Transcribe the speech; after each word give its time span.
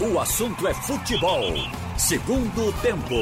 O 0.00 0.18
assunto 0.18 0.66
é 0.66 0.74
futebol. 0.74 1.40
Segundo 1.96 2.72
tempo. 2.80 3.14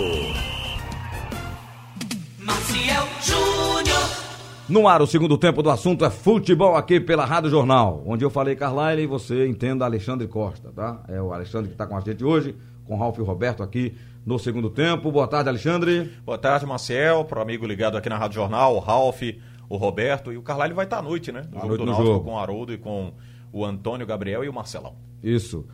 Maciel 2.38 3.06
Júnior. 3.22 4.26
No 4.68 4.86
ar, 4.88 5.00
o 5.00 5.06
segundo 5.06 5.38
tempo 5.38 5.62
do 5.62 5.70
assunto 5.70 6.04
é 6.04 6.10
futebol 6.10 6.76
aqui 6.76 6.98
pela 7.00 7.24
Rádio 7.24 7.48
Jornal, 7.50 8.02
onde 8.04 8.24
eu 8.24 8.30
falei 8.30 8.56
Carlyle 8.56 9.02
e 9.02 9.06
você 9.06 9.46
entenda 9.46 9.84
Alexandre 9.84 10.26
Costa, 10.28 10.70
tá? 10.74 11.02
É 11.08 11.20
o 11.22 11.32
Alexandre 11.32 11.68
que 11.68 11.74
está 11.74 11.86
com 11.86 11.96
a 11.96 12.00
gente 12.00 12.24
hoje, 12.24 12.54
com 12.84 12.96
Ralf 12.98 13.16
e 13.18 13.22
Roberto 13.22 13.62
aqui 13.62 13.94
no 14.24 14.38
segundo 14.38 14.68
tempo. 14.68 15.10
Boa 15.12 15.28
tarde, 15.28 15.48
Alexandre. 15.48 16.12
Boa 16.24 16.36
tarde, 16.36 16.66
Marcel, 16.66 17.24
para 17.24 17.38
o 17.38 17.42
amigo 17.42 17.64
ligado 17.66 17.96
aqui 17.96 18.08
na 18.08 18.18
Rádio 18.18 18.34
Jornal, 18.34 18.74
o 18.74 18.80
Ralf, 18.80 19.22
o 19.68 19.76
Roberto 19.76 20.32
e 20.32 20.36
o 20.36 20.42
Carlyle 20.42 20.74
vai 20.74 20.84
estar 20.84 20.98
à 20.98 21.02
noite, 21.02 21.30
né? 21.32 21.42
No 21.50 21.58
À 21.58 21.60
jogo 21.62 21.68
noite 21.68 21.80
do 21.80 21.86
no 21.86 21.92
Náutico 21.92 22.12
jogo. 22.12 22.24
com 22.24 22.32
o 22.34 22.38
Haroldo 22.38 22.72
e 22.72 22.78
com 22.78 23.12
o 23.52 23.64
Antônio, 23.64 24.04
o 24.04 24.08
Gabriel 24.08 24.44
e 24.44 24.48
o 24.48 24.52
Marcelão. 24.52 24.94
Isso. 25.22 25.64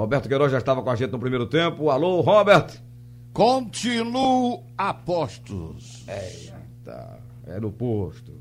Roberto 0.00 0.28
Queiroz 0.28 0.50
já 0.50 0.56
estava 0.58 0.82
com 0.82 0.88
a 0.90 0.96
gente 0.96 1.10
no 1.10 1.18
primeiro 1.18 1.44
tempo. 1.46 1.90
Alô, 1.90 2.22
Robert. 2.22 2.68
Continuo 3.34 4.62
a 4.76 4.94
postos. 4.94 6.04
Tá, 6.84 7.18
é 7.46 7.60
no 7.60 7.70
posto. 7.70 8.32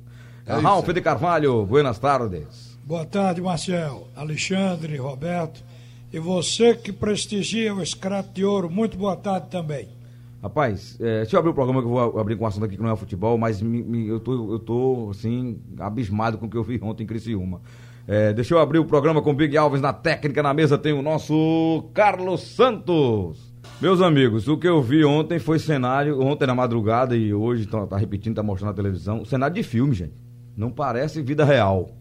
É 0.46 0.54
Ralf 0.54 0.88
de 0.88 1.02
Carvalho, 1.02 1.66
buenas 1.66 2.00
tardes. 2.00 2.78
Boa 2.86 3.06
tarde, 3.06 3.42
Marcel, 3.42 4.08
Alexandre, 4.16 4.96
Roberto. 4.98 5.62
E 6.12 6.18
você 6.18 6.74
que 6.74 6.92
prestigia 6.94 7.74
o 7.76 7.86
Scrap 7.86 8.34
de 8.34 8.44
Ouro, 8.46 8.70
muito 8.70 8.98
boa 8.98 9.16
tarde 9.16 9.48
também. 9.50 9.90
Rapaz, 10.42 10.96
é, 11.00 11.20
deixa 11.22 11.36
eu 11.36 11.40
abrir 11.40 11.52
o 11.52 11.54
programa 11.54 11.82
que 11.82 11.88
eu 11.88 11.92
vou 11.92 12.20
abrir 12.20 12.38
com 12.38 12.46
um 12.46 12.48
assunto 12.48 12.66
aqui 12.66 12.78
que 12.78 12.82
não 12.82 12.90
é 12.90 12.96
futebol, 12.96 13.38
mas 13.38 13.62
me- 13.62 13.84
me- 13.84 14.08
eu, 14.08 14.20
tô, 14.22 14.54
eu 14.54 14.60
tô, 14.60 15.10
assim, 15.12 15.60
abismado 15.78 16.38
com 16.38 16.46
o 16.46 16.50
que 16.50 16.56
eu 16.58 16.64
vi 16.64 16.80
ontem 16.82 17.04
em 17.04 17.08
Criciúma. 17.08 17.62
É, 18.12 18.34
deixa 18.34 18.56
eu 18.56 18.60
abrir 18.60 18.80
o 18.80 18.86
programa 18.86 19.22
com 19.22 19.30
o 19.30 19.34
Big 19.36 19.56
Alves 19.56 19.80
na 19.82 19.94
técnica, 19.94 20.42
na 20.42 20.52
mesa 20.52 20.80
tem 20.80 20.94
o 20.94 21.02
nosso 21.04 21.92
Carlos 21.94 22.42
Santos. 22.42 23.38
Meus 23.80 24.02
amigos, 24.02 24.48
o 24.48 24.58
que 24.58 24.68
eu 24.68 24.82
vi 24.82 25.06
ontem 25.06 25.38
foi 25.38 25.60
cenário, 25.60 26.20
ontem 26.20 26.48
na 26.48 26.56
madrugada 26.56 27.16
e 27.16 27.32
hoje 27.32 27.68
tá, 27.68 27.86
tá 27.86 27.98
repetindo, 27.98 28.36
tá 28.36 28.42
mostrando 28.42 28.72
na 28.72 28.76
televisão, 28.76 29.24
cenário 29.26 29.54
de 29.54 29.62
filme, 29.62 29.94
gente. 29.94 30.16
Não 30.58 30.72
parece 30.72 31.22
vida 31.22 31.46
real. 31.46 31.92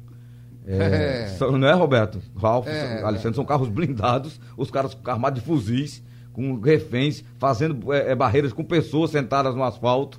É, 0.66 0.78
É. 1.24 1.27
são- 1.36 1.52
não 1.58 1.68
é, 1.68 1.74
Roberto? 1.74 2.20
Ralf, 2.36 2.66
É, 2.66 3.02
Alexandre, 3.02 3.36
são 3.36 3.44
carros 3.44 3.68
blindados, 3.68 4.40
os 4.56 4.70
caras 4.70 4.96
armados 5.05 5.40
de 5.40 5.46
fuzis, 5.46 6.02
com 6.33 6.58
reféns, 6.58 7.22
fazendo 7.38 7.92
é, 7.92 8.12
é, 8.12 8.14
barreiras 8.14 8.55
com 8.55 8.64
pessoas 8.64 9.11
sentadas 9.11 9.55
no 9.55 9.62
asfalto, 9.62 10.18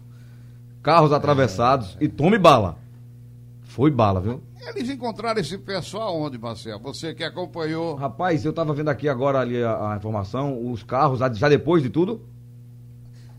carros 0.84 1.12
atravessados 1.12 1.98
e 2.00 2.08
tome 2.08 2.38
bala. 2.38 2.78
Foi 3.64 3.90
bala, 3.90 4.22
viu? 4.22 4.42
Eles 4.76 4.90
encontraram 4.90 5.40
esse 5.42 5.58
pessoal 5.58 6.20
onde, 6.20 6.38
Marcel? 6.38 6.80
Você 6.80 7.14
que 7.14 7.24
acompanhou. 7.24 7.96
Rapaz, 7.96 8.44
eu 8.46 8.54
tava 8.54 8.74
vendo 8.74 8.90
aqui 8.90 9.08
agora 9.10 9.40
ali 9.40 9.62
a, 9.64 9.94
a 9.94 9.98
informação, 9.98 10.72
os 10.72 10.84
carros, 10.84 11.20
já 11.34 11.50
depois 11.50 11.82
de 11.84 11.90
tudo, 11.90 12.22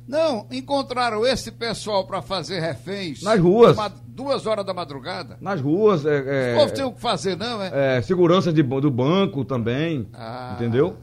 Não, 0.08 0.46
encontraram 0.50 1.24
esse 1.24 1.52
pessoal 1.52 2.04
para 2.06 2.20
fazer 2.20 2.58
reféns. 2.60 3.22
Nas 3.22 3.38
ruas. 3.38 3.76
ma- 3.76 3.92
Duas 4.08 4.44
horas 4.44 4.66
da 4.66 4.74
madrugada. 4.74 5.38
nas 5.40 5.60
ruas, 5.62 6.04
é, 6.04 6.08
O 6.20 6.28
é, 6.28 6.56
povo 6.58 6.74
tem 6.74 6.84
o 6.84 6.92
que 6.92 7.00
fazer, 7.00 7.36
não, 7.38 7.62
é? 7.62 7.96
é, 7.98 8.02
segurança 8.02 8.52
de 8.52 8.62
do 8.62 8.90
banco 8.90 9.44
também, 9.46 10.06
Ah, 10.12 10.52
entendeu? 10.56 10.96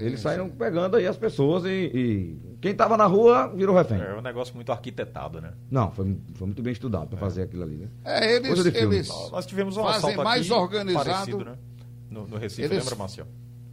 Eles 0.00 0.18
sim. 0.20 0.22
saíram 0.24 0.48
pegando 0.48 0.96
aí 0.96 1.06
as 1.06 1.16
pessoas 1.16 1.64
e, 1.64 1.68
e 1.68 2.56
quem 2.60 2.74
tava 2.74 2.96
na 2.96 3.06
rua 3.06 3.48
virou 3.54 3.74
refém. 3.76 4.00
É 4.00 4.14
um 4.16 4.20
negócio 4.22 4.54
muito 4.54 4.70
arquitetado, 4.72 5.40
né? 5.40 5.52
Não, 5.70 5.90
foi, 5.92 6.16
foi 6.34 6.46
muito 6.46 6.62
bem 6.62 6.72
estudado 6.72 7.08
pra 7.08 7.18
fazer 7.18 7.42
aquilo 7.42 7.62
ali, 7.62 7.76
né? 7.76 7.88
É, 8.04 8.36
eles, 8.36 8.66
eles 8.74 9.08
Nós 9.30 9.46
tivemos 9.46 9.76
um 9.76 9.82
fazem 9.82 10.16
mais 10.16 10.42
aqui 10.50 10.52
organizado. 10.52 11.04
parecido, 11.10 11.44
né? 11.44 11.56
No, 12.10 12.26
no 12.26 12.36
Recife, 12.38 12.62
Eles- 12.62 12.78
lembra, 12.84 12.96
Marcel? 12.96 13.26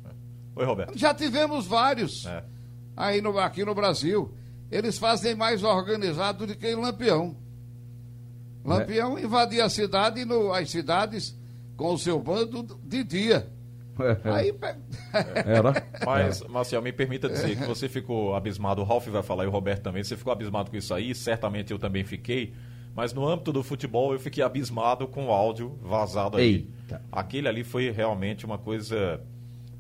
É. 0.06 0.10
Oi, 0.58 0.66
Roberto. 0.66 0.98
Já 0.98 1.14
tivemos 1.14 1.66
vários 1.66 2.26
É. 2.26 2.44
aí 2.98 3.22
no, 3.22 3.38
aqui 3.40 3.64
no 3.64 3.74
Brasil. 3.74 4.32
Eles 4.72 4.98
fazem 4.98 5.36
mais 5.36 5.64
organizado 5.64 6.46
do 6.48 6.56
que 6.56 6.68
em 6.68 6.76
Lampião. 6.76 7.36
Lampião 8.64 9.18
invadia 9.20 9.66
a 9.66 9.70
cidade, 9.70 10.22
e 10.22 10.26
no- 10.26 10.52
as 10.52 10.70
cidades 10.70 11.38
com 11.78 11.94
o 11.94 11.98
seu 12.00 12.20
bando 12.20 12.64
de 12.84 13.04
dia. 13.04 13.48
Aí, 14.26 14.52
pe- 14.54 14.76
Era. 15.46 15.86
Mas, 16.06 16.42
Marcel, 16.48 16.82
me 16.82 16.92
permita 16.92 17.30
dizer 17.30 17.58
que 17.58 17.66
você 17.66 17.88
ficou 17.88 18.36
abismado, 18.36 18.82
o 18.82 18.86
Ralf 18.86 19.08
vai 19.08 19.24
falar 19.24 19.46
e 19.46 19.48
o 19.48 19.52
Roberto 19.52 19.84
também, 19.84 20.04
você 20.04 20.18
ficou 20.18 20.34
abismado 20.34 20.70
com 20.70 20.78
isso 20.78 20.94
aí, 20.94 21.14
certamente 21.16 21.72
eu 21.72 21.80
também 21.80 22.04
fiquei, 22.04 22.54
mas 22.96 23.14
no 23.14 23.28
âmbito 23.28 23.52
do 23.54 23.64
futebol 23.64 24.14
eu 24.14 24.20
fiquei 24.20 24.44
abismado 24.44 25.08
com 25.08 25.28
o 25.28 25.32
áudio 25.32 25.78
vazado 25.82 26.38
ali. 26.38 26.46
Eita. 26.88 27.02
Aquele 27.12 27.48
ali 27.48 27.64
foi 27.64 27.90
realmente 27.92 28.46
uma 28.46 28.58
coisa 28.58 29.22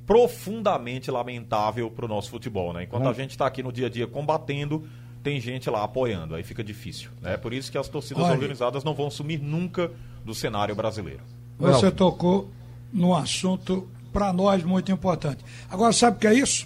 profundamente 0.05 1.09
lamentável 1.09 1.89
para 1.89 2.05
o 2.05 2.07
nosso 2.07 2.29
futebol, 2.29 2.71
né? 2.71 2.83
Enquanto 2.83 3.07
a 3.09 3.13
gente 3.13 3.31
está 3.31 3.45
aqui 3.47 3.61
no 3.63 3.71
dia 3.71 3.87
a 3.87 3.89
dia 3.89 4.05
combatendo, 4.07 4.87
tem 5.23 5.39
gente 5.41 5.69
lá 5.69 5.83
apoiando, 5.83 6.35
aí 6.35 6.43
fica 6.43 6.63
difícil, 6.63 7.09
né? 7.21 7.35
Por 7.37 7.51
isso 7.51 7.71
que 7.71 7.77
as 7.77 7.87
torcidas 7.89 8.23
Olha. 8.23 8.33
organizadas 8.33 8.83
não 8.83 8.93
vão 8.93 9.09
sumir 9.09 9.41
nunca 9.41 9.91
do 10.23 10.33
cenário 10.35 10.75
brasileiro. 10.75 11.21
Você 11.57 11.89
tocou 11.89 12.49
num 12.93 13.13
assunto 13.15 13.87
para 14.15 14.31
nós 14.31 14.63
muito 14.63 14.93
importante. 14.93 15.39
Agora, 15.69 15.91
sabe 15.91 16.15
o 16.15 16.19
que 16.21 16.27
é 16.27 16.33
isso? 16.33 16.65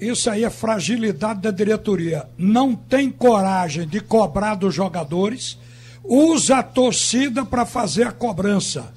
Isso 0.00 0.28
aí 0.28 0.42
é 0.42 0.50
fragilidade 0.50 1.40
da 1.40 1.52
diretoria. 1.52 2.26
Não 2.36 2.74
tem 2.74 3.08
coragem 3.08 3.86
de 3.86 4.00
cobrar 4.00 4.56
dos 4.56 4.74
jogadores, 4.74 5.56
usa 6.02 6.56
a 6.56 6.62
torcida 6.64 7.44
para 7.44 7.64
fazer 7.64 8.08
a 8.08 8.12
cobrança. 8.12 8.92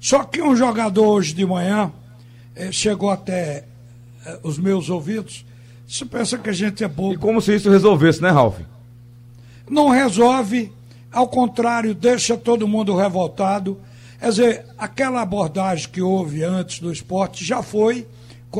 Só 0.00 0.24
que 0.24 0.40
um 0.40 0.56
jogador 0.56 1.06
hoje 1.06 1.34
de 1.34 1.44
manhã 1.44 1.92
eh, 2.56 2.72
chegou 2.72 3.10
até 3.10 3.64
eh, 4.24 4.38
os 4.42 4.56
meus 4.56 4.88
ouvidos. 4.88 5.44
Você 5.86 6.06
pensa 6.06 6.38
que 6.38 6.48
a 6.48 6.52
gente 6.54 6.82
é 6.82 6.88
bobo. 6.88 7.12
E 7.12 7.18
como 7.18 7.42
se 7.42 7.54
isso 7.54 7.68
resolvesse, 7.68 8.22
né, 8.22 8.30
Ralf? 8.30 8.56
não 9.68 9.88
resolve, 9.88 10.72
ao 11.12 11.28
contrário, 11.28 11.94
deixa 11.94 12.36
todo 12.36 12.68
mundo 12.68 12.96
revoltado. 12.96 13.78
Quer 14.18 14.28
dizer, 14.30 14.66
aquela 14.78 15.20
abordagem 15.22 15.88
que 15.90 16.00
houve 16.02 16.42
antes 16.42 16.78
do 16.80 16.92
esporte 16.92 17.44
já 17.44 17.62
foi, 17.62 18.06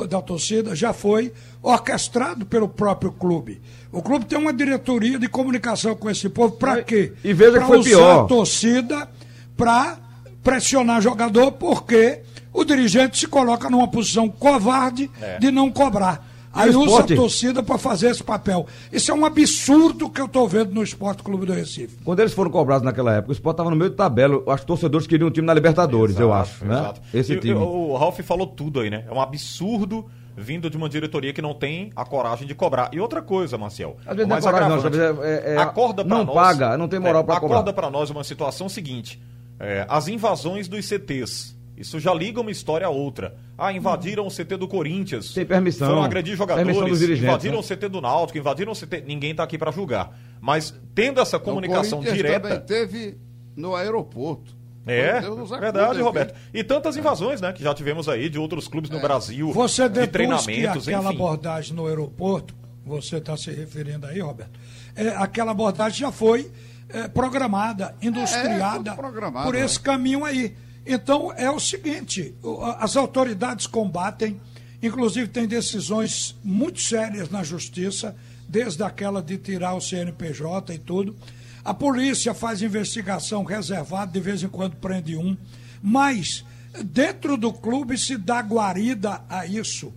da 0.09 0.20
torcida, 0.20 0.75
já 0.75 0.92
foi 0.92 1.32
orquestrado 1.62 2.44
pelo 2.44 2.69
próprio 2.69 3.12
clube. 3.12 3.60
O 3.93 4.03
clube 4.03 4.25
tem 4.25 4.38
uma 4.38 4.53
diretoria 4.53 5.19
de 5.19 5.28
comunicação 5.28 5.94
com 5.94 6.10
esse 6.10 6.28
povo, 6.28 6.56
para 6.56 6.82
quê? 6.82 7.12
e 7.22 7.32
veja 7.32 7.53
que 7.53 7.59
Pra 7.59 7.66
foi 7.69 7.78
usar 7.78 7.88
pior. 7.91 8.25
a 8.25 8.26
torcida 8.28 9.09
para 9.56 9.97
pressionar 10.43 11.00
jogador, 11.00 11.53
porque 11.53 12.20
o 12.53 12.64
dirigente 12.64 13.19
se 13.19 13.26
coloca 13.26 13.70
numa 13.70 13.88
posição 13.88 14.28
covarde 14.28 15.10
É. 15.20 15.38
de 15.38 15.50
não 15.50 15.70
cobrar. 15.70 16.26
Aí 16.54 16.70
usa 16.70 16.84
esporte? 16.87 17.12
a 17.12 17.16
torcida 17.16 17.62
para 17.62 17.78
fazer 17.78 18.10
esse 18.10 18.22
papel. 18.22 18.66
Isso 18.92 19.10
é 19.10 19.15
um 19.15 19.25
absurdo 19.25 20.09
que 20.09 20.20
eu 20.20 20.26
estou 20.26 20.47
vendo 20.48 20.72
no 20.75 20.82
Esporte 20.82 21.22
Clube 21.22 21.47
do 21.47 21.53
Recife. 21.53 21.97
Quando 22.04 22.20
eles 22.20 22.32
foram 22.32 22.50
cobrados 22.50 22.84
naquela 22.84 23.12
época, 23.15 23.31
o 23.31 23.32
Sport 23.32 23.56
tava 23.56 23.70
no 23.70 23.76
meio 23.76 23.91
de 23.91 23.97
tabela. 23.97 24.34
Eu 24.34 24.50
acho 24.53 24.62
que 24.62 24.66
torcedores 24.66 25.06
queriam 25.06 25.28
um 25.28 25.31
time 25.31 25.47
na 25.47 25.54
Libertadores, 25.54 26.19
eu 26.19 26.28
Exato, 26.28 26.41
acho, 26.43 26.64
né? 26.64 26.75
exato. 26.75 27.00
Esse 27.12 27.32
E- 27.34 27.41
time. 27.41 27.54
O 27.54 27.97
Ralf 27.97 28.19
falou 28.20 28.47
tudo 28.47 28.81
aí, 28.81 28.91
né? 28.91 29.04
É 29.09 29.12
um 29.12 29.20
absurdo 29.20 30.06
vindo 30.37 30.69
de 30.69 30.76
uma 30.76 30.88
diretoria 30.88 31.32
que 31.32 31.41
não 31.41 31.54
tem 31.54 31.91
a 31.94 32.04
coragem 32.04 32.47
de 32.47 32.54
cobrar. 32.54 32.91
E 32.93 32.98
outra 33.00 33.22
coisa, 33.22 33.56
Marcel. 33.56 33.97
Às 34.04 34.16
vezes 34.16 34.28
não 34.28 34.37
é 34.37 34.41
coragem, 34.41 34.69
não, 34.69 34.81
vezes 34.81 34.98
é- 35.22 35.54
é- 35.54 35.59
acorda 35.59 36.04
pra 36.04 36.16
não 36.19 36.25
nós, 36.25 36.34
paga, 36.34 36.76
não 36.76 36.88
tem 36.88 36.98
moral 36.98 37.22
pra 37.25 37.38
cobrar. 37.38 37.56
Acorda 37.59 37.72
pra 37.72 37.91
nós 37.91 38.10
uma 38.10 38.25
situação 38.25 38.69
seguinte. 38.69 39.20
é, 39.60 39.87
as 39.88 40.09
invasões 40.09 40.66
dos 40.66 40.84
CTs. 40.84 41.54
Isso 41.76 41.98
já 41.98 42.14
liga 42.14 42.40
uma 42.40 42.50
história 42.50 42.86
a 42.86 42.90
outra. 42.90 43.36
Ah, 43.58 43.72
invadiram 43.72 44.26
o 44.26 44.30
CT 44.30 44.56
do 44.56 44.68
Corinthians. 44.68 45.32
Tem 45.32 45.44
permissão. 45.44 45.88
Foram 45.88 46.04
agredir 46.04 46.36
jogadores. 46.36 46.76
Invadiram 46.76 47.54
né? 47.54 47.60
o 47.60 47.62
CT 47.62 47.88
do 47.88 48.00
Náutico, 48.00 48.38
invadiram 48.38 48.72
o 48.72 48.76
CT. 48.76 49.02
Ninguém 49.06 49.34
tá 49.34 49.42
aqui 49.42 49.58
pra 49.58 49.70
julgar. 49.70 50.16
Mas 50.40 50.74
tendo 50.94 51.20
essa 51.20 51.38
comunicação 51.38 51.98
o 52.00 52.02
direta. 52.02 52.40
também 52.40 52.60
teve 52.60 53.18
no 53.56 53.74
aeroporto. 53.74 54.54
É, 54.86 55.20
verdade, 55.58 55.98
hein? 55.98 56.04
Roberto. 56.04 56.34
E 56.52 56.62
tantas 56.62 56.96
invasões, 56.96 57.40
né, 57.40 57.52
que 57.52 57.62
já 57.62 57.72
tivemos 57.72 58.08
aí 58.08 58.28
de 58.28 58.38
outros 58.38 58.68
clubes 58.68 58.90
no 58.90 59.00
Brasil, 59.00 59.50
Você 59.52 59.84
de 59.84 59.88
deduz 59.88 60.06
que 60.06 60.12
treinamentos, 60.12 60.87
aquela 60.87 61.04
enfim. 61.04 61.14
abordagem 61.14 61.75
no 61.75 61.87
aeroporto, 61.87 62.54
você 62.84 63.16
está 63.16 63.34
se 63.34 63.50
referindo 63.50 64.06
aí, 64.06 64.20
Roberto, 64.20 64.60
é, 64.94 65.08
aquela 65.08 65.52
abordagem 65.52 66.00
já 66.00 66.12
foi 66.12 66.50
é, 66.90 67.08
programada, 67.08 67.94
industriada 68.02 68.90
tudo 68.90 68.96
programado, 68.96 69.46
por 69.46 69.54
né? 69.54 69.64
esse 69.64 69.81
caminho 69.81 70.25
aí. 70.25 70.54
Então 70.86 71.32
é 71.32 71.50
o 71.50 71.58
seguinte: 71.58 72.34
as 72.78 72.96
autoridades 72.96 73.66
combatem, 73.66 74.40
inclusive 74.82 75.28
tem 75.28 75.46
decisões 75.46 76.36
muito 76.42 76.81
sérias 76.81 77.31
na 77.31 77.42
justiça, 77.42 78.14
desde 78.48 78.82
aquela 78.82 79.22
de 79.22 79.38
tirar 79.38 79.75
o 79.75 79.81
CNPJ 79.81 80.75
e 80.75 80.78
tudo. 80.78 81.16
A 81.64 81.72
polícia 81.72 82.34
faz 82.34 82.60
investigação 82.60 83.42
reservada, 83.42 84.12
de 84.12 84.20
vez 84.20 84.42
em 84.42 84.48
quando 84.48 84.76
prende 84.76 85.16
um, 85.16 85.34
mas 85.82 86.44
dentro 86.84 87.38
do 87.38 87.52
clube 87.52 87.96
se 87.96 88.19
dá 88.19 88.40
guarida 88.40 89.22
a 89.28 89.46
isso. 89.46 89.92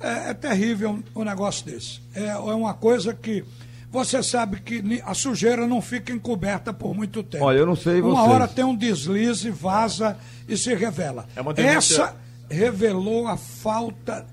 É, 0.00 0.30
é 0.30 0.34
terrível 0.34 0.90
um, 0.90 1.20
um 1.20 1.24
negócio 1.24 1.64
desse. 1.64 2.00
É, 2.12 2.26
é 2.26 2.36
uma 2.36 2.74
coisa 2.74 3.14
que 3.14 3.44
você 3.94 4.22
sabe 4.22 4.60
que 4.60 5.00
a 5.06 5.14
sujeira 5.14 5.66
não 5.66 5.80
fica 5.80 6.12
encoberta 6.12 6.72
por 6.72 6.94
muito 6.94 7.22
tempo. 7.22 7.44
Olha, 7.44 7.58
eu 7.58 7.66
não 7.66 7.76
sei 7.76 8.00
Uma 8.02 8.10
vocês. 8.20 8.28
hora 8.30 8.48
tem 8.48 8.64
um 8.64 8.74
deslize, 8.76 9.50
vaza 9.50 10.16
e 10.48 10.56
se 10.56 10.74
revela. 10.74 11.26
É 11.36 11.40
uma 11.40 11.54
denúncia- 11.54 11.76
Essa 12.02 12.16
revelou 12.50 13.26
a 13.26 13.36
falta 13.36 14.26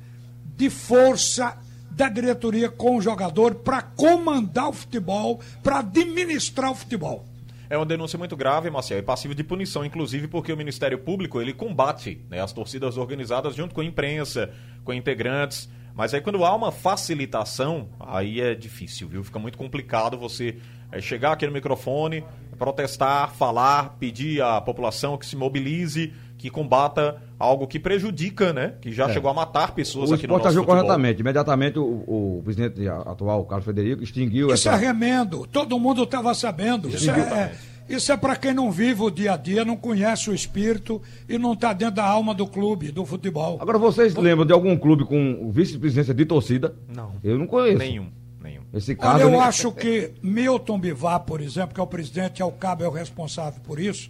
de 0.58 0.69
força 0.69 1.56
da 1.92 2.10
diretoria 2.10 2.69
com 2.69 2.98
o 2.98 3.02
jogador 3.02 3.56
para 3.56 3.81
comandar 3.81 4.69
o 4.69 4.74
futebol, 4.74 5.40
para 5.62 5.80
administrar 5.80 6.72
o 6.72 6.75
futebol. 6.75 7.25
É 7.69 7.78
uma 7.78 7.86
denúncia 7.86 8.18
muito 8.19 8.36
grave, 8.36 8.69
Marcel, 8.69 8.98
e 8.98 9.02
passivo 9.02 9.34
de 9.34 9.44
punição, 9.44 9.86
inclusive 9.86 10.28
porque 10.28 10.52
o 10.52 10.57
Ministério 10.57 10.98
Público 10.98 11.40
ele 11.40 11.54
combate 11.54 12.19
né, 12.30 12.42
as 12.42 12.52
torcidas 12.52 12.98
organizadas 12.98 13.56
junto 13.56 13.74
com 13.74 13.80
a 13.81 13.86
imprensa, 13.86 14.50
com 14.84 14.94
integrantes. 14.94 15.69
Mas 15.96 16.14
aí 16.14 16.22
quando 16.22 16.44
há 16.46 16.56
uma 16.56 16.72
facilitação, 16.72 17.90
aí 18.00 18.40
é 18.42 18.56
difícil, 18.56 19.08
viu? 19.08 19.24
Fica 19.24 19.40
muito 19.40 19.58
complicado 19.58 20.18
você 20.18 20.56
é, 20.92 21.00
chegar 21.02 21.34
aqui 21.34 21.46
no 21.46 21.52
microfone, 21.52 22.24
protestar, 22.58 23.32
falar, 23.34 23.96
pedir 24.00 24.42
à 24.42 24.60
população 24.62 25.18
que 25.18 25.26
se 25.26 25.36
mobilize, 25.36 26.14
que 26.38 26.50
combata 26.50 27.22
algo 27.38 27.68
que 27.68 27.80
prejudica, 27.80 28.52
né? 28.54 28.74
Que 28.82 28.92
já 28.92 29.08
É. 29.10 29.14
chegou 29.14 29.30
a 29.30 29.34
matar 29.34 29.74
pessoas 29.76 30.10
O 30.10 30.14
aqui 30.16 30.24
no 30.28 30.34
esporte 30.34 30.44
nosso 30.44 30.48
agiu 30.50 30.62
futebol. 30.64 30.84
corretamente. 30.84 31.22
Imediatamente 31.22 31.78
o, 31.80 31.84
o 31.84 32.42
presidente 32.44 32.88
atual, 32.88 33.46
Carlos 33.46 33.66
Federico, 33.66 34.04
extinguiu 34.04 34.52
Isso 34.54 34.70
é 34.70 34.74
essa. 34.74 34.80
remendo, 34.80 35.46
todo 35.48 35.78
mundo 35.80 36.04
estava 36.04 36.34
sabendo. 36.34 36.90
Isso 36.90 37.10
é, 37.12 37.54
isso 37.94 38.12
é 38.12 38.18
para 38.18 38.36
quem 38.36 38.54
não 38.54 38.72
vive 38.72 39.02
o 39.02 39.10
dia 39.10 39.34
a 39.34 39.38
dia, 39.38 39.64
não 39.66 39.76
conhece 39.78 40.30
o 40.30 40.34
espírito 40.34 41.02
e 41.28 41.38
não 41.38 41.54
está 41.54 41.74
dentro 41.74 41.96
da 41.96 42.06
alma 42.06 42.34
do 42.34 42.48
clube, 42.48 42.92
do 42.92 43.06
futebol. 43.06 43.58
Agora, 43.62 43.78
vocês 43.78 44.16
lembram 44.16 44.46
de 44.46 44.54
algum 44.54 44.78
clube 44.78 45.06
com 45.06 45.50
vice-presidência 45.52 46.14
de 46.14 46.26
torcida? 46.26 46.76
Não. 46.94 47.14
Eu 47.24 47.38
não 47.38 47.48
conheço. 47.48 47.78
Nenhum, 47.78 48.08
nenhum. 48.42 48.62
Esse 48.74 48.96
caso. 48.96 49.16
Olha, 49.16 49.24
eu 49.24 49.32
nem- 49.32 49.40
acho 49.42 49.72
que 49.72 50.12
Milton 50.22 50.80
Bivar, 50.80 51.20
por 51.22 51.42
exemplo, 51.42 51.74
que 51.74 51.80
é 51.80 51.84
o 51.84 51.88
presidente, 51.88 52.42
é 52.42 52.46
o 52.46 52.52
cabo, 52.52 52.84
é 52.84 52.88
o 52.88 52.92
responsável 52.92 53.60
por 53.64 53.80
isso. 53.80 54.10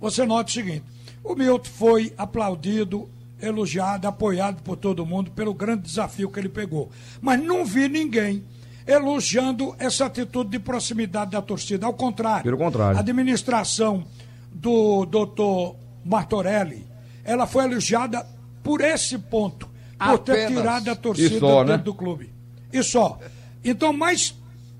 Você 0.00 0.24
nota 0.24 0.48
o 0.50 0.52
seguinte: 0.52 0.82
o 1.22 1.34
Milton 1.34 1.68
foi 1.70 2.12
aplaudido, 2.18 3.08
elogiado, 3.40 4.06
apoiado 4.08 4.62
por 4.62 4.76
todo 4.76 5.06
mundo 5.06 5.30
pelo 5.30 5.54
grande 5.54 5.82
desafio 5.82 6.30
que 6.30 6.38
ele 6.38 6.48
pegou. 6.48 6.90
Mas 7.20 7.42
não 7.42 7.64
vi 7.64 7.88
ninguém 7.88 8.42
elogiando 8.90 9.74
essa 9.78 10.06
atitude 10.06 10.50
de 10.50 10.58
proximidade 10.58 11.30
da 11.30 11.40
torcida. 11.40 11.86
Ao 11.86 11.94
contrário. 11.94 12.42
Pelo 12.42 12.58
contrário. 12.58 12.96
A 12.96 13.00
administração 13.00 14.04
do 14.52 15.06
doutor 15.06 15.76
Martorelli, 16.04 16.86
ela 17.24 17.46
foi 17.46 17.64
elogiada 17.64 18.26
por 18.62 18.80
esse 18.80 19.16
ponto, 19.16 19.68
por 19.98 20.18
ter 20.18 20.32
Apenas. 20.32 20.50
tirado 20.50 20.90
a 20.90 20.96
torcida 20.96 21.38
só, 21.38 21.58
dentro 21.60 21.76
né? 21.76 21.82
do 21.84 21.94
clube. 21.94 22.32
E 22.72 22.82
só. 22.82 23.18
Então, 23.64 23.92
mas 23.92 24.34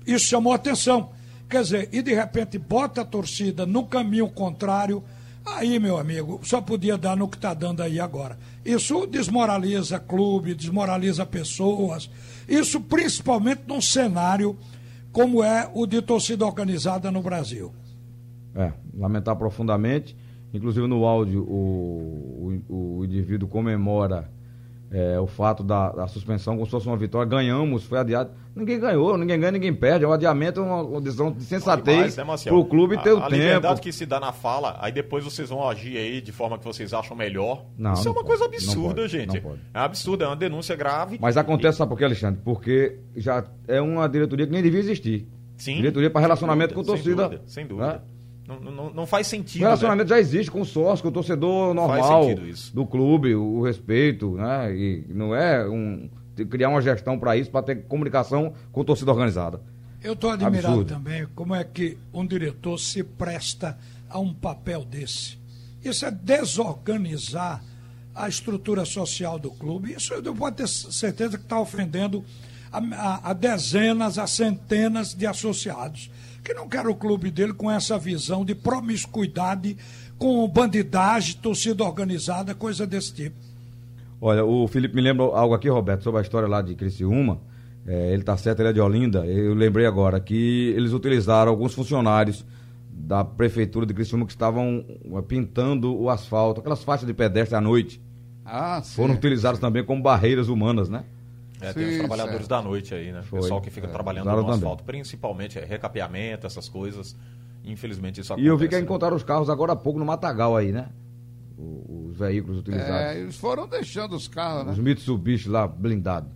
isso 0.05 0.25
chamou 0.25 0.53
atenção. 0.53 1.09
Quer 1.49 1.63
dizer, 1.63 1.89
e 1.91 2.01
de 2.01 2.13
repente 2.13 2.57
bota 2.57 3.01
a 3.01 3.05
torcida 3.05 3.65
no 3.65 3.85
caminho 3.85 4.29
contrário, 4.29 5.03
aí, 5.45 5.79
meu 5.79 5.97
amigo, 5.97 6.39
só 6.43 6.61
podia 6.61 6.97
dar 6.97 7.15
no 7.15 7.27
que 7.27 7.37
está 7.37 7.53
dando 7.53 7.81
aí 7.81 7.99
agora. 7.99 8.37
Isso 8.65 9.05
desmoraliza 9.05 9.99
clube, 9.99 10.53
desmoraliza 10.53 11.25
pessoas. 11.25 12.09
Isso 12.47 12.81
principalmente 12.81 13.63
num 13.67 13.81
cenário 13.81 14.57
como 15.11 15.43
é 15.43 15.69
o 15.73 15.85
de 15.85 16.01
torcida 16.01 16.45
organizada 16.45 17.11
no 17.11 17.21
Brasil. 17.21 17.71
É, 18.55 18.71
lamentar 18.93 19.35
profundamente. 19.35 20.15
Inclusive 20.53 20.85
no 20.87 21.05
áudio 21.05 21.43
o, 21.43 22.61
o, 22.67 22.97
o 22.99 23.05
indivíduo 23.05 23.47
comemora 23.47 24.29
é, 24.91 25.17
o 25.17 25.25
fato 25.25 25.63
da, 25.63 25.89
da 25.89 26.07
suspensão 26.07 26.55
como 26.55 26.65
se 26.65 26.71
fosse 26.71 26.85
uma 26.85 26.97
vitória. 26.97 27.27
Ganhamos, 27.27 27.85
foi 27.85 27.97
adiado. 27.97 28.31
Ninguém 28.53 28.77
ganhou, 28.77 29.17
ninguém 29.17 29.39
ganha, 29.39 29.51
ninguém 29.53 29.73
perde. 29.73 30.05
O 30.05 30.11
adiamento 30.11 30.59
é 30.59 30.63
uma, 30.63 30.99
decisão 30.99 31.31
de 31.31 31.43
sensatez 31.43 32.17
né, 32.17 32.25
para 32.25 32.55
o 32.55 32.65
clube 32.65 33.01
ter 33.01 33.11
a, 33.11 33.15
o 33.15 33.17
a 33.19 33.21
tempo. 33.21 33.35
liberdade 33.35 33.79
que 33.79 33.93
se 33.93 34.05
dá 34.05 34.19
na 34.19 34.33
fala, 34.33 34.77
aí 34.81 34.91
depois 34.91 35.23
vocês 35.23 35.49
vão 35.49 35.67
agir 35.67 35.95
aí 35.95 36.19
de 36.19 36.33
forma 36.33 36.59
que 36.59 36.65
vocês 36.65 36.93
acham 36.93 37.15
melhor. 37.15 37.63
Não, 37.77 37.93
Isso 37.93 38.01
é 38.01 38.05
não 38.05 38.11
uma 38.11 38.23
pode, 38.23 38.27
coisa 38.27 38.45
absurda, 38.45 39.01
pode, 39.01 39.07
gente. 39.07 39.37
É 39.73 39.79
absurdo, 39.79 40.25
é 40.25 40.27
uma 40.27 40.35
denúncia 40.35 40.75
grave. 40.75 41.17
Mas 41.21 41.37
acontece, 41.37 41.77
sabe 41.77 41.89
por 41.89 41.97
quê, 41.97 42.03
Alexandre? 42.03 42.41
Porque 42.43 42.99
já 43.15 43.45
é 43.69 43.79
uma 43.79 44.09
diretoria 44.09 44.45
que 44.45 44.51
nem 44.51 44.61
devia 44.61 44.79
existir. 44.81 45.25
Sim. 45.55 45.75
Diretoria 45.75 46.09
para 46.09 46.21
relacionamento 46.21 46.73
sem 46.73 46.83
com 46.83 46.91
dúvida, 46.91 47.15
torcida. 47.15 47.43
Sem 47.45 47.65
dúvida. 47.65 47.89
Sem 47.89 47.99
né? 47.99 48.01
Não, 48.59 48.71
não, 48.71 48.89
não 48.93 49.05
faz 49.05 49.27
sentido. 49.27 49.61
O 49.61 49.65
relacionamento 49.65 50.09
né? 50.09 50.15
já 50.15 50.19
existe 50.19 50.49
com 50.51 50.61
o 50.61 50.65
sócio, 50.65 51.03
com 51.03 51.09
o 51.09 51.11
torcedor 51.11 51.73
normal 51.73 52.25
do 52.73 52.85
clube, 52.85 53.33
o, 53.35 53.43
o 53.59 53.63
respeito, 53.63 54.31
né? 54.35 54.75
E 54.75 55.05
não 55.09 55.33
é 55.35 55.67
um, 55.67 56.09
criar 56.49 56.69
uma 56.69 56.81
gestão 56.81 57.17
para 57.19 57.37
isso, 57.37 57.49
para 57.51 57.63
ter 57.63 57.83
comunicação 57.83 58.53
com 58.71 58.81
a 58.81 58.83
torcida 58.85 59.11
organizada. 59.11 59.61
Eu 60.03 60.13
estou 60.13 60.31
admirado 60.31 60.67
Absurdo. 60.67 60.93
também 60.93 61.27
como 61.35 61.53
é 61.53 61.63
que 61.63 61.97
um 62.11 62.25
diretor 62.25 62.77
se 62.79 63.03
presta 63.03 63.77
a 64.09 64.19
um 64.19 64.33
papel 64.33 64.83
desse. 64.83 65.37
Isso 65.83 66.05
é 66.05 66.11
desorganizar 66.11 67.63
a 68.13 68.27
estrutura 68.27 68.83
social 68.85 69.39
do 69.39 69.51
clube. 69.51 69.93
Isso 69.93 70.13
eu 70.13 70.35
posso 70.35 70.51
ter 70.53 70.67
certeza 70.67 71.37
que 71.37 71.43
está 71.43 71.59
ofendendo 71.59 72.23
a, 72.71 72.79
a- 72.79 73.29
a 73.29 73.33
dezenas, 73.33 74.17
a 74.17 74.27
centenas 74.27 75.13
de 75.13 75.25
associados 75.25 76.09
que 76.43 76.53
não 76.53 76.67
querem 76.67 76.89
o 76.91 76.95
clube 76.95 77.29
dele 77.29 77.53
com 77.53 77.69
essa 77.69 77.97
visão 77.97 78.43
de 78.43 78.55
promiscuidade, 78.55 79.77
com 80.17 80.47
bandidagem, 80.47 81.37
torcida 81.37 81.83
organizada, 81.83 82.55
coisa 82.55 82.85
desse 82.85 83.13
tipo. 83.13 83.35
Olha, 84.19 84.45
o 84.45 84.67
Felipe 84.67 84.95
me 84.95 85.01
lembra 85.01 85.25
algo 85.25 85.53
aqui, 85.53 85.67
Roberto, 85.67 86.03
sobre 86.03 86.19
a 86.19 86.21
história 86.21 86.47
lá 86.47 86.61
de 86.61 86.75
Criciúma. 86.75 87.39
É, 87.87 88.13
ele 88.13 88.23
tá 88.23 88.37
certo, 88.37 88.59
ele 88.59 88.69
é 88.69 88.73
de 88.73 88.79
Olinda. 88.79 89.25
Eu 89.25 89.55
lembrei 89.55 89.85
agora 89.85 90.19
que 90.19 90.73
eles 90.75 90.93
utilizaram 90.93 91.51
alguns 91.51 91.73
funcionários 91.73 92.45
da 92.91 93.23
prefeitura 93.23 93.85
de 93.85 93.93
Criciúma 93.93 94.25
que 94.25 94.31
estavam 94.31 94.85
eh, 94.87 95.21
pintando 95.27 95.99
o 95.99 96.09
asfalto, 96.09 96.59
aquelas 96.59 96.83
faixas 96.83 97.07
de 97.07 97.13
pedestre 97.13 97.55
à 97.55 97.61
noite. 97.61 97.99
Ah, 98.45 98.81
sim. 98.83 98.95
Foram 98.95 99.15
utilizados 99.15 99.59
também 99.59 99.83
como 99.83 100.03
barreiras 100.03 100.49
humanas, 100.49 100.87
né? 100.87 101.03
É, 101.61 101.73
tem 101.73 101.89
os 101.89 101.97
trabalhadores 101.99 102.37
certo. 102.39 102.49
da 102.49 102.61
noite 102.61 102.93
aí, 102.95 103.11
né? 103.11 103.21
Foi. 103.23 103.39
Pessoal 103.41 103.61
que 103.61 103.69
fica 103.69 103.87
É, 103.87 103.89
trabalhando 103.89 104.25
no 104.29 104.35
também. 104.37 104.51
asfalto, 104.55 104.83
principalmente 104.83 105.59
é, 105.59 105.65
recapeamento, 105.65 106.45
essas 106.47 106.67
coisas. 106.67 107.15
Infelizmente 107.63 108.19
isso 108.21 108.33
E 108.39 108.45
eu 108.47 108.57
vi 108.57 108.61
que 108.67 108.75
acontece, 108.75 108.81
né? 108.81 108.85
encontraram 108.85 109.15
os 109.15 109.23
carros 109.23 109.49
agora 109.49 109.73
há 109.73 109.75
pouco 109.75 109.99
no 109.99 110.05
Matagal 110.05 110.57
aí, 110.57 110.71
né? 110.71 110.89
O- 111.57 112.07
Os 112.11 112.17
veículos 112.17 112.59
utilizados. 112.59 112.91
É, 112.91 113.19
eles 113.19 113.37
foram 113.37 113.67
deixando 113.67 114.15
os 114.15 114.27
carros, 114.27 114.71
Os 114.71 114.77
né? 114.77 114.83
Mitsubishi 114.83 115.47
lá, 115.47 115.67
blindados. 115.67 116.29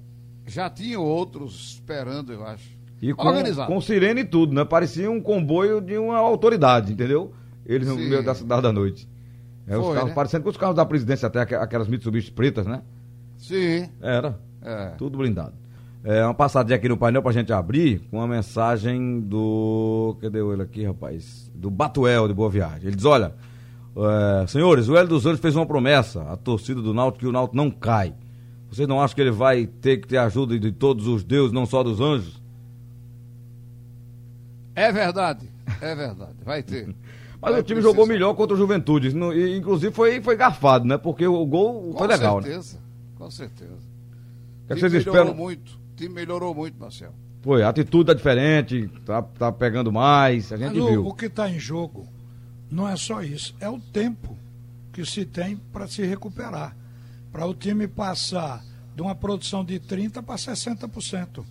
Já 0.46 0.70
tinham 0.70 1.02
outros 1.04 1.74
esperando, 1.74 2.32
eu 2.32 2.46
acho. 2.46 2.70
E 3.02 3.14
com, 3.14 3.28
Organizado. 3.28 3.72
com 3.74 3.82
sirene 3.82 4.22
e 4.22 4.26
tudo, 4.26 4.54
né? 4.54 4.64
Parecia 4.64 5.10
um 5.10 5.20
comboio 5.20 5.82
de 5.82 5.98
uma 5.98 6.18
autoridade, 6.18 6.94
entendeu? 6.94 7.34
Eles 7.66 7.88
no 7.88 7.96
Sim. 7.96 8.08
meio 8.10 8.24
da 8.24 8.36
cidade 8.36 8.62
da 8.62 8.72
noite. 8.72 9.10
É, 9.68 9.76
os 9.76 9.84
Foi, 9.84 9.96
carros, 9.96 10.10
né? 10.10 10.16
parecendo 10.16 10.44
com 10.44 10.50
os 10.52 10.58
carros 10.58 10.76
da 10.76 10.86
presidência, 10.86 11.26
até 11.28 11.40
aqu- 11.42 11.56
aquelas 11.56 11.88
Mitsubishi 11.88 12.32
pretas, 12.32 12.68
né? 12.68 12.84
Sim. 13.38 13.90
Era. 14.00 14.40
É. 14.66 14.88
Tudo 14.98 15.18
blindado. 15.18 15.54
É, 16.04 16.24
uma 16.24 16.34
passadinha 16.34 16.76
aqui 16.76 16.88
no 16.90 16.98
painel 16.98 17.22
pra 17.24 17.32
gente 17.32 17.52
abrir 17.54 18.00
com 18.12 18.18
uma 18.18 18.28
mensagem 18.28 19.20
do. 19.22 20.18
Cadê 20.22 20.40
ele 20.40 20.62
aqui, 20.62 20.84
rapaz? 20.86 21.52
Do 21.56 21.70
Batuel 21.72 22.28
de 22.28 22.34
Boa 22.34 22.50
Viagem. 22.50 22.88
Ele 22.88 22.96
diz: 22.96 23.06
olha, 23.06 23.34
é, 24.44 24.46
senhores, 24.48 24.88
o 24.90 24.96
Hélio 24.96 25.10
dos 25.10 25.26
Anjos 25.26 25.40
fez 25.40 25.56
uma 25.56 25.66
promessa 25.66 26.22
à 26.24 26.36
torcida 26.38 26.82
do 26.82 26.94
Náutico 26.94 27.20
que 27.22 27.28
o 27.28 27.32
Náutico 27.32 27.56
não 27.58 27.72
cai. 27.72 28.14
Vocês 28.70 28.88
não 28.88 29.02
acham 29.02 29.16
que 29.16 29.22
ele 29.22 29.32
vai 29.32 29.66
ter 29.68 29.98
que 29.98 30.08
ter 30.08 30.18
ajuda 30.18 30.60
de 30.60 30.72
todos 30.72 31.08
os 31.08 31.24
deuses, 31.24 31.52
não 31.54 31.66
só 31.66 31.82
dos 31.82 32.00
anjos? 32.02 32.42
É 34.76 34.92
verdade. 34.92 35.50
É 35.82 35.96
verdade. 35.96 36.36
Vai 36.44 36.62
ter. 36.62 36.88
Mas 37.42 37.52
Vai 37.52 37.60
o 37.62 37.64
time 37.64 37.76
precisar. 37.76 37.90
jogou 37.90 38.06
melhor 38.08 38.34
contra 38.34 38.56
o 38.56 38.58
Juventude. 38.58 39.14
No- 39.16 39.34
e, 39.34 39.58
inclusive 39.58 39.94
foi, 39.94 40.22
foi 40.22 40.36
garfado, 40.36 40.86
né? 40.86 40.98
Porque 40.98 41.26
o 41.28 41.46
gol 41.46 41.92
Com 41.92 41.98
foi 42.00 42.08
legal, 42.08 42.38
né? 42.38 42.44
certeza. 42.48 42.80
Com 43.18 43.30
certeza. 43.32 43.95
O 44.66 44.68
que, 44.68 44.74
é 44.74 44.76
que 44.76 44.80
time 44.82 44.90
vocês 44.90 45.06
melhorou 45.06 45.22
esperam? 45.22 45.36
muito. 45.36 45.72
O 45.74 45.96
time 45.96 46.14
melhorou 46.14 46.56
muito, 46.56 46.80
Marcelo. 46.80 47.14
Foi, 47.42 47.62
a 47.62 47.70
atitude 47.70 48.08
tá 48.08 48.14
diferente, 48.14 48.90
tá, 49.06 49.22
tá 49.22 49.52
pegando 49.52 49.92
mais, 49.92 50.52
a 50.52 50.58
gente 50.58 50.74
Mas 50.74 50.84
o, 50.84 50.88
viu. 50.88 51.06
o 51.06 51.14
que 51.14 51.28
está 51.28 51.48
em 51.48 51.60
jogo 51.60 52.08
não 52.72 52.90
é 52.90 52.96
só 52.96 53.22
isso, 53.22 53.56
é 53.60 53.70
o 53.70 53.80
tempo 53.80 54.36
que 54.92 55.06
se 55.06 55.26
tem 55.26 55.56
para 55.72 55.88
se 55.88 56.04
recuperar. 56.04 56.76
Para 57.32 57.46
o 57.46 57.54
time 57.54 57.88
passar 57.88 58.64
de 58.96 59.02
uma 59.02 59.14
produção 59.14 59.64
de 59.64 59.80
30% 59.80 60.24
para 60.24 60.36
60%. 60.36 61.46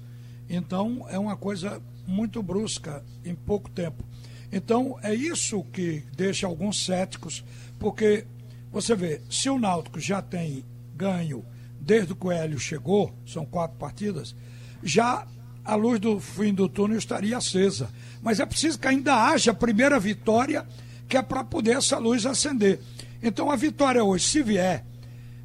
Então 0.49 1.07
é 1.09 1.19
uma 1.19 1.37
coisa 1.37 1.81
muito 2.07 2.43
brusca 2.43 3.05
em 3.25 3.35
pouco 3.35 3.71
tempo. 3.71 4.03
Então 4.51 4.99
é 5.03 5.15
isso 5.15 5.63
que 5.73 6.03
deixa 6.17 6.47
alguns 6.47 6.85
céticos, 6.85 7.45
porque 7.79 8.27
você 8.73 8.97
vê, 8.97 9.21
se 9.31 9.49
o 9.49 9.59
Náutico 9.59 10.01
já 10.01 10.21
tem 10.21 10.65
ganho 10.97 11.45
desde 11.85 12.15
que 12.15 12.27
o 12.27 12.33
Hélio 12.33 12.59
chegou, 12.59 13.15
são 13.27 13.45
quatro 13.45 13.77
partidas, 13.77 14.35
já 14.83 15.27
a 15.65 15.75
luz 15.75 16.01
do 16.01 16.19
fim 16.21 16.53
do 16.53 16.69
túnel 16.69 16.99
estaria 16.99 17.37
acesa. 17.37 17.89
Mas 18.23 18.41
é 18.41 18.47
preciso 18.47 18.79
que 18.79 18.89
ainda 18.89 19.15
haja 19.15 19.51
a 19.51 19.55
primeira 19.55 19.99
vitória, 19.99 20.67
que 21.09 21.17
é 21.17 21.23
para 21.23 21.45
poder 21.45 21.77
essa 21.77 21.99
luz 21.99 22.27
acender. 22.27 22.81
Então 23.23 23.51
a 23.51 23.57
vitória 23.57 24.03
hoje, 24.03 24.27
se 24.27 24.43
vier, 24.43 24.85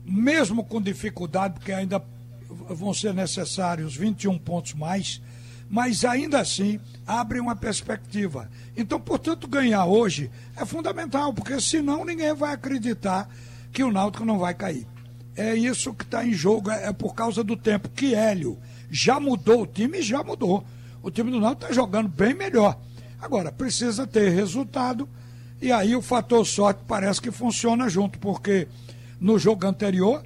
mesmo 0.05 0.63
com 0.63 0.81
dificuldade, 0.81 1.55
porque 1.55 1.71
ainda 1.71 2.03
vão 2.49 2.93
ser 2.93 3.13
necessários 3.13 3.95
21 3.95 4.37
pontos 4.39 4.73
mais, 4.73 5.21
mas 5.69 6.03
ainda 6.03 6.39
assim 6.39 6.79
abre 7.05 7.39
uma 7.39 7.55
perspectiva. 7.55 8.49
Então, 8.75 8.99
portanto, 8.99 9.47
ganhar 9.47 9.85
hoje 9.85 10.31
é 10.55 10.65
fundamental, 10.65 11.33
porque 11.33 11.61
senão 11.61 12.03
ninguém 12.03 12.33
vai 12.33 12.53
acreditar 12.53 13.29
que 13.71 13.83
o 13.83 13.91
Náutico 13.91 14.25
não 14.25 14.39
vai 14.39 14.53
cair. 14.53 14.87
É 15.35 15.55
isso 15.55 15.93
que 15.93 16.03
está 16.03 16.25
em 16.25 16.33
jogo, 16.33 16.69
é, 16.69 16.91
por 16.91 17.13
causa 17.13 17.43
do 17.43 17.55
tempo. 17.55 17.89
Que 17.89 18.13
Hélio 18.13 18.57
já 18.89 19.19
mudou 19.19 19.63
o 19.63 19.67
time, 19.67 20.01
já 20.01 20.23
mudou. 20.23 20.63
O 21.01 21.09
time 21.09 21.31
do 21.31 21.39
Náutico 21.39 21.63
está 21.63 21.73
jogando 21.73 22.09
bem 22.09 22.33
melhor. 22.33 22.77
Agora, 23.21 23.51
precisa 23.51 24.07
ter 24.07 24.29
resultado, 24.29 25.07
e 25.61 25.71
aí 25.71 25.95
o 25.95 26.01
fator 26.01 26.45
sorte 26.45 26.81
parece 26.87 27.21
que 27.21 27.31
funciona 27.31 27.89
junto, 27.89 28.17
porque 28.19 28.67
no 29.19 29.37
jogo 29.37 29.67
anterior 29.67 30.23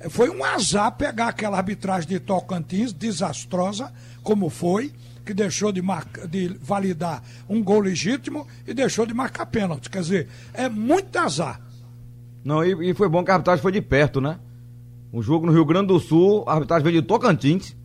eh, 0.00 0.08
foi 0.08 0.28
um 0.28 0.44
azar 0.44 0.92
pegar 0.92 1.28
aquela 1.28 1.56
arbitragem 1.56 2.08
de 2.08 2.18
Tocantins, 2.18 2.92
desastrosa, 2.92 3.92
como 4.22 4.50
foi, 4.50 4.92
que 5.24 5.32
deixou 5.32 5.70
de, 5.70 5.80
marca, 5.80 6.26
de 6.26 6.48
validar 6.60 7.22
um 7.48 7.62
gol 7.62 7.80
legítimo 7.80 8.46
e 8.66 8.74
deixou 8.74 9.06
de 9.06 9.14
marcar 9.14 9.46
pênalti. 9.46 9.88
Quer 9.88 10.02
dizer, 10.02 10.28
é 10.52 10.68
muito 10.68 11.16
azar. 11.16 11.60
Não, 12.44 12.64
e, 12.64 12.90
e 12.90 12.94
foi 12.94 13.08
bom 13.08 13.24
que 13.24 13.30
a 13.30 13.34
arbitragem 13.34 13.62
foi 13.62 13.72
de 13.72 13.80
perto, 13.80 14.20
né? 14.20 14.38
Um 15.12 15.22
jogo 15.22 15.46
no 15.46 15.52
Rio 15.52 15.64
Grande 15.64 15.88
do 15.88 16.00
Sul, 16.00 16.44
a 16.46 16.54
arbitragem 16.54 16.84
veio 16.84 17.00
de 17.00 17.06
Tocantins. 17.06 17.76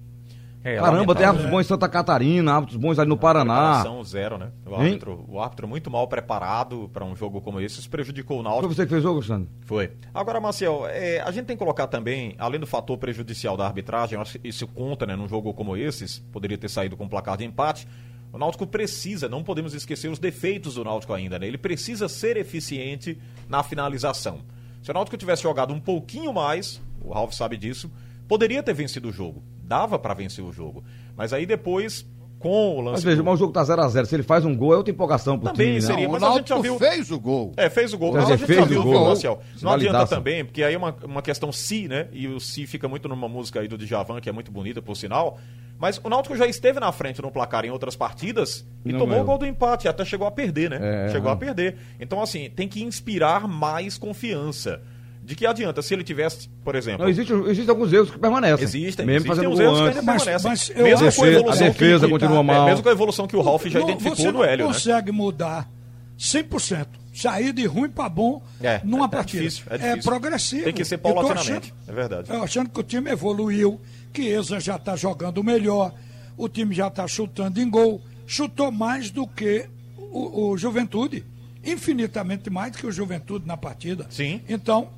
É, 0.63 0.75
Caramba, 0.75 1.15
tem 1.15 1.25
árbitros 1.25 1.49
bons 1.49 1.61
em 1.61 1.63
Santa 1.63 1.87
Catarina, 1.87 2.53
árbitros 2.53 2.77
bons 2.77 2.99
ali 2.99 3.07
no 3.07 3.15
Paraná. 3.15 3.85
Zero, 4.03 4.37
né? 4.37 4.51
O 4.65 4.75
árbitro, 4.75 5.25
o 5.29 5.39
árbitro 5.39 5.67
muito 5.67 5.89
mal 5.89 6.05
preparado 6.09 6.89
para 6.91 7.05
um 7.05 7.15
jogo 7.15 7.39
como 7.39 7.61
esse, 7.61 7.79
isso 7.79 7.89
prejudicou 7.89 8.39
o 8.39 8.43
Náutico. 8.43 8.67
Foi 8.67 8.75
você 8.75 8.83
que 8.83 8.89
fez 8.89 8.99
o 9.05 9.07
jogo, 9.07 9.23
Sandro? 9.23 9.49
Foi. 9.61 9.91
Agora, 10.13 10.41
Marcel, 10.41 10.85
é, 10.87 11.21
a 11.21 11.31
gente 11.31 11.45
tem 11.45 11.55
que 11.55 11.63
colocar 11.63 11.87
também, 11.87 12.35
além 12.37 12.59
do 12.59 12.67
fator 12.67 12.97
prejudicial 12.97 13.55
da 13.55 13.65
arbitragem, 13.65 14.19
acho 14.19 14.37
que 14.37 14.47
isso 14.47 14.67
conta, 14.67 15.05
né? 15.05 15.15
Num 15.15 15.29
jogo 15.29 15.53
como 15.53 15.77
esse, 15.77 16.21
poderia 16.33 16.57
ter 16.57 16.69
saído 16.69 16.97
com 16.97 17.05
um 17.05 17.09
placar 17.09 17.37
de 17.37 17.45
empate. 17.45 17.87
O 18.31 18.37
Náutico 18.37 18.67
precisa, 18.67 19.29
não 19.29 19.43
podemos 19.43 19.73
esquecer 19.73 20.09
os 20.09 20.19
defeitos 20.19 20.75
do 20.75 20.83
Náutico 20.83 21.13
ainda, 21.13 21.39
né? 21.39 21.47
Ele 21.47 21.57
precisa 21.57 22.09
ser 22.09 22.37
eficiente 22.37 23.17
na 23.47 23.63
finalização. 23.63 24.41
Se 24.83 24.91
o 24.91 24.93
Náutico 24.93 25.17
tivesse 25.17 25.43
jogado 25.43 25.73
um 25.73 25.79
pouquinho 25.79 26.33
mais, 26.33 26.81
o 27.01 27.11
Ralf 27.11 27.33
sabe 27.33 27.57
disso, 27.57 27.91
poderia 28.27 28.61
ter 28.61 28.73
vencido 28.73 29.09
o 29.09 29.11
jogo. 29.11 29.43
Dava 29.63 29.97
para 29.97 30.13
vencer 30.13 30.43
o 30.43 30.51
jogo. 30.51 30.83
Mas 31.15 31.33
aí 31.33 31.45
depois, 31.45 32.05
com 32.39 32.77
o 32.77 32.81
lance. 32.81 32.93
Mas 32.97 33.03
veja, 33.03 33.23
do... 33.23 33.29
o 33.29 33.35
jogo 33.35 33.51
tá 33.51 33.63
0x0. 33.63 34.05
Se 34.05 34.15
ele 34.15 34.23
faz 34.23 34.45
um 34.45 34.55
gol, 34.55 34.73
é 34.73 34.77
outra 34.77 34.91
empolgação 34.91 35.39
pro 35.39 35.51
Também 35.51 35.67
time. 35.67 35.81
seria, 35.81 36.05
não, 36.05 36.13
mas 36.13 36.23
o 36.23 36.25
a 36.25 36.31
gente 36.33 36.49
já 36.49 36.59
viu. 36.59 36.77
fez 36.77 37.11
o 37.11 37.19
gol. 37.19 37.51
É, 37.57 37.69
fez 37.69 37.93
o 37.93 37.97
gol. 37.97 38.13
Mas 38.13 38.23
mas 38.23 38.31
a 38.31 38.35
gente 38.35 38.45
fez 38.45 38.59
já 38.59 38.65
o 38.65 38.67
viu, 38.67 38.83
gol. 38.83 38.91
viu, 38.91 39.05
Marcel? 39.05 39.41
Não 39.61 39.71
adianta 39.71 40.07
também, 40.07 40.45
porque 40.45 40.63
aí 40.63 40.73
é 40.73 40.77
uma, 40.77 40.95
uma 41.03 41.21
questão 41.21 41.51
si, 41.51 41.87
né? 41.87 42.07
E 42.11 42.27
o 42.27 42.39
si 42.39 42.67
fica 42.67 42.87
muito 42.87 43.07
numa 43.07 43.27
música 43.27 43.59
aí 43.59 43.67
do 43.67 43.77
Djavan, 43.77 44.19
que 44.19 44.29
é 44.29 44.31
muito 44.31 44.51
bonita, 44.51 44.81
por 44.81 44.95
sinal. 44.95 45.39
Mas 45.79 46.01
o 46.03 46.09
Náutico 46.09 46.35
já 46.35 46.47
esteve 46.47 46.79
na 46.79 46.91
frente 46.91 47.21
no 47.21 47.31
placar 47.31 47.63
em 47.63 47.69
outras 47.69 47.95
partidas 47.95 48.65
e 48.83 48.91
Não 48.91 48.99
tomou 48.99 49.09
ganhou. 49.09 49.23
o 49.23 49.27
gol 49.27 49.37
do 49.37 49.45
empate, 49.45 49.87
até 49.87 50.03
chegou 50.03 50.27
a 50.27 50.31
perder, 50.31 50.71
né? 50.71 51.05
É, 51.05 51.09
chegou 51.09 51.29
é. 51.29 51.33
a 51.33 51.35
perder. 51.35 51.77
Então, 51.99 52.19
assim, 52.21 52.49
tem 52.49 52.67
que 52.67 52.83
inspirar 52.83 53.47
mais 53.47 53.97
confiança. 53.97 54.81
De 55.27 55.35
que 55.35 55.45
adianta 55.45 55.81
se 55.81 55.93
ele 55.93 56.03
tivesse, 56.05 56.47
por 56.63 56.73
exemplo. 56.73 57.03
Não, 57.03 57.09
existe, 57.09 57.33
existem 57.33 57.69
alguns 57.69 57.91
erros 57.91 58.09
que 58.09 58.17
permanecem. 58.17 58.63
Existem, 58.63 59.05
Mesmo 59.05 59.31
existem 59.33 59.49
gol 59.49 59.61
erros 59.61 59.77
que 59.77 59.83
antes. 59.83 59.97
ainda 59.97 60.01
Mas- 60.13 60.23
permanecem. 60.23 60.49
mas 60.49 60.69
eu 60.69 60.83
mesmo 60.85 61.07
acho- 61.07 61.23
a 61.23 61.55
defesa 61.67 62.05
que, 62.05 62.11
continua 62.13 62.39
é, 62.39 62.43
mal. 62.43 62.65
mesmo 62.65 62.81
com 62.81 62.89
a 62.89 62.91
evolução 62.93 63.27
que 63.27 63.35
o 63.35 63.41
Ralf 63.41 63.65
já 63.65 63.79
Não, 63.79 63.87
identificou 63.89 64.15
você 64.15 64.27
no 64.31 64.31
não 64.39 64.43
Hélio, 64.45 64.67
né? 64.67 64.73
consegue 64.73 65.11
mudar 65.11 65.69
100%. 66.17 66.87
Sair 67.13 67.51
de 67.51 67.65
ruim 67.65 67.89
para 67.89 68.07
bom 68.09 68.41
É, 68.61 68.79
numa 68.83 69.05
é 69.05 69.07
partida. 69.09 69.43
difícil, 69.43 69.65
é 69.69 69.77
difícil. 69.77 70.03
progressivo. 70.03 70.63
Tem 70.65 70.73
que 70.73 70.85
ser 70.85 70.97
paulatinamente, 70.99 71.73
achando- 71.73 71.73
é 71.87 71.91
verdade. 71.91 72.29
Eu 72.31 72.43
achando 72.43 72.69
que 72.69 72.79
o 72.79 72.83
time 72.83 73.09
evoluiu, 73.11 73.81
que 74.13 74.21
Eza 74.27 74.59
já 74.59 74.75
está 74.75 74.95
jogando 74.95 75.43
melhor, 75.43 75.93
o 76.37 76.47
time 76.47 76.73
já 76.75 76.87
está 76.87 77.07
chutando 77.07 77.59
em 77.59 77.69
gol, 77.69 78.01
chutou 78.27 78.71
mais 78.71 79.09
do 79.09 79.27
que 79.27 79.65
o, 79.97 80.51
o 80.51 80.57
Juventude, 80.57 81.25
infinitamente 81.65 82.49
mais 82.49 82.71
do 82.71 82.77
que 82.77 82.85
o 82.87 82.91
Juventude 82.91 83.47
na 83.47 83.57
partida. 83.57 84.05
Sim. 84.09 84.41
Então, 84.47 84.89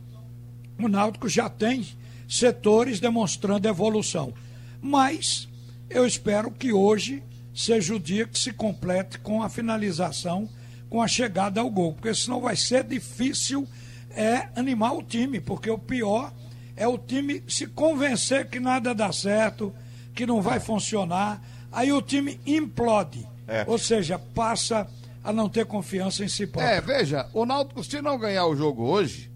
o 0.80 0.88
Náutico 0.88 1.28
já 1.28 1.50
tem 1.50 1.86
setores 2.28 3.00
demonstrando 3.00 3.68
evolução. 3.68 4.34
Mas 4.82 5.48
eu 5.90 6.06
espero 6.06 6.52
que 6.52 6.72
hoje 6.72 7.24
seja 7.54 7.96
o 7.96 8.00
dia 8.00 8.26
que 8.26 8.40
se 8.40 8.54
complete 8.54 9.20
com 9.20 9.44
a 9.44 9.50
finalização, 9.50 10.48
com 10.90 11.02
a 11.02 11.08
chegada 11.08 11.60
ao 11.60 11.70
gol, 11.70 11.94
porque 11.94 12.14
senão 12.14 12.40
vai 12.40 12.56
ser 12.56 12.84
difícil 12.84 13.68
é 14.12 14.50
animar 14.56 14.94
o 14.94 15.04
time, 15.04 15.40
porque 15.40 15.70
o 15.70 15.78
pior 15.78 16.34
é 16.76 16.88
o 16.88 16.98
time 16.98 17.44
se 17.48 17.68
convencer 17.68 18.50
que 18.50 18.60
nada 18.60 18.94
dá 18.94 19.12
certo, 19.12 19.74
que 20.16 20.26
não 20.26 20.42
vai 20.42 20.60
funcionar, 20.60 21.42
aí 21.72 21.92
o 21.92 22.02
time 22.02 22.40
implode. 22.46 23.28
É. 23.48 23.66
Ou 23.68 23.78
seja, 23.78 24.18
passa 24.18 24.88
a 25.24 25.34
não 25.34 25.50
ter 25.50 25.66
confiança 25.66 26.24
em 26.24 26.28
si 26.28 26.48
próprio. 26.48 26.74
É, 26.74 26.82
veja, 26.82 27.28
o 27.34 27.46
Náutico, 27.46 27.84
se 27.84 28.02
não 28.02 28.18
ganhar 28.18 28.46
o 28.46 28.56
jogo 28.56 28.84
hoje, 28.84 29.29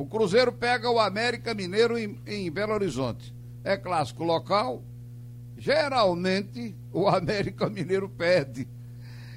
o 0.00 0.06
Cruzeiro 0.06 0.50
pega 0.50 0.90
o 0.90 0.98
América 0.98 1.52
Mineiro 1.52 1.98
em, 1.98 2.18
em 2.26 2.50
Belo 2.50 2.72
Horizonte. 2.72 3.34
É 3.62 3.76
clássico 3.76 4.24
local. 4.24 4.82
Geralmente, 5.58 6.74
o 6.90 7.06
América 7.06 7.68
Mineiro 7.68 8.08
perde. 8.08 8.66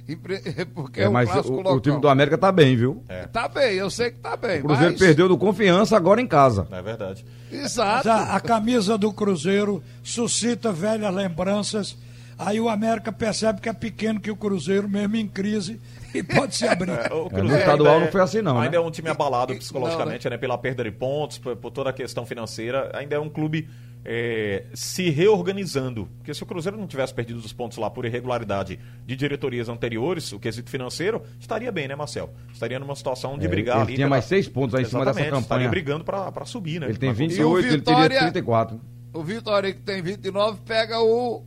Porque 0.74 1.02
é, 1.02 1.04
É, 1.04 1.10
um 1.10 1.12
mas 1.12 1.30
clássico 1.30 1.54
o, 1.54 1.58
local. 1.58 1.76
o 1.76 1.80
time 1.82 2.00
do 2.00 2.08
América 2.08 2.38
tá 2.38 2.50
bem, 2.50 2.78
viu? 2.78 3.04
Tá 3.32 3.50
bem, 3.50 3.74
eu 3.74 3.90
sei 3.90 4.12
que 4.12 4.20
tá 4.20 4.38
bem. 4.38 4.62
O 4.62 4.64
Cruzeiro 4.64 4.92
mas... 4.94 5.00
perdeu 5.00 5.28
do 5.28 5.38
confiança 5.38 5.98
agora 5.98 6.22
em 6.22 6.28
casa. 6.28 6.66
É 6.72 6.82
verdade. 6.82 7.26
Exato. 7.52 8.10
A, 8.10 8.36
a 8.36 8.40
camisa 8.40 8.98
do 8.98 9.12
Cruzeiro 9.12 9.84
suscita 10.02 10.72
velhas 10.72 11.14
lembranças. 11.14 11.98
Aí 12.38 12.60
o 12.60 12.68
América 12.70 13.12
percebe 13.12 13.62
que 13.62 13.70
é 13.70 13.74
pequeno 13.74 14.20
que 14.20 14.32
o 14.32 14.36
Cruzeiro, 14.36 14.88
mesmo 14.90 15.16
em 15.16 15.28
crise, 15.28 15.80
e 16.14 16.22
pode 16.24 16.56
se 16.56 16.68
abrir. 16.68 16.92
O 17.14 17.30
É, 17.32 17.42
no 17.42 17.56
estadual 17.58 18.00
não 18.00 18.08
foi 18.08 18.22
assim, 18.22 18.42
não, 18.42 18.60
Ainda 18.60 18.78
né? 18.80 18.84
é 18.84 18.88
um 18.88 18.92
time 18.92 19.10
abalado 19.10 19.54
E- 19.54 19.58
psicologicamente, 19.58 20.30
né? 20.30 20.38
Pela 20.38 20.58
perda 20.58 20.84
de 20.84 20.92
pontos, 20.92 21.38
por, 21.38 21.56
por 21.56 21.72
toda 21.72 21.90
a 21.90 21.94
questão 21.94 22.26
financeira. 22.26 22.92
Ainda 22.96 23.16
é 23.16 23.20
um 23.20 23.30
clube 23.30 23.68
é, 24.06 24.66
se 24.74 25.10
reorganizando. 25.10 26.10
Porque 26.18 26.34
se 26.34 26.44
o 26.44 26.46
Cruzeiro 26.46 26.78
não 26.78 26.88
tivesse 26.88 27.14
perdido 27.14 27.38
os 27.40 27.54
pontos 27.54 27.78
lá 27.78 27.90
por 27.90 28.06
irregularidade 28.06 28.80
de 29.06 29.16
diretorias 29.16 29.70
anteriores, 29.70 30.32
o 30.34 30.40
quesito 30.40 30.70
financeiro, 30.70 31.22
estaria 31.40 31.72
bem, 31.72 31.88
né, 31.88 31.96
Marcel? 31.96 32.30
Estaria 32.52 32.80
numa 32.80 32.96
situação 32.96 33.38
de 33.38 33.46
É, 33.46 33.50
brigar 33.50 33.78
ele 33.78 33.84
ali. 33.86 33.96
tinha 33.96 34.08
mais 34.10 34.26
seis 34.26 34.48
pontos 34.48 34.76
aí 34.76 34.82
em 34.82 34.86
cima 34.86 35.06
dessa 35.06 35.20
Exatamente, 35.20 35.42
Estaria 35.44 35.66
campanha. 35.68 35.70
brigando 35.70 36.04
pra, 36.04 36.32
pra 36.32 36.46
subir, 36.46 36.80
né? 36.82 36.88
Ele 36.90 36.98
tem 36.98 37.10
Mas- 37.10 37.18
28, 37.18 37.68
ele 37.68 37.82
teria 37.82 38.00
Vitória- 38.02 38.20
34. 38.20 38.82
O 39.14 39.24
Vitória, 39.24 39.72
que 39.72 39.80
tem 39.82 40.02
29, 40.02 40.60
pega 40.66 41.00
o 41.00 41.44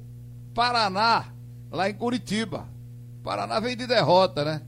Paraná, 0.56 1.26
lá 1.70 1.90
em 1.90 1.92
Curitiba. 1.94 2.66
Paraná 3.22 3.60
vem 3.60 3.76
de 3.76 3.86
derrota, 3.86 4.42
né? 4.42 4.62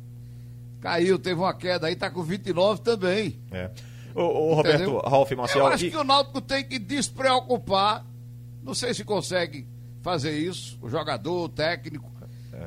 Caiu, 0.83 1.18
teve 1.18 1.40
uma 1.40 1.54
queda 1.54 1.87
aí, 1.87 1.97
tá 1.97 2.11
com 2.11 2.23
29 2.23 2.83
também. 2.83 3.40
É. 3.50 3.71
Ô, 4.14 4.21
ô, 4.50 4.54
Roberto? 4.54 4.99
Ralf 4.99 5.30
Marcel. 5.33 5.61
Eu 5.62 5.66
acho 5.68 5.87
e- 5.87 5.90
que 5.90 5.97
o 5.97 6.04
Náutico 6.04 6.42
tem 6.42 6.62
que 6.62 6.78
despreocupar. 6.78 8.04
Não 8.62 8.75
sei 8.75 8.92
se 8.92 9.02
consegue 9.02 9.66
fazer 10.02 10.37
isso, 10.38 10.78
o 10.83 10.90
jogador, 10.90 11.45
o 11.45 11.49
técnico, 11.49 12.11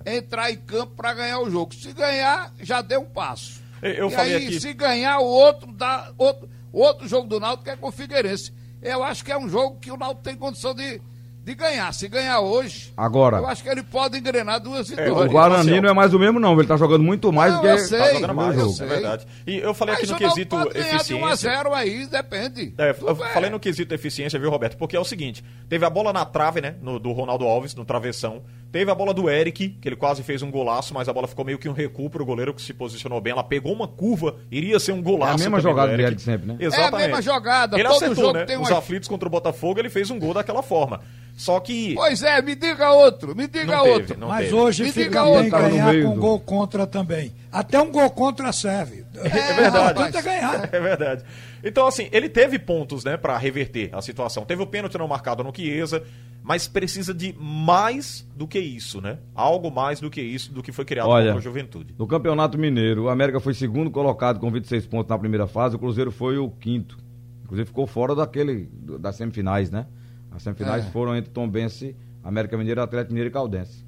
É. 0.04 0.16
entrar 0.18 0.50
em 0.52 0.58
campo 0.58 0.96
para 0.96 1.14
ganhar 1.14 1.40
o 1.42 1.50
jogo. 1.50 1.76
Se 1.76 1.94
ganhar, 1.94 2.52
já 2.60 2.82
deu 2.82 3.02
um 3.02 3.06
passo. 3.06 3.62
Eu- 3.84 3.92
eu 3.94 4.08
e 4.08 4.12
falei 4.12 4.36
aí, 4.36 4.46
aqui- 4.48 4.60
se 4.60 4.74
ganhar 4.74 5.20
o 5.20 5.26
outro, 5.26 5.72
dá 5.72 6.12
outro, 6.18 6.50
outro 6.74 7.08
jogo 7.08 7.28
do 7.28 7.40
Náutico 7.40 7.70
é 7.70 7.76
com 7.76 7.88
o 7.88 7.92
Figueirense. 7.92 8.52
Eu 8.82 9.04
acho 9.04 9.24
que 9.24 9.32
é 9.32 9.38
um 9.38 9.48
jogo 9.48 9.78
que 9.80 9.92
o 9.92 9.98
Náutico 9.98 10.24
tem 10.24 10.36
condição 10.36 10.74
de, 10.74 11.00
de 11.44 11.56
ganhar. 11.56 11.92
Se 11.94 12.08
ganhar 12.08 12.40
hoje, 12.40 12.94
Agora. 12.96 13.38
eu 13.38 13.48
acho 13.48 13.64
que 13.64 13.70
ele 13.70 13.82
pode 13.84 14.18
engrenar 14.18 14.60
duas 14.60 14.92
É, 14.92 14.94
O 14.94 15.06
vitórias. 15.06 15.32
Guarani 15.32 15.82
não 15.82 15.90
é 15.90 15.94
mais 15.94 16.14
o 16.14 16.20
mesmo, 16.20 16.40
não. 16.40 16.54
Ele 16.54 16.68
tá 16.68 16.78
jogando 16.78 17.04
muito 17.04 17.32
mais 17.34 17.52
Não, 17.54 17.62
do 17.62 17.68
que. 17.68 17.74
eu 17.74 17.78
sei. 17.80 18.00
Tá 18.00 18.14
jogando 18.14 18.36
mais, 18.36 18.58
eu 18.60 18.66
é 18.68 18.70
sei. 18.74 18.88
verdade. 18.88 19.28
E 19.48 19.58
eu 19.58 19.74
falei 19.74 19.96
Mas 19.96 20.04
aqui 20.12 20.24
no 20.24 20.30
quesito 20.30 20.56
pode 20.56 20.74
ganhar 20.74 20.98
de 21.04 21.14
1 21.16 21.26
a 21.26 21.30
eficiência. 21.32 21.58
0 21.58 21.74
aí, 21.74 22.06
depende. 22.06 22.74
É, 22.78 22.96
eu 23.02 23.16
bem. 23.16 23.28
falei 23.34 23.50
no 23.50 23.60
quesito 23.60 23.94
eficiência, 23.94 24.40
viu, 24.40 24.50
Roberto? 24.52 24.78
Porque 24.78 24.96
é 24.96 25.00
o 25.00 25.04
seguinte: 25.06 25.44
teve 25.68 25.84
a 25.86 25.90
bola 25.90 26.14
na 26.14 26.26
trave, 26.26 26.62
né? 26.62 26.76
no- 26.82 27.00
do 27.00 27.12
Ronaldo 27.12 27.46
Alves, 27.46 27.74
no 27.76 27.84
travessão. 27.86 28.44
Teve 28.72 28.90
a 28.90 28.96
bola 28.96 29.14
do 29.14 29.30
Eric, 29.30 29.70
que 29.82 29.88
ele 29.90 29.96
quase 29.98 30.24
fez 30.24 30.42
um 30.42 30.50
golaço, 30.50 30.94
mas 30.94 31.10
a 31.10 31.14
bola 31.14 31.28
ficou 31.28 31.44
meio 31.44 31.60
que 31.60 31.68
um 31.68 31.74
recuo 31.74 32.10
pro 32.10 32.26
goleiro 32.26 32.54
que 32.54 32.62
se 32.62 32.74
posicionou 32.74 33.20
bem. 33.20 33.32
Ela 33.34 33.44
pegou 33.44 33.74
uma 33.74 33.88
curva, 33.88 34.36
iria 34.50 34.80
ser 34.80 34.94
um 34.94 35.02
golaço. 35.02 35.32
É 35.34 35.36
a 35.36 35.38
mesma 35.40 35.60
jogada 35.60 35.92
do 35.92 35.98
do 35.98 36.02
Eric 36.04 36.22
sempre, 36.22 36.48
né? 36.48 36.56
Exatamente. 36.60 36.94
É 36.94 37.04
a 37.04 37.08
mesma 37.08 37.22
jogada, 37.22 37.76
Ele 37.78 37.84
todo 37.90 37.96
acertou, 37.98 38.16
jogo 38.26 38.38
né? 38.38 38.46
tem 38.46 38.58
Os 38.58 38.70
uma- 38.70 38.78
aflitos 38.78 39.10
contra 39.10 39.28
o 39.28 39.32
Botafogo, 39.32 39.80
ele 39.80 39.90
fez 39.90 40.10
um 40.10 40.18
gol 40.18 40.34
daquela 40.34 40.64
forma. 40.64 41.02
Só 41.36 41.60
que. 41.60 41.96
Pois 41.96 42.24
é, 42.24 42.42
me 42.42 42.56
diga 42.56 42.92
outro, 42.92 43.36
me 43.36 43.48
diga 43.48 43.66
Não 43.76 43.84
teve, 43.84 43.94
outro. 43.96 44.20
não 44.20 44.28
Mas 44.30 44.46
teve. 44.46 44.54
hoje 44.56 44.84
Me 44.84 44.92
fica 44.92 45.24
bem 45.24 45.50
ganhar 45.50 45.92
meio 45.92 46.06
com 46.08 46.14
do- 46.16 46.22
gol 46.22 46.40
contra 46.40 46.86
também. 46.88 47.34
Até 47.52 47.82
um 47.82 47.92
gol 47.92 48.10
contra 48.12 48.52
serve. 48.54 49.04
É 49.16 49.54
verdade. 49.54 50.18
É 50.18 50.22
ganhar. 50.22 50.70
É 50.72 50.80
verdade. 50.80 51.24
Então, 51.64 51.86
assim, 51.88 52.08
ele 52.12 52.28
teve 52.30 52.58
pontos, 52.60 53.04
né, 53.04 53.18
pra 53.18 53.38
reverter 53.38 53.90
a 53.94 54.02
situação. 54.02 54.46
Teve 54.46 54.62
o 54.64 54.68
pênalti 54.68 54.98
não 54.98 55.08
marcado 55.08 55.44
no 55.44 55.54
Chiesa, 55.56 56.04
mas 56.44 56.68
precisa 56.68 57.14
de 57.14 57.36
mais 57.40 58.28
do 58.36 58.48
que 58.48 58.60
isso, 58.60 59.00
né? 59.00 59.20
Algo 59.36 59.70
mais 59.70 60.00
do 60.00 60.10
que 60.10 60.22
isso, 60.22 60.52
do 60.52 60.64
que 60.64 60.72
foi 60.72 60.86
criado 60.86 61.10
Olha, 61.10 61.26
contra 61.28 61.40
a 61.40 61.44
Juventude. 61.44 61.94
No 61.98 62.08
Campeonato 62.08 62.58
Mineiro, 62.58 63.04
o 63.04 63.10
América 63.10 63.40
foi 63.40 63.54
segundo 63.54 63.92
colocado 63.92 64.40
com 64.40 64.50
26 64.52 64.88
pontos 64.88 65.10
na 65.10 65.18
primeira 65.20 65.46
fase, 65.48 65.76
o 65.76 65.80
Cruzeiro 65.80 66.12
foi 66.12 66.38
o 66.38 66.50
quinto. 66.50 66.98
Inclusive 67.44 67.68
ficou 67.68 67.86
fora 67.86 68.16
daquele 68.16 68.70
das 69.00 69.16
semifinais, 69.18 69.70
né? 69.70 69.86
As 70.32 70.42
semifinais 70.42 70.86
É. 70.86 70.90
foram 70.90 71.16
entre 71.16 71.32
Tombense, 71.32 71.96
América 72.24 72.58
Mineiro, 72.58 72.82
Atlético 72.82 73.12
Mineiro 73.14 73.30
e 73.30 73.34
Caldense. 73.34 73.86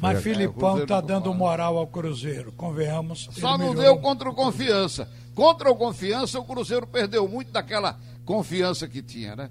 Mas 0.00 0.16
É, 0.16 0.18
o 0.20 0.22
Filipão 0.22 0.86
tá 0.86 1.00
dando 1.00 1.32
moral 1.34 1.76
ao 1.76 1.86
Cruzeiro, 1.86 2.52
convenhamos. 2.52 3.28
Só 3.32 3.54
ele 3.54 3.64
não 3.64 3.74
deu 3.74 3.98
contra 3.98 4.28
o 4.30 4.34
Confiança. 4.34 5.08
Contra 5.34 5.70
o 5.70 5.76
Confiança, 5.76 6.38
o 6.40 6.44
Cruzeiro 6.44 6.86
perdeu 6.86 7.28
muito 7.28 7.52
daquela 7.52 7.98
confiança 8.24 8.88
que 8.88 9.02
tinha, 9.02 9.36
né? 9.36 9.50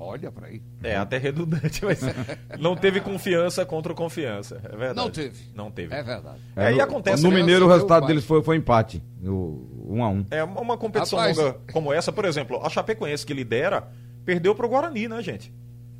Olha 0.00 0.30
pra 0.30 0.46
aí. 0.46 0.62
É, 0.82 0.96
até 0.96 1.18
redundante, 1.18 1.84
mas 1.84 2.00
não 2.60 2.76
teve 2.76 3.00
confiança 3.00 3.66
contra 3.66 3.92
o 3.92 3.96
confiança. 3.96 4.60
É 4.64 4.68
verdade. 4.76 4.96
Não 4.96 5.10
teve. 5.10 5.44
Não 5.54 5.70
teve. 5.72 5.92
É 5.94 6.02
verdade. 6.04 6.38
É, 6.54 6.72
e 6.72 6.76
no- 6.76 6.82
acontece, 6.82 7.22
No? 7.24 7.32
Mineiro 7.32 7.66
o 7.66 7.68
resultado 7.68 8.06
deles 8.06 8.24
foi, 8.24 8.40
foi 8.42 8.56
empate. 8.56 9.02
O 9.24 9.86
1 9.88 10.04
a 10.04 10.08
1 10.08 10.26
É 10.30 10.44
uma 10.44 10.60
uma 10.60 10.76
competição 10.78 11.18
Rapaz, 11.18 11.36
longa 11.36 11.56
como 11.72 11.92
essa, 11.92 12.12
por 12.12 12.24
exemplo, 12.24 12.60
a 12.64 12.68
Chapecoense 12.68 13.26
que 13.26 13.34
lidera, 13.34 13.88
perdeu 14.24 14.54
pro 14.54 14.68
Guarani, 14.68 15.08
né, 15.08 15.20
gente? 15.20 15.52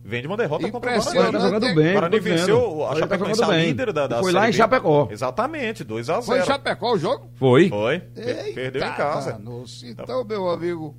Vem 0.09 0.23
de 0.23 0.27
uma 0.27 0.37
derrota 0.38 0.71
contra 0.71 0.91
o 0.91 0.95
Impressionante. 0.95 1.33
tá 1.33 1.38
Guarani. 1.38 1.55
jogando 1.55 1.71
O 1.71 1.75
bem. 1.75 1.88
O 1.91 1.93
Guarani 1.93 2.21
venceu 2.21 2.87
a 2.87 2.88
tá 2.88 2.97
Chapecoense, 3.00 3.35
jogando 3.41 3.50
a 3.53 3.57
bem. 3.57 3.67
líder 3.67 3.93
da, 3.93 4.07
da 4.07 4.21
Foi 4.21 4.33
lá 4.33 4.49
em. 4.49 4.53
Chapecó. 4.55 5.09
Exatamente, 5.11 5.85
2 5.85 6.09
a 6.09 6.15
0 6.15 6.23
Foi 6.25 6.41
em 6.41 6.45
Chapecó 6.45 6.93
o 6.95 6.99
jogo? 6.99 7.31
Foi. 7.35 7.69
Foi. 7.69 7.99
Per- 8.00 8.55
Perdeu 8.55 8.81
em 8.83 8.85
Eita, 8.87 8.97
casa. 8.97 9.33
danos. 9.33 9.83
Então, 9.85 10.25
meu 10.25 10.49
amigo, 10.49 10.97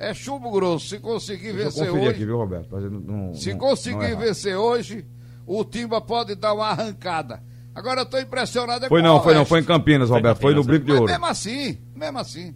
é 0.00 0.12
chumbo 0.12 0.50
grosso. 0.50 0.88
Se 0.88 0.98
conseguir 0.98 1.52
Deixa 1.52 1.62
eu 1.62 1.64
vencer 1.70 1.90
hoje, 1.92 2.08
aqui, 2.08 2.24
viu, 2.24 2.36
Roberto? 2.38 2.76
Não- 2.80 3.34
se 3.34 3.50
não- 3.52 3.58
conseguir 3.58 3.96
não 3.96 4.04
errar. 4.04 4.20
vencer 4.20 4.56
hoje, 4.56 5.06
o 5.46 5.64
Timba 5.64 6.00
pode 6.00 6.34
dar 6.34 6.52
uma 6.52 6.66
arrancada. 6.70 7.40
Agora 7.72 8.00
eu 8.00 8.06
tô 8.06 8.18
impressionado 8.18 8.84
é 8.84 8.88
Foi 8.88 9.00
não, 9.00 9.22
foi 9.22 9.32
não, 9.32 9.44
foi 9.44 9.60
em 9.60 9.64
Campinas, 9.64 10.10
Roberto. 10.10 10.40
Foi 10.40 10.52
no 10.52 10.64
Brinco 10.64 10.86
de 10.86 10.92
Ouro. 10.92 11.04
mesmo 11.04 11.24
assim, 11.26 11.78
mesmo 11.94 12.18
assim, 12.18 12.52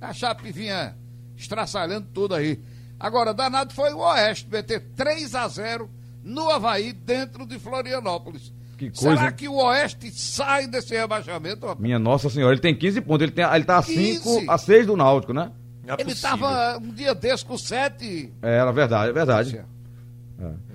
a 0.00 0.12
Chape 0.12 0.50
vinha 0.50 0.96
estraçalhando 1.36 2.08
tudo 2.12 2.34
aí. 2.34 2.58
Agora, 2.98 3.32
danado 3.32 3.72
foi 3.72 3.92
o 3.92 3.98
Oeste, 3.98 4.48
meter 4.50 4.80
3 4.96 5.34
a 5.34 5.46
0 5.48 5.88
no 6.22 6.50
Havaí, 6.50 6.92
dentro 6.92 7.46
de 7.46 7.58
Florianópolis. 7.58 8.52
Que 8.76 8.90
coisa, 8.90 9.16
Será 9.16 9.28
hein? 9.30 9.34
que 9.36 9.48
o 9.48 9.54
Oeste 9.56 10.10
sai 10.12 10.66
desse 10.66 10.94
rebaixamento? 10.94 11.66
rapaz? 11.66 11.80
Minha 11.80 11.98
Nossa 11.98 12.28
Senhora, 12.30 12.54
ele 12.54 12.60
tem 12.60 12.74
15 12.74 13.00
pontos. 13.00 13.22
Ele, 13.22 13.32
tem, 13.32 13.44
ele 13.44 13.64
tá 13.64 13.78
a 13.78 13.82
5 13.82 14.22
15. 14.22 14.46
a 14.48 14.58
6 14.58 14.86
do 14.86 14.96
Náutico, 14.96 15.32
né? 15.32 15.50
É 15.86 15.94
Ele 15.94 16.04
possível. 16.04 16.12
estava 16.12 16.78
um 16.78 16.92
dia 16.92 17.14
desse 17.14 17.44
com 17.44 17.56
7. 17.56 18.32
É, 18.42 18.56
era 18.58 18.70
verdade, 18.70 19.10
é 19.10 19.12
verdade. 19.12 19.56
É. 19.56 19.64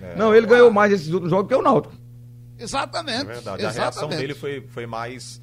É. 0.01 0.15
Não, 0.17 0.33
ele 0.35 0.45
ganhou 0.45 0.71
mais 0.71 0.91
esses 0.91 1.07
últimos 1.07 1.29
jogos 1.29 1.47
que 1.47 1.55
o 1.55 1.61
Náutico. 1.61 1.93
Exatamente. 2.59 3.21
É 3.21 3.25
verdade. 3.25 3.65
A 3.65 3.71
reação 3.71 3.87
exatamente. 3.89 4.17
dele 4.19 4.33
foi, 4.33 4.61
foi 4.67 4.85
mais, 4.85 5.41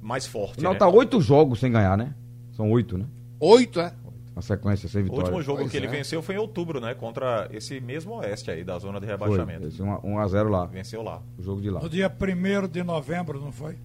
mais 0.00 0.26
forte. 0.26 0.60
O 0.60 0.62
Náutico 0.62 0.84
né? 0.84 0.90
tá 0.90 0.96
8 0.96 1.20
jogos 1.20 1.58
sem 1.60 1.72
ganhar, 1.72 1.96
né? 1.96 2.14
São 2.56 2.70
8, 2.70 2.98
né? 2.98 3.06
Oito, 3.40 3.80
é? 3.80 3.92
A 4.36 4.42
sequência 4.42 4.86
sem 4.86 5.00
O 5.00 5.04
vitória. 5.04 5.24
último 5.24 5.42
jogo 5.42 5.60
Pois 5.60 5.70
que 5.70 5.78
ele 5.78 5.86
é. 5.86 5.90
venceu 5.90 6.20
foi 6.22 6.34
em 6.34 6.38
outubro, 6.38 6.78
né? 6.78 6.94
Contra 6.94 7.48
esse 7.50 7.80
mesmo 7.80 8.16
Oeste 8.16 8.50
aí, 8.50 8.62
da 8.62 8.78
zona 8.78 9.00
de 9.00 9.06
Foi. 9.06 9.14
rebaixamento. 9.16 9.66
Esse 9.66 9.80
1 9.82 10.18
a 10.18 10.28
0 10.28 10.50
lá. 10.50 10.66
Venceu 10.66 11.02
lá. 11.02 11.22
O 11.38 11.42
jogo 11.42 11.62
de 11.62 11.70
lá. 11.70 11.80
No 11.80 11.88
dia 11.88 12.08
1 12.10 12.68
de 12.68 12.82
novembro, 12.82 13.40
não 13.40 13.50
foi? 13.50 13.78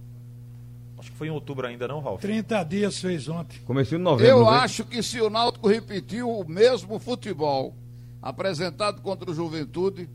Acho 0.98 1.10
que 1.10 1.16
foi 1.16 1.28
em 1.28 1.30
outubro 1.30 1.66
ainda, 1.66 1.88
não, 1.88 2.00
Ralf? 2.00 2.20
30 2.20 2.62
dias 2.64 3.00
fez 3.00 3.28
ontem. 3.28 3.58
Comecinho 3.64 3.98
de 3.98 4.04
novembro. 4.04 4.26
Eu 4.30 4.38
não 4.40 4.46
foi? 4.46 4.54
acho 4.56 4.84
que 4.84 5.02
se 5.02 5.20
o 5.22 5.30
Náutico 5.30 5.66
repetiu 5.66 6.30
o 6.30 6.46
mesmo 6.48 6.98
futebol 6.98 7.74
apresentado 8.20 9.00
contra 9.00 9.30
o 9.30 9.34
Juventude, 9.34 10.08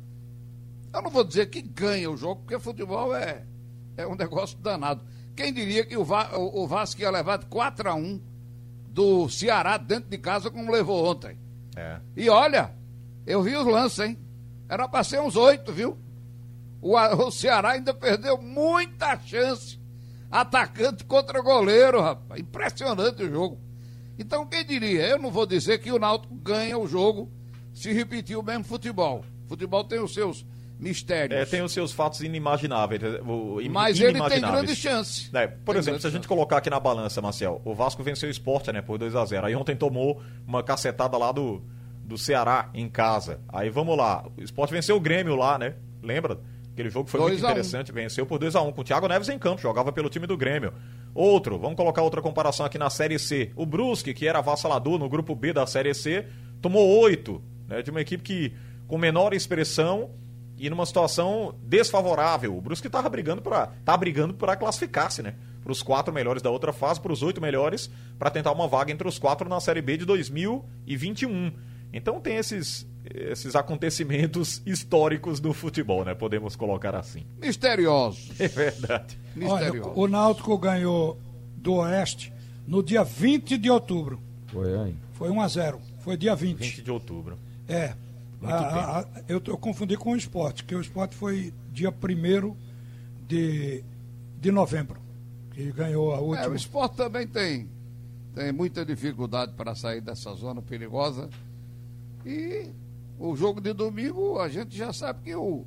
eu 0.94 1.02
não 1.02 1.10
vou 1.10 1.24
dizer 1.24 1.48
que 1.50 1.62
ganha 1.62 2.10
o 2.10 2.16
jogo, 2.16 2.42
porque 2.44 2.58
futebol 2.60 3.14
é, 3.16 3.44
é 3.98 4.06
um 4.08 4.16
negócio 4.16 4.58
danado. 4.60 5.02
Quem 5.36 5.52
diria 5.52 5.84
que 5.86 5.98
o, 5.98 6.06
Va- 6.06 6.38
o- 6.38 6.64
o 6.64 6.68
Vasco 6.68 7.02
ia 7.02 7.10
levar 7.12 7.38
de 7.38 7.48
4 7.48 7.90
a 7.90 7.96
1 7.96 8.22
do 8.98 9.30
Ceará 9.30 9.78
dentro 9.78 10.10
de 10.10 10.18
casa 10.18 10.50
como 10.50 10.72
levou 10.72 11.06
ontem? 11.06 11.38
É. 11.76 12.00
E 12.16 12.28
olha, 12.32 12.74
eu 13.28 13.44
vi 13.44 13.56
os 13.56 13.68
lances, 13.68 14.00
hein? 14.00 14.18
Era 14.68 14.88
pra 14.88 15.04
ser 15.04 15.22
uns 15.22 15.36
oito, 15.36 15.72
viu? 15.72 15.96
O, 16.82 16.98
o 16.98 17.30
Ceará 17.30 17.74
ainda 17.74 17.94
perdeu 17.94 18.42
muita 18.42 19.16
chance 19.20 19.80
atacante 20.32 21.06
contra 21.06 21.44
goleiro, 21.44 22.02
rapaz. 22.02 22.42
Impressionante 22.42 23.22
o 23.22 23.30
jogo. 23.30 23.62
Então, 24.18 24.48
quem 24.48 24.66
diria? 24.66 25.10
Eu 25.10 25.20
não 25.20 25.30
vou 25.30 25.46
dizer 25.46 25.78
que 25.78 25.92
o 25.92 26.00
Náutico 26.00 26.34
ganha 26.34 26.76
o 26.76 26.88
jogo 26.88 27.32
se 27.76 27.94
repetir 27.94 28.36
o 28.36 28.42
mesmo 28.42 28.64
futebol. 28.64 29.24
Futebol 29.48 29.84
tem 29.84 30.00
os 30.00 30.12
seus 30.12 30.44
mistérios. 30.80 31.40
É, 31.40 31.46
tem 31.46 31.62
os 31.62 31.72
seus 31.72 31.92
fatos 31.92 32.22
inimagináveis. 32.22 33.02
o- 33.26 33.60
in- 33.62 33.70
Mas 33.70 34.00
ele 34.00 34.22
tem 34.30 34.42
grande 34.42 34.76
chance. 34.76 35.30
É, 35.34 35.48
por 35.48 35.74
Tem 35.74 35.80
exemplo, 35.80 36.00
se 36.02 36.08
a 36.08 36.10
gente 36.10 36.20
chance. 36.20 36.28
colocar 36.28 36.58
aqui 36.58 36.70
na 36.70 36.80
balança, 36.80 37.22
Marcel, 37.22 37.62
o 37.66 37.74
Vasco 37.74 38.04
venceu 38.04 38.28
o 38.28 38.32
Sport, 38.32 38.68
né, 38.68 38.82
por 38.82 38.98
2 38.98 39.16
a 39.16 39.26
0 39.26 39.48
Aí 39.48 39.56
ontem 39.56 39.76
tomou 39.76 40.22
uma 40.48 40.62
cacetada 40.64 41.18
lá 41.18 41.32
do, 41.32 41.62
do 42.04 42.18
Ceará, 42.18 42.70
em 42.74 42.88
casa. 42.88 43.40
Aí 43.50 43.70
vamos 43.70 43.98
lá, 43.98 44.26
o 44.38 44.44
Sport 44.44 44.72
venceu 44.72 44.96
o 44.96 45.00
Grêmio 45.00 45.36
lá, 45.36 45.58
né? 45.58 45.74
Lembra? 46.04 46.40
Aquele 46.74 46.90
jogo 46.92 47.10
foi 47.10 47.20
muito 47.20 47.32
2 47.32 47.44
a 47.44 47.48
1. 47.48 47.50
interessante, 47.52 47.92
venceu 47.92 48.24
por 48.28 48.38
2 48.38 48.56
a 48.56 48.62
1 48.62 48.72
com 48.72 48.82
o 48.82 48.84
Thiago 48.84 49.08
Neves 49.08 49.30
em 49.30 49.40
campo, 49.40 49.60
jogava 49.60 49.92
pelo 49.92 50.10
time 50.10 50.28
do 50.28 50.38
Grêmio. 50.38 50.72
Outro, 51.16 51.58
vamos 51.58 51.76
colocar 51.76 52.04
outra 52.04 52.22
comparação 52.22 52.64
aqui 52.68 52.78
na 52.78 52.92
Série 52.92 53.18
C. 53.18 53.52
O 53.56 53.66
Brusque, 53.66 54.14
que 54.14 54.28
era 54.28 54.38
avassalador 54.38 55.00
no 55.00 55.10
grupo 55.10 55.34
B 55.34 55.52
da 55.52 55.66
Série 55.66 55.92
C, 55.96 56.28
tomou 56.62 56.88
8, 57.00 57.42
né, 57.68 57.82
de 57.82 57.90
uma 57.90 58.00
equipe 58.00 58.22
que 58.24 58.54
com 58.88 58.96
menor 58.96 59.34
expressão 59.34 60.12
e 60.58 60.70
numa 60.70 60.86
situação 60.86 61.56
desfavorável. 61.64 62.58
O 62.58 62.62
Brusque 62.62 62.88
estava 62.88 63.10
brigando 63.10 63.42
para 63.42 63.68
tá 63.86 63.96
brigando 63.96 64.34
para 64.34 64.56
classificar-se, 64.56 65.22
né? 65.22 65.36
Para 65.62 65.72
os 65.72 65.84
quatro 65.84 66.14
melhores 66.14 66.42
da 66.42 66.50
outra 66.50 66.72
fase, 66.74 67.00
para 67.00 67.12
os 67.12 67.22
oito 67.22 67.42
melhores, 67.42 67.90
para 68.18 68.30
tentar 68.30 68.52
uma 68.52 68.68
vaga 68.68 68.92
entre 68.92 69.08
os 69.08 69.20
quatro 69.20 69.48
na 69.50 69.60
Série 69.60 69.82
B 69.82 69.98
de 69.98 70.06
2021. 70.06 71.52
Então 71.94 72.20
tem 72.20 72.38
esses 72.38 72.88
esses 73.14 73.56
acontecimentos 73.56 74.62
históricos 74.68 75.40
do 75.40 75.54
futebol, 75.54 76.04
né? 76.04 76.14
Podemos 76.14 76.56
colocar 76.56 76.96
assim. 76.96 77.26
Misteriosos. 77.40 78.32
É 78.40 78.48
verdade. 78.48 79.18
Olha, 79.42 79.66
Misteriosos. 79.66 79.94
o 79.96 80.08
Náutico 80.08 80.58
ganhou 80.58 81.18
do 81.56 81.76
Oeste 81.76 82.34
no 82.66 82.84
dia 82.84 83.04
20 83.04 83.58
de 83.58 83.70
outubro. 83.70 84.20
Foi 84.48 84.78
aí. 84.78 84.96
Foi 85.14 85.30
1 85.30 85.42
a 85.42 85.48
0 85.48 85.82
Foi 86.00 86.18
dia 86.18 86.36
20. 86.36 86.58
20 86.58 86.82
de 86.82 86.92
outubro. 86.92 87.38
É. 87.68 87.94
Muito 88.42 88.54
A- 88.54 88.60
a- 88.60 89.00
a- 89.00 89.06
eu, 89.28 89.42
eu 89.46 89.58
confundi 89.58 89.98
com 89.98 90.12
o 90.12 90.16
esporte, 90.16 90.64
que 90.64 90.76
o 90.76 90.82
esporte 90.82 91.16
foi 91.16 91.54
dia 91.72 91.90
1 91.92 92.56
de, 93.28 93.84
de 94.40 94.52
novembro, 94.52 95.00
que 95.52 95.72
ganhou 95.72 96.14
a 96.14 96.18
É, 96.18 96.22
última. 96.22 96.50
o 96.50 96.56
esporte 96.56 96.96
também 96.96 97.26
tem, 97.28 97.68
tem 98.36 98.52
muita 98.52 98.86
dificuldade 98.86 99.54
para 99.54 99.74
sair 99.76 100.02
dessa 100.02 100.32
zona 100.34 100.62
perigosa. 100.62 101.30
E 102.26 102.70
o 103.18 103.36
jogo 103.36 103.60
de 103.60 103.74
domingo, 103.74 104.40
a 104.40 104.48
gente 104.50 104.78
já 104.78 104.94
sabe 104.94 105.24
que 105.24 105.36
o, 105.36 105.66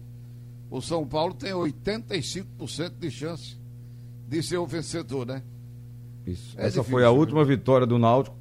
o 0.70 0.80
São 0.80 1.04
Paulo 1.06 1.34
tem 1.34 1.52
85% 1.52 2.92
de 2.98 3.10
chance 3.10 3.56
de 4.28 4.42
ser 4.42 4.58
o 4.58 4.66
vencedor, 4.66 5.26
né? 5.26 5.42
Isso. 6.24 6.54
É 6.56 6.62
Essa 6.66 6.68
difícil, 6.78 6.84
foi 6.84 7.04
a 7.04 7.10
viu? 7.10 7.18
última 7.18 7.44
vitória 7.44 7.86
do 7.86 7.98
Náutico, 7.98 8.36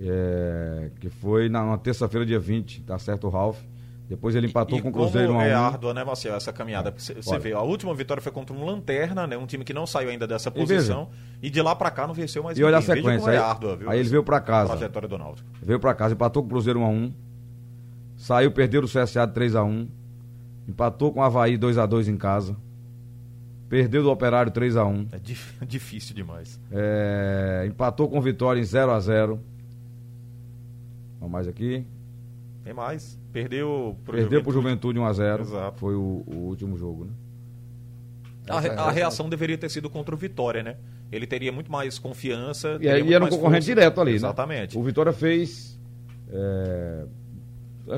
é, 0.00 0.90
que 1.00 1.08
foi 1.08 1.48
na, 1.48 1.64
na 1.64 1.78
terça-feira, 1.78 2.24
dia 2.26 2.38
20, 2.38 2.82
tá 2.82 2.98
certo, 2.98 3.26
o 3.26 3.30
Ralf. 3.30 3.58
Depois 4.08 4.34
ele 4.34 4.46
empatou 4.46 4.78
E 4.78 4.80
com 4.80 4.88
o 4.88 4.92
Cruzeiro 4.92 5.32
1 5.32 5.34
como 5.34 5.40
a 5.40 5.44
1 5.44 5.46
é 5.48 5.52
árdua, 5.52 5.92
né, 5.92 6.02
Marcelo, 6.02 6.36
essa 6.36 6.50
caminhada. 6.50 6.94
Você 6.96 7.14
Olha. 7.26 7.38
vê, 7.38 7.52
a 7.52 7.60
última 7.60 7.92
vitória 7.94 8.22
foi 8.22 8.32
contra 8.32 8.56
um 8.56 8.64
Lanterna, 8.64 9.26
né, 9.26 9.36
um 9.36 9.44
time 9.44 9.64
que 9.64 9.74
não 9.74 9.86
saiu 9.86 10.08
ainda 10.08 10.26
dessa 10.26 10.48
E 10.48 10.52
posição, 10.52 11.10
e, 11.42 11.50
de 11.50 11.60
lá 11.60 11.76
pra 11.76 11.90
cá 11.90 12.06
não 12.06 12.14
venceu 12.14 12.42
mais 12.42 12.58
E 12.58 12.64
olha 12.64 12.78
a 12.78 12.82
sequência. 12.82 13.28
é 13.30 13.34
Aí, 13.34 13.36
árdua, 13.36 13.76
viu? 13.76 13.90
aí 13.90 14.00
ele 14.00 14.08
veio 14.08 14.24
pra 14.24 14.40
casa. 14.40 14.70
trajetória 14.70 15.06
do 15.08 15.18
Náutico. 15.18 15.46
Veio 15.60 15.78
pra 15.78 15.94
casa, 15.94 16.14
empatou 16.14 16.42
com 16.42 16.46
o 16.46 16.50
Cruzeiro 16.52 16.80
1 16.80 16.84
a 16.84 16.88
1 16.88 17.12
Saiu, 18.16 18.50
perdeu 18.50 18.82
o 18.82 18.86
CSA 18.88 19.26
de 19.26 19.34
3 19.34 19.54
a 19.54 19.62
1 19.62 19.88
Empatou 20.66 21.12
com 21.12 21.20
o 21.20 21.22
Havaí 21.22 21.56
2 21.58 21.76
a 21.78 21.84
2 21.86 22.08
em 22.08 22.16
casa. 22.16 22.56
Perdeu 23.68 24.02
do 24.02 24.10
Operário 24.10 24.50
3 24.50 24.76
a 24.76 24.84
1 24.86 25.08
É 25.12 25.18
dif- 25.18 25.54
difícil 25.66 26.14
demais. 26.14 26.58
É, 26.72 27.66
empatou 27.68 28.08
com 28.08 28.18
o 28.18 28.22
Vitória 28.22 28.58
em 28.60 28.64
0 28.64 28.90
a 28.92 28.98
0 29.00 29.38
Vamos 31.18 31.32
mais 31.32 31.48
aqui. 31.48 31.84
Tem 32.64 32.72
mais. 32.72 33.18
Perdeu 33.32 33.96
pro 34.04 34.14
Perdeu 34.14 34.42
pro 34.42 34.52
Juventude. 34.52 34.98
Juventude 34.98 34.98
1 34.98 35.04
a 35.04 35.12
0 35.12 35.42
Exato. 35.42 35.78
Foi 35.78 35.94
o, 35.94 36.22
o 36.26 36.34
último 36.48 36.76
jogo, 36.76 37.04
né? 37.06 37.10
A, 38.48 38.60
re- 38.60 38.68
a 38.70 38.72
essa- 38.72 38.90
reação 38.90 39.28
deveria 39.28 39.58
ter 39.58 39.68
sido 39.70 39.88
contra 39.90 40.14
o 40.14 40.18
Vitória, 40.18 40.62
né? 40.62 40.76
Ele 41.10 41.26
teria 41.26 41.50
muito 41.52 41.70
mais 41.72 41.98
confiança. 41.98 42.78
E, 42.80 42.88
aí 42.88 43.12
era 43.14 43.24
um 43.24 43.28
concorrente 43.28 43.64
força. 43.66 43.74
direto 43.74 44.00
ali, 44.00 44.10
né? 44.12 44.16
Exatamente. 44.16 44.76
O 44.78 44.82
Vitória 44.82 45.12
fez. 45.12 45.78
é, 46.30 47.06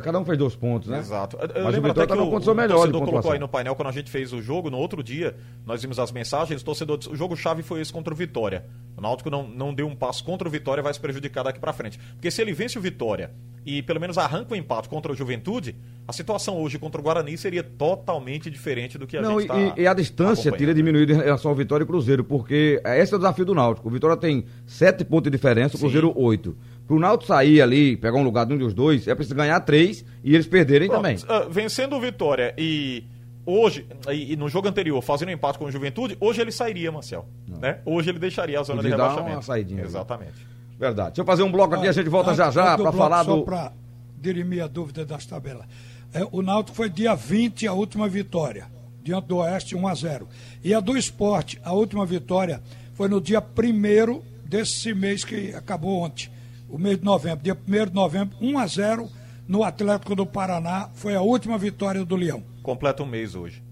Cada 0.02 0.18
um 0.18 0.24
fez 0.24 0.38
dois 0.38 0.54
pontos, 0.54 0.88
né? 0.88 0.98
Exato. 0.98 1.36
Eu- 1.36 1.42
Mas 1.48 1.54
o 1.56 1.56
lembro 1.70 1.70
Vitória 1.88 1.90
até 1.92 2.06
tá 2.06 2.14
que 2.14 2.18
numa 2.20 2.28
o, 2.28 2.30
condição 2.30 2.52
o 2.52 2.56
melhor 2.56 2.86
de 2.86 2.92
torcedor 2.92 3.08
colocou 3.08 3.32
aí 3.32 3.38
no 3.38 3.48
painel 3.48 3.74
quando 3.74 3.88
a 3.88 3.92
gente 3.92 4.10
fez 4.10 4.32
o 4.32 4.40
jogo, 4.40 4.70
no 4.70 4.78
outro 4.78 5.02
dia, 5.02 5.36
nós 5.66 5.82
vimos 5.82 5.98
as 5.98 6.12
mensagens, 6.12 6.60
o 6.62 6.64
torcedor 6.64 6.98
disse, 6.98 7.10
o 7.10 7.16
jogo-chave 7.16 7.62
foi 7.62 7.80
esse 7.80 7.92
contra 7.92 8.12
o 8.12 8.16
Vitória. 8.16 8.64
O 8.96 9.00
Náutico 9.00 9.30
não, 9.30 9.46
não 9.48 9.72
deu 9.74 9.86
um 9.86 9.96
passo 9.96 10.22
contra 10.22 10.46
o 10.46 10.50
Vitória 10.50 10.82
vai 10.82 10.92
se 10.92 11.00
prejudicar 11.00 11.42
daqui 11.42 11.58
pra 11.58 11.72
frente. 11.72 11.98
Porque 12.14 12.30
se 12.30 12.40
ele 12.42 12.52
vence 12.52 12.78
o 12.78 12.82
Vitória 12.82 13.30
e 13.64 13.82
pelo 13.82 14.00
menos 14.00 14.16
arranca 14.18 14.54
o 14.54 14.56
empate 14.56 14.88
contra 14.88 15.12
o 15.12 15.14
Juventude, 15.14 15.74
a 16.08 16.12
situação 16.12 16.56
hoje 16.60 16.78
contra 16.78 17.00
o 17.00 17.04
Guarani 17.04 17.36
seria 17.36 17.62
totalmente 17.62 18.50
diferente 18.50 18.96
do 18.98 19.06
que 19.06 19.16
a 19.16 19.22
Não, 19.22 19.40
gente 19.40 19.50
e, 19.52 19.68
está 19.68 19.80
e 19.80 19.86
a 19.86 19.94
distância 19.94 20.50
teria 20.52 20.74
diminuído 20.74 21.12
em 21.12 21.16
relação 21.16 21.50
ao 21.50 21.56
Vitória 21.56 21.84
e 21.84 21.86
Cruzeiro, 21.86 22.24
porque 22.24 22.80
esse 22.84 23.12
é 23.12 23.16
o 23.16 23.18
desafio 23.18 23.44
do 23.44 23.54
Náutico. 23.54 23.88
O 23.88 23.90
Vitória 23.90 24.16
tem 24.16 24.44
sete 24.66 25.04
pontos 25.04 25.30
de 25.30 25.36
diferença, 25.36 25.76
o 25.76 25.80
Cruzeiro 25.80 26.12
oito. 26.16 26.56
Pro 26.90 26.98
Náutico 26.98 27.28
sair 27.28 27.62
ali, 27.62 27.96
pegar 27.96 28.18
um 28.18 28.24
lugar 28.24 28.44
de 28.44 28.52
um 28.52 28.58
dos 28.58 28.74
dois, 28.74 29.06
é 29.06 29.14
preciso 29.14 29.36
ganhar 29.36 29.60
três 29.60 30.04
e 30.24 30.34
eles 30.34 30.48
perderem 30.48 30.88
Pronto, 30.88 31.02
também. 31.02 31.16
ah, 31.28 31.46
vencendo 31.48 31.94
o 31.94 32.00
Vitória 32.00 32.52
e 32.58 33.04
hoje, 33.46 33.86
e, 34.08 34.32
e 34.32 34.36
no 34.36 34.48
jogo 34.48 34.66
anterior, 34.66 35.00
fazendo 35.00 35.28
um 35.28 35.32
empate 35.32 35.56
com 35.56 35.66
o 35.66 35.70
Juventude, 35.70 36.16
hoje 36.20 36.40
ele 36.40 36.50
sairia, 36.50 36.90
Marcel. 36.90 37.28
Né? 37.46 37.78
Hoje 37.86 38.10
ele 38.10 38.18
deixaria 38.18 38.58
a 38.58 38.64
zona 38.64 38.78
Podia 38.82 38.90
de 38.90 38.96
dar 38.96 39.04
rebaixamento. 39.04 39.36
uma 39.36 39.42
saidinha. 39.42 39.84
Exatamente. 39.84 40.44
Verdade. 40.80 41.10
Deixa 41.10 41.20
eu 41.20 41.24
fazer 41.26 41.44
um 41.44 41.52
bloco 41.52 41.76
aqui, 41.76 41.86
a 41.86 41.92
gente 41.92 42.08
volta 42.08 42.32
Ah, 42.32 42.34
já 42.34 42.50
já 42.50 42.76
para 42.76 42.90
falar 42.90 43.24
só 43.24 43.36
do. 43.36 43.44
para 43.44 43.72
dirimir 44.20 44.64
a 44.64 44.66
dúvida 44.66 45.06
das 45.06 45.24
tabelas. 45.24 45.66
É, 46.12 46.26
o 46.32 46.42
Náutico 46.42 46.76
foi 46.76 46.90
dia 46.90 47.14
20 47.14 47.68
a 47.68 47.72
última 47.72 48.08
vitória, 48.08 48.66
diante 49.00 49.28
do 49.28 49.36
Oeste 49.36 49.76
1 49.76 49.86
a 49.86 49.94
0 49.94 50.26
E 50.64 50.74
a 50.74 50.80
do 50.80 50.96
Esporte, 50.96 51.60
a 51.62 51.72
última 51.72 52.04
vitória, 52.04 52.60
foi 52.94 53.08
no 53.08 53.20
dia 53.20 53.40
1 53.40 54.20
desse 54.44 54.92
mês 54.92 55.24
que 55.24 55.54
acabou 55.54 56.00
ontem, 56.02 56.28
o 56.70 56.78
mês 56.78 56.98
de 56.98 57.04
novembro. 57.04 57.42
Dia 57.42 57.56
1 57.68 57.86
de 57.86 57.94
novembro, 57.94 58.36
1 58.40 58.58
a 58.58 58.66
0 58.66 59.08
no 59.46 59.64
Atlético 59.64 60.14
do 60.14 60.24
Paraná, 60.24 60.88
foi 60.94 61.14
a 61.14 61.20
última 61.20 61.58
vitória 61.58 62.04
do 62.04 62.16
Leão. 62.16 62.42
Completa 62.62 63.02
um 63.02 63.06
mês 63.06 63.34
hoje. 63.34 63.62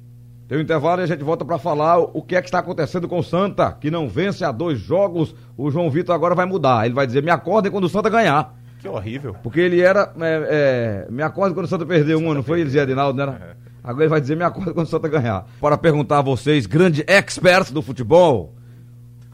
Tem 0.49 0.57
um 0.57 0.63
intervalo 0.63 1.03
e 1.03 1.05
a 1.05 1.07
gente 1.07 1.23
volta 1.23 1.45
para 1.45 1.59
falar 1.59 1.99
o 1.99 2.23
que 2.23 2.35
é 2.35 2.41
que 2.41 2.49
está 2.49 2.59
acontecendo 2.59 3.07
com 3.07 3.19
o 3.19 3.23
Santa, 3.23 3.71
que 3.71 3.91
não 3.91 4.09
vence 4.09 4.45
há 4.45 4.51
dois 4.51 4.79
jogos. 4.81 5.35
O 5.57 5.71
João 5.71 5.91
Vitor 5.91 6.15
agora 6.15 6.35
vai 6.35 6.47
mudar. 6.47 6.87
Ele 6.87 6.95
vai 6.95 7.07
dizer: 7.07 7.23
me 7.23 7.31
acordem 7.31 7.71
quando 7.71 7.85
o 7.85 7.89
Santa 7.89 8.09
ganhar. 8.09 8.57
Que 8.81 8.89
horrível. 8.89 9.37
Porque 9.43 9.61
ele 9.61 9.81
era. 9.81 10.11
é, 10.19 11.07
é, 11.07 11.13
me 11.13 11.23
acordem 11.23 11.55
quando 11.55 11.67
o 11.67 11.69
Santa 11.69 11.85
perdeu 11.85 12.19
uma, 12.19 12.35
não 12.35 12.43
foi? 12.43 12.61
Ele 12.61 12.67
dizia 12.67 12.83
Adinaldo, 12.83 13.19
né? 13.19 13.39
Agora 13.85 14.05
ele 14.05 14.11
vai 14.11 14.23
dizer: 14.23 14.37
me 14.37 14.45
acordem 14.45 14.73
quando 14.73 14.87
o 14.87 14.91
Santa 14.91 15.07
ganhar. 15.07 15.47
Para 15.61 15.77
perguntar 15.77 16.21
a 16.21 16.23
vocês, 16.23 16.65
grande 16.65 17.05
experts 17.07 17.71
do 17.71 17.83
futebol, 17.83 18.55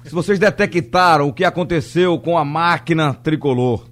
se 0.05 0.11
vocês 0.11 0.39
detectaram 0.39 1.29
o 1.29 1.33
que 1.33 1.45
aconteceu 1.45 2.19
com 2.19 2.37
a 2.37 2.45
máquina 2.45 3.15
tricolor. 3.15 3.89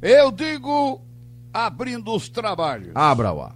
Eu 0.00 0.30
digo, 0.30 1.02
abrindo 1.52 2.14
os 2.14 2.28
trabalhos. 2.28 2.92
Abra 2.94 3.32
lá. 3.32 3.54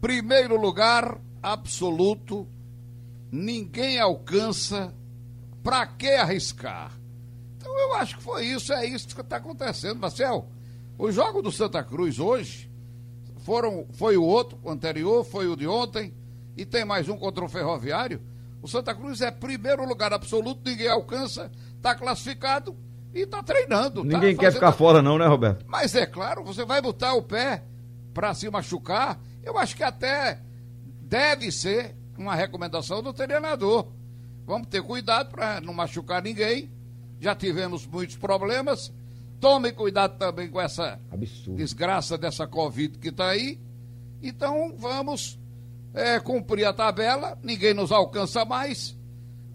Primeiro 0.00 0.60
lugar, 0.60 1.18
absoluto, 1.42 2.46
ninguém 3.32 3.98
alcança. 3.98 4.94
Pra 5.62 5.86
que 5.86 6.08
arriscar? 6.08 6.92
Então 7.56 7.78
eu 7.78 7.94
acho 7.94 8.16
que 8.16 8.22
foi 8.22 8.46
isso, 8.46 8.72
é 8.72 8.86
isso 8.86 9.14
que 9.14 9.20
está 9.20 9.36
acontecendo, 9.36 9.98
Marcel. 9.98 10.48
O 10.98 11.10
jogo 11.10 11.42
do 11.42 11.52
Santa 11.52 11.82
Cruz 11.82 12.18
hoje 12.18 12.70
foram, 13.38 13.86
foi 13.92 14.16
o 14.16 14.24
outro, 14.24 14.58
o 14.62 14.70
anterior, 14.70 15.24
foi 15.24 15.46
o 15.48 15.56
de 15.56 15.66
ontem, 15.66 16.14
e 16.56 16.66
tem 16.66 16.84
mais 16.84 17.08
um 17.08 17.16
contra 17.16 17.44
o 17.44 17.48
Ferroviário. 17.48 18.20
O 18.62 18.68
Santa 18.68 18.94
Cruz 18.94 19.20
é 19.20 19.30
primeiro 19.30 19.84
lugar 19.86 20.12
absoluto, 20.12 20.60
ninguém 20.68 20.88
alcança, 20.88 21.50
está 21.76 21.94
classificado 21.94 22.76
e 23.14 23.20
está 23.20 23.42
treinando. 23.42 24.02
tá 24.02 24.08
Ninguém 24.08 24.36
quer 24.36 24.46
fazendo 24.46 24.54
ficar 24.54 24.72
fora, 24.72 25.00
não, 25.02 25.16
né, 25.18 25.26
Roberto? 25.26 25.64
mas 25.66 25.94
é 25.94 26.06
claro, 26.06 26.44
você 26.44 26.64
vai 26.64 26.80
botar 26.82 27.14
o 27.14 27.22
pé 27.22 27.64
para 28.12 28.34
se 28.34 28.48
machucar. 28.50 29.18
Eu 29.42 29.56
acho 29.58 29.74
que 29.74 29.82
até 29.82 30.40
deve 31.00 31.50
ser 31.50 31.96
uma 32.18 32.34
recomendação 32.34 33.02
do 33.02 33.12
treinador. 33.12 33.86
Vamos 34.46 34.68
ter 34.68 34.82
cuidado 34.82 35.30
para 35.30 35.60
não 35.60 35.72
machucar 35.72 36.22
ninguém. 36.22 36.70
Já 37.20 37.34
tivemos 37.34 37.86
muitos 37.86 38.16
problemas. 38.16 38.92
Tome 39.40 39.72
cuidado 39.72 40.18
também 40.18 40.50
com 40.50 40.60
essa 40.60 41.00
Absurdo. 41.10 41.56
desgraça 41.56 42.18
dessa 42.18 42.46
Covid 42.46 42.98
que 42.98 43.08
está 43.08 43.28
aí. 43.30 43.58
Então 44.22 44.74
vamos 44.76 45.38
é, 45.94 46.18
cumprir 46.20 46.64
a 46.64 46.72
tabela. 46.72 47.38
Ninguém 47.42 47.74
nos 47.74 47.92
alcança 47.92 48.44
mais. 48.44 48.96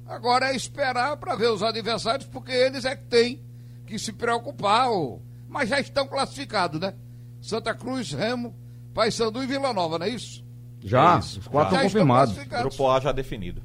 Agora 0.06 0.52
é 0.52 0.56
esperar 0.56 1.18
para 1.18 1.36
ver 1.36 1.50
os 1.50 1.64
adversários, 1.64 2.28
porque 2.28 2.52
eles 2.52 2.86
é 2.86 2.96
que 2.96 3.06
têm 3.06 3.44
que 3.86 3.98
se 3.98 4.14
preocupar. 4.14 4.92
ô. 4.92 5.22
Mas 5.48 5.70
já 5.70 5.80
estão 5.80 6.08
classificados, 6.08 6.80
né? 6.80 6.94
Santa 7.42 7.74
Cruz, 7.74 8.12
Remo, 8.12 8.56
Paysandu 8.94 9.44
e 9.44 9.48
Vila 9.48 9.74
Nova, 9.74 10.00
não 10.00 10.06
é 10.06 10.10
isso? 10.10 10.44
Já, 10.82 11.18
Isso, 11.18 11.40
os 11.40 11.48
quatro 11.48 11.72
já 11.72 11.84
estão 11.84 11.90
confirmados. 11.90 12.36
Grupo 12.36 12.90
A 12.90 13.00
já 13.00 13.12
definido. 13.12 13.64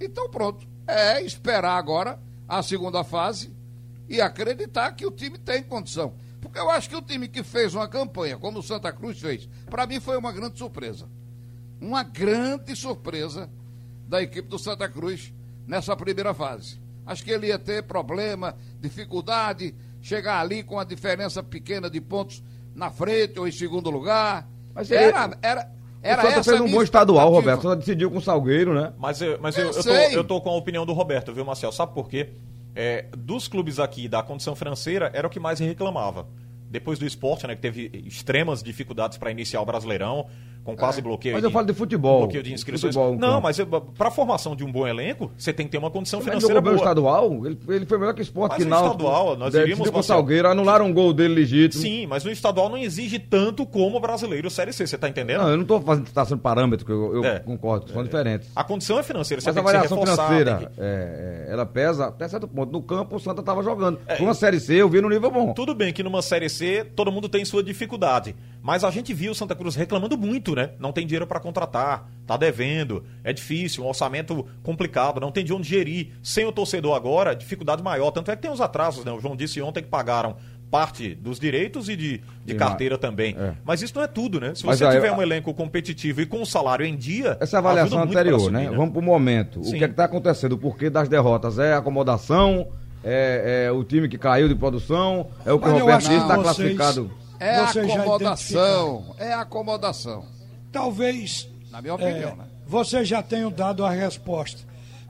Então 0.00 0.30
pronto. 0.30 0.68
É 0.86 1.20
esperar 1.22 1.76
agora 1.76 2.18
a 2.48 2.62
segunda 2.62 3.02
fase 3.04 3.52
e 4.08 4.20
acreditar 4.20 4.92
que 4.92 5.04
o 5.06 5.10
time 5.10 5.38
tem 5.38 5.62
condição. 5.62 6.14
Porque 6.40 6.58
eu 6.58 6.70
acho 6.70 6.88
que 6.88 6.96
o 6.96 7.02
time 7.02 7.28
que 7.28 7.42
fez 7.42 7.74
uma 7.74 7.88
campanha, 7.88 8.38
como 8.38 8.58
o 8.58 8.62
Santa 8.62 8.92
Cruz 8.92 9.20
fez, 9.20 9.48
para 9.68 9.86
mim 9.86 10.00
foi 10.00 10.16
uma 10.16 10.32
grande 10.32 10.58
surpresa. 10.58 11.08
Uma 11.80 12.02
grande 12.02 12.76
surpresa 12.76 13.48
da 14.08 14.22
equipe 14.22 14.48
do 14.48 14.58
Santa 14.58 14.88
Cruz 14.88 15.32
nessa 15.66 15.96
primeira 15.96 16.34
fase. 16.34 16.78
Acho 17.06 17.24
que 17.24 17.30
ele 17.30 17.46
ia 17.48 17.58
ter 17.58 17.82
problema, 17.84 18.54
dificuldade, 18.80 19.74
chegar 20.02 20.40
ali 20.40 20.62
com 20.62 20.78
a 20.78 20.84
diferença 20.84 21.42
pequena 21.42 21.88
de 21.88 22.00
pontos 22.00 22.42
na 22.74 22.90
frente 22.90 23.38
ou 23.38 23.48
em 23.48 23.52
segundo 23.52 23.90
lugar. 23.90 24.46
Mas 24.74 24.90
ele- 24.90 25.04
era, 25.04 25.38
era, 25.42 25.72
era 26.02 26.22
o 26.22 26.30
Santa 26.30 26.44
fez 26.44 26.60
um 26.60 26.70
bom 26.70 26.82
estadual. 26.82 27.30
Roberto. 27.30 27.62
Santa 27.62 27.76
decidiu 27.76 28.10
com 28.10 28.18
o 28.18 28.22
Salgueiro, 28.22 28.74
né? 28.74 28.92
Mas, 28.98 29.20
eu, 29.20 29.38
mas 29.40 29.56
eu, 29.56 29.70
Eu 29.70 29.72
eu, 29.72 29.82
tô, 29.82 29.90
eu 29.90 30.24
tô 30.24 30.40
com 30.40 30.50
a 30.50 30.56
opinião 30.56 30.84
do 30.84 30.92
Roberto, 30.92 31.32
viu, 31.32 31.44
Marcel? 31.44 31.72
Sabe 31.72 31.94
por 31.94 32.08
quê? 32.08 32.30
É, 32.74 33.06
dos 33.16 33.48
clubes 33.48 33.78
aqui 33.80 34.06
da 34.08 34.22
condição 34.22 34.54
financeira, 34.54 35.10
era 35.14 35.26
o 35.26 35.30
que 35.30 35.40
mais 35.40 35.58
reclamava. 35.58 36.26
Depois 36.70 37.00
do 37.00 37.04
esporte, 37.04 37.46
né, 37.48 37.56
que 37.56 37.60
teve 37.60 37.90
extremas 38.06 38.62
dificuldades 38.62 39.18
para 39.18 39.30
iniciar 39.32 39.60
o 39.60 39.66
Brasileirão, 39.66 40.28
com 40.64 40.76
quase 40.76 41.00
bloqueio. 41.00 41.32
É. 41.32 41.36
Mas 41.36 41.44
eu 41.44 41.50
falo 41.50 41.66
de 41.66 41.72
futebol. 41.72 42.20
Bloqueio 42.20 42.42
de 42.42 42.52
inscrições. 42.52 42.94
Futebol, 42.94 43.16
Não, 43.18 43.28
então. 43.28 43.40
mas 43.40 43.58
para 43.96 44.08
a 44.08 44.10
formação 44.10 44.54
de 44.54 44.64
um 44.64 44.70
bom 44.70 44.86
elenco, 44.86 45.30
você 45.36 45.52
tem 45.52 45.66
que 45.66 45.72
ter 45.72 45.78
uma 45.78 45.90
condição 45.90 46.20
Ele 46.20 46.28
financeira 46.28 46.58
o 46.58 46.62
boa. 46.62 46.76
estadual, 46.76 47.46
ele, 47.46 47.58
ele 47.68 47.86
foi 47.86 47.98
melhor 47.98 48.14
que 48.14 48.20
o 48.20 48.22
esporte 48.22 48.52
Mas 48.52 48.62
que 48.64 48.68
Náutico. 48.68 48.90
estadual, 48.96 49.36
nós 49.36 49.52
Decidiu 49.52 49.62
iríamos, 49.74 49.88
o 49.88 49.92
Marcelo. 49.92 50.18
Salgueiro, 50.18 50.48
anularam 50.48 50.86
um 50.86 50.92
gol 50.92 51.12
dele 51.12 51.34
legítimo. 51.34 51.82
Sim, 51.82 52.06
mas 52.06 52.24
no 52.24 52.30
estadual 52.30 52.68
não 52.68 52.76
exige 52.78 53.18
tanto 53.18 53.64
como 53.66 53.96
o 53.96 54.00
brasileiro 54.00 54.50
Série 54.50 54.72
C, 54.72 54.86
você 54.86 54.98
tá 54.98 55.08
entendendo? 55.08 55.40
Não, 55.40 55.48
eu 55.48 55.56
não 55.56 55.62
estou 55.62 55.80
fazendo 55.80 56.10
traçando 56.10 56.40
parâmetro, 56.42 56.84
que 56.86 56.92
eu, 56.92 57.14
eu 57.16 57.24
É. 57.24 57.38
concordo, 57.40 57.90
são 57.90 58.02
diferentes. 58.04 58.48
A 58.54 58.62
condição 58.64 58.98
é 58.98 59.02
financeira, 59.02 59.40
você 59.40 59.48
Mas 59.50 59.56
a 59.56 59.60
tem 59.60 59.64
que 59.64 59.70
se 59.70 59.76
avaliação 59.76 59.98
reforçar. 60.00 60.26
financeira, 60.28 60.70
que- 60.74 60.80
é, 60.80 61.46
é, 61.48 61.52
ela 61.52 61.66
pesa 61.66 62.06
até 62.06 62.28
certo 62.28 62.46
ponto. 62.46 62.70
No 62.72 62.82
campo, 62.82 63.16
o 63.16 63.20
Santa 63.20 63.40
estava 63.40 63.62
jogando. 63.62 63.98
É, 64.06 64.16
uma 64.22 64.34
Série 64.34 64.60
C, 64.60 64.74
eu 64.74 64.88
vi 64.88 65.00
no 65.00 65.08
nível 65.08 65.30
bom. 65.30 65.52
Tudo 65.54 65.74
bem 65.74 65.92
que 65.92 66.02
numa 66.02 66.22
Série 66.22 66.48
C 66.48 66.84
todo 66.94 67.10
mundo 67.10 67.28
tem 67.28 67.44
sua 67.44 67.62
dificuldade, 67.62 68.34
mas 68.62 68.84
a 68.84 68.90
gente 68.90 69.12
viu 69.14 69.32
o 69.32 69.34
Santa 69.34 69.54
Cruz 69.54 69.74
reclamando 69.74 70.16
muito, 70.18 70.54
né? 70.54 70.70
Não 70.78 70.92
tem 70.92 71.06
dinheiro 71.06 71.26
para 71.26 71.40
contratar, 71.40 72.08
tá 72.26 72.36
devendo, 72.36 73.04
é 73.24 73.32
difícil, 73.32 73.84
um 73.84 73.88
orçamento 73.88 74.46
complicado, 74.62 75.20
não 75.20 75.32
tem 75.32 75.44
de 75.44 75.52
onde 75.52 75.68
gerir. 75.68 76.08
Sem 76.22 76.44
o 76.44 76.52
torcedor 76.52 76.94
agora, 76.94 77.34
dificuldade 77.34 77.82
maior. 77.82 78.10
Tanto 78.10 78.30
é 78.30 78.36
que 78.36 78.42
tem 78.42 78.50
os 78.50 78.60
atrasos, 78.60 79.04
né? 79.04 79.10
O 79.12 79.20
João 79.20 79.34
disse 79.36 79.60
ontem 79.62 79.82
que 79.82 79.88
pagaram 79.88 80.36
parte 80.70 81.16
dos 81.16 81.40
direitos 81.40 81.88
e 81.88 81.96
de, 81.96 82.20
de 82.44 82.54
carteira 82.54 82.96
também. 82.96 83.34
é. 83.36 83.54
Mas 83.64 83.82
isso 83.82 83.92
não 83.96 84.02
é 84.04 84.06
tudo, 84.06 84.38
né? 84.38 84.54
Se 84.54 84.64
Mas 84.64 84.78
você 84.78 84.84
aí, 84.84 84.92
tiver 84.94 85.10
um 85.10 85.20
elenco 85.20 85.52
competitivo 85.52 86.20
e 86.20 86.26
com 86.26 86.40
o 86.42 86.46
salário 86.46 86.86
em 86.86 86.96
dia. 86.96 87.36
Essa 87.40 87.58
avaliação 87.58 87.98
muito 87.98 88.12
pra 88.12 88.20
anterior, 88.20 88.38
subir, 88.38 88.52
né? 88.52 88.70
Vamos 88.70 88.92
pro 88.92 89.02
momento. 89.02 89.58
O 89.60 89.64
Sim. 89.64 89.78
que 89.78 89.84
é 89.84 89.88
que 89.88 89.94
está 89.94 90.04
acontecendo? 90.04 90.52
O 90.52 90.58
porquê 90.58 90.88
das 90.88 91.08
derrotas? 91.08 91.58
É 91.58 91.74
acomodação? 91.74 92.68
É, 93.02 93.64
é 93.66 93.72
o 93.72 93.82
time 93.82 94.08
que 94.08 94.16
caiu 94.18 94.46
de 94.46 94.54
produção? 94.54 95.26
É 95.44 95.52
o 95.52 95.58
que 95.58 95.64
Mas 95.64 95.74
o 95.74 95.76
eu 95.78 95.80
Roberto 95.80 95.96
acho 95.98 96.08
disse, 96.10 96.18
que 96.20 96.30
está 96.32 96.36
vocês- 96.36 96.76
classificado? 96.76 97.10
É 97.40 97.56
acomodação. 97.56 99.14
É 99.18 99.32
acomodação. 99.32 100.26
Talvez 100.70 101.48
Na 101.70 101.80
minha 101.80 101.94
opinião, 101.94 102.32
é, 102.32 102.36
né? 102.36 102.44
vocês 102.66 103.08
já 103.08 103.22
tenham 103.22 103.50
dado 103.50 103.84
a 103.84 103.90
resposta. 103.90 104.60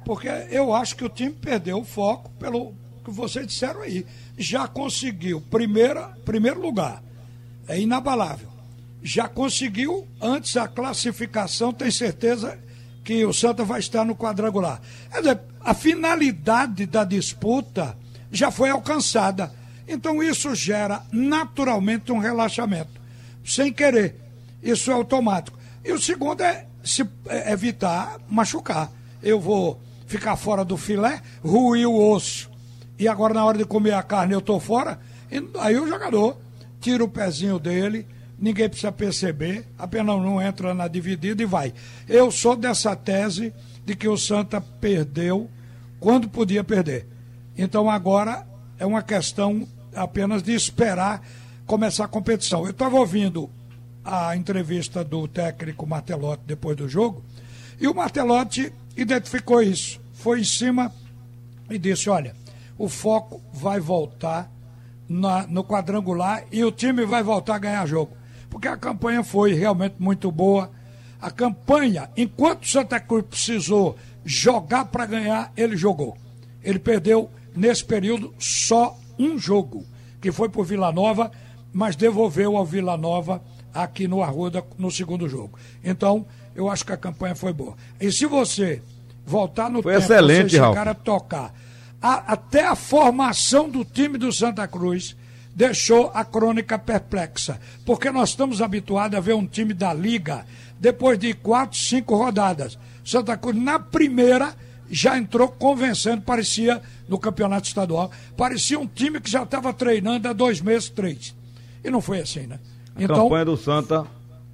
Porque 0.05 0.29
eu 0.51 0.73
acho 0.73 0.97
que 0.97 1.05
o 1.05 1.09
time 1.09 1.33
perdeu 1.33 1.79
o 1.79 1.85
foco 1.85 2.31
pelo 2.39 2.73
que 3.05 3.11
vocês 3.11 3.47
disseram 3.47 3.83
aí. 3.83 4.07
Já 4.39 4.67
conseguiu 4.67 5.41
primeira, 5.41 6.17
primeiro 6.25 6.61
lugar. 6.61 7.03
É 7.69 7.79
inabalável. 7.79 8.49
Já 9.03 9.29
conseguiu, 9.29 10.07
antes 10.21 10.57
a 10.57 10.69
classificação, 10.69 11.73
tem 11.73 11.91
certeza 11.91 12.59
que 13.03 13.25
o 13.25 13.33
Santa 13.33 13.65
vai 13.65 13.81
estar 13.81 14.05
no 14.05 14.15
quadrangular. 14.15 14.81
Quer 15.11 15.19
dizer, 15.19 15.41
a 15.61 15.75
finalidade 15.75 16.87
da 16.87 17.05
disputa 17.05 17.97
já 18.31 18.51
foi 18.51 18.71
alcançada. 18.71 19.53
Então 19.91 20.23
isso 20.23 20.55
gera 20.55 21.03
naturalmente 21.11 22.13
um 22.13 22.19
relaxamento. 22.19 23.01
Sem 23.45 23.73
querer. 23.73 24.15
Isso 24.63 24.89
é 24.89 24.95
automático. 24.95 25.59
E 25.85 25.91
o 25.91 26.01
segundo 26.01 26.43
é 26.43 26.67
se 26.85 27.05
é, 27.27 27.53
evitar 27.53 28.21
machucar. 28.29 28.93
Eu 29.21 29.41
vou 29.41 29.81
ficar 30.07 30.37
fora 30.37 30.65
do 30.65 30.77
filé, 30.77 31.21
ruir 31.43 31.89
o 31.89 32.13
osso. 32.13 32.49
E 32.97 33.09
agora 33.09 33.35
na 33.35 33.45
hora 33.45 33.59
de 33.59 33.65
comer 33.65 33.95
a 33.95 34.03
carne 34.03 34.33
eu 34.33 34.39
estou 34.39 34.61
fora. 34.61 35.01
Aí 35.59 35.77
o 35.77 35.89
jogador 35.89 36.39
tira 36.81 37.03
o 37.03 37.09
pezinho 37.09 37.59
dele, 37.59 38.07
ninguém 38.39 38.69
precisa 38.69 38.93
perceber, 38.93 39.67
apenas 39.77 40.23
não 40.23 40.41
entra 40.41 40.73
na 40.73 40.87
dividida 40.87 41.43
e 41.43 41.47
vai. 41.47 41.75
Eu 42.09 42.31
sou 42.31 42.55
dessa 42.55 42.95
tese 42.95 43.53
de 43.85 43.97
que 43.97 44.07
o 44.07 44.17
Santa 44.17 44.61
perdeu 44.61 45.51
quando 45.99 46.29
podia 46.29 46.63
perder. 46.63 47.09
Então 47.59 47.91
agora 47.91 48.47
é 48.79 48.87
uma 48.87 49.03
questão 49.03 49.67
apenas 49.95 50.43
de 50.43 50.53
esperar 50.55 51.23
começar 51.67 52.05
a 52.05 52.09
competição. 52.09 52.65
Eu 52.65 52.71
estava 52.71 52.97
ouvindo 52.97 53.49
a 54.05 54.35
entrevista 54.37 55.05
do 55.05 55.29
técnico 55.29 55.87
Martelotti 55.87 56.43
depois 56.47 56.77
do 56.77 56.89
jogo, 56.89 57.23
e 57.79 57.87
o 57.87 57.95
Martelotti 57.95 58.73
identificou 58.97 59.63
isso. 59.63 60.01
Foi 60.15 60.41
em 60.41 60.45
cima 60.45 60.93
e 61.71 61.79
disse: 61.79 62.11
olha, 62.11 62.35
o 62.77 62.89
foco 62.89 63.41
vai 63.53 63.79
voltar 63.81 64.51
na- 65.09 65.47
no 65.47 65.63
quadrangular 65.65 66.45
e 66.51 66.65
o 66.65 66.71
time 66.73 67.05
vai 67.05 67.23
voltar 67.23 67.57
a 67.57 67.59
ganhar 67.59 67.87
jogo. 67.87 68.17
Porque 68.49 68.69
a 68.69 68.77
campanha 68.77 69.23
foi 69.23 69.55
realmente 69.55 69.95
muito 69.99 70.31
boa. 70.33 70.71
A 71.21 71.31
campanha, 71.31 72.11
enquanto 72.17 72.65
o 72.65 72.69
Santa 72.69 72.99
Cruz 72.99 73.25
precisou 73.29 73.97
jogar 74.25 74.87
para 74.87 75.07
ganhar, 75.07 75.53
ele 75.57 75.77
jogou. 75.77 76.17
Ele 76.63 76.79
perdeu 76.79 77.31
nesse 77.55 77.85
período, 77.85 78.35
só 78.39 78.99
um 79.23 79.39
jogo, 79.39 79.85
que 80.21 80.33
foi 80.33 80.49
por 80.49 80.65
Vila 80.65 80.93
Nova, 80.93 81.31
mas 81.73 81.97
devolveu 81.97 82.57
ao 82.57 82.65
Vila 82.65 82.97
Nova 82.97 83.43
aqui 83.73 84.09
no 84.09 84.23
Arruda 84.23 84.65
no 84.79 84.91
segundo 84.91 85.29
jogo. 85.29 85.59
Então, 85.85 86.27
eu 86.55 86.69
acho 86.69 86.85
que 86.85 86.93
a 86.93 86.97
campanha 86.97 87.35
foi 87.35 87.53
boa. 87.53 87.75
E 88.01 88.11
se 88.11 88.27
você 88.27 88.83
voltar 89.25 89.71
no 89.71 89.83
Foi 89.83 89.93
tempo, 89.93 90.05
excelente, 90.05 90.51
você 90.51 90.57
chegar 90.57 90.89
a 90.89 90.95
tocar, 90.95 91.55
a- 92.03 92.33
até 92.33 92.67
a 92.67 92.75
formação 92.75 93.69
do 93.71 93.85
time 93.85 94.19
do 94.19 94.33
Santa 94.33 94.67
Cruz 94.67 95.15
deixou 95.55 96.11
a 96.15 96.25
crônica 96.25 96.79
perplexa, 96.79 97.61
porque 97.85 98.11
nós 98.11 98.31
estamos 98.31 98.61
habituados 98.63 99.17
a 99.17 99.21
ver 99.21 99.35
um 99.35 99.47
time 99.47 99.75
da 99.75 99.93
Liga 99.93 100.45
depois 100.79 101.19
de 101.19 101.35
quatro, 101.35 101.79
cinco 101.79 102.17
rodadas. 102.17 102.79
Santa 103.05 103.37
Cruz, 103.37 103.55
na 103.57 103.79
primeira, 103.79 104.55
já 104.91 105.17
entrou 105.17 105.49
convencendo, 105.49 106.23
parecia, 106.23 106.83
no 107.09 107.19
campeonato 107.19 107.69
estadual, 107.69 108.11
parecia 108.37 108.79
um 108.79 108.87
time 108.87 109.21
que 109.21 109.31
já 109.31 109.45
estava 109.45 109.73
treinando 109.73 110.29
há 110.29 110.33
dois 110.33 110.61
meses, 110.61 110.91
três. 110.91 111.35
E 111.83 111.91
não 111.91 112.01
foi 112.01 112.21
assim, 112.21 112.47
né? 112.47 112.59
A 112.97 113.07
campanha 113.07 113.45
do 113.45 113.57
Santa. 113.57 114.07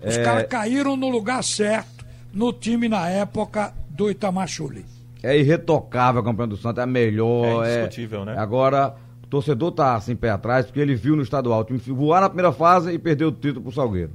Os 0.05 0.17
é, 0.17 0.23
caras 0.23 0.47
caíram 0.47 0.97
no 0.97 1.09
lugar 1.09 1.43
certo, 1.43 2.05
no 2.33 2.53
time 2.53 2.89
na 2.89 3.09
época 3.09 3.73
do 3.89 4.11
Itamachule. 4.11 4.85
É 5.23 5.37
irretocável 5.37 6.21
a 6.21 6.25
campanha 6.25 6.49
do 6.49 6.57
Santa, 6.57 6.83
é 6.83 6.85
a 6.85 6.87
melhor. 6.87 7.65
É 7.65 7.79
indiscutível, 7.79 8.25
né? 8.25 8.37
Agora, 8.39 8.95
o 9.25 9.27
torcedor 9.27 9.73
tá 9.73 9.97
assim, 9.97 10.15
pé 10.15 10.31
atrás, 10.31 10.67
porque 10.67 10.79
ele 10.79 10.95
viu 10.95 11.17
no 11.17 11.23
estadual 11.23 11.61
o 11.61 11.65
time 11.65 11.79
voar 11.79 12.21
na 12.21 12.29
primeira 12.29 12.53
fase 12.53 12.93
e 12.93 12.99
perdeu 12.99 13.29
o 13.29 13.33
título 13.33 13.63
pro 13.63 13.73
Salgueiro. 13.73 14.13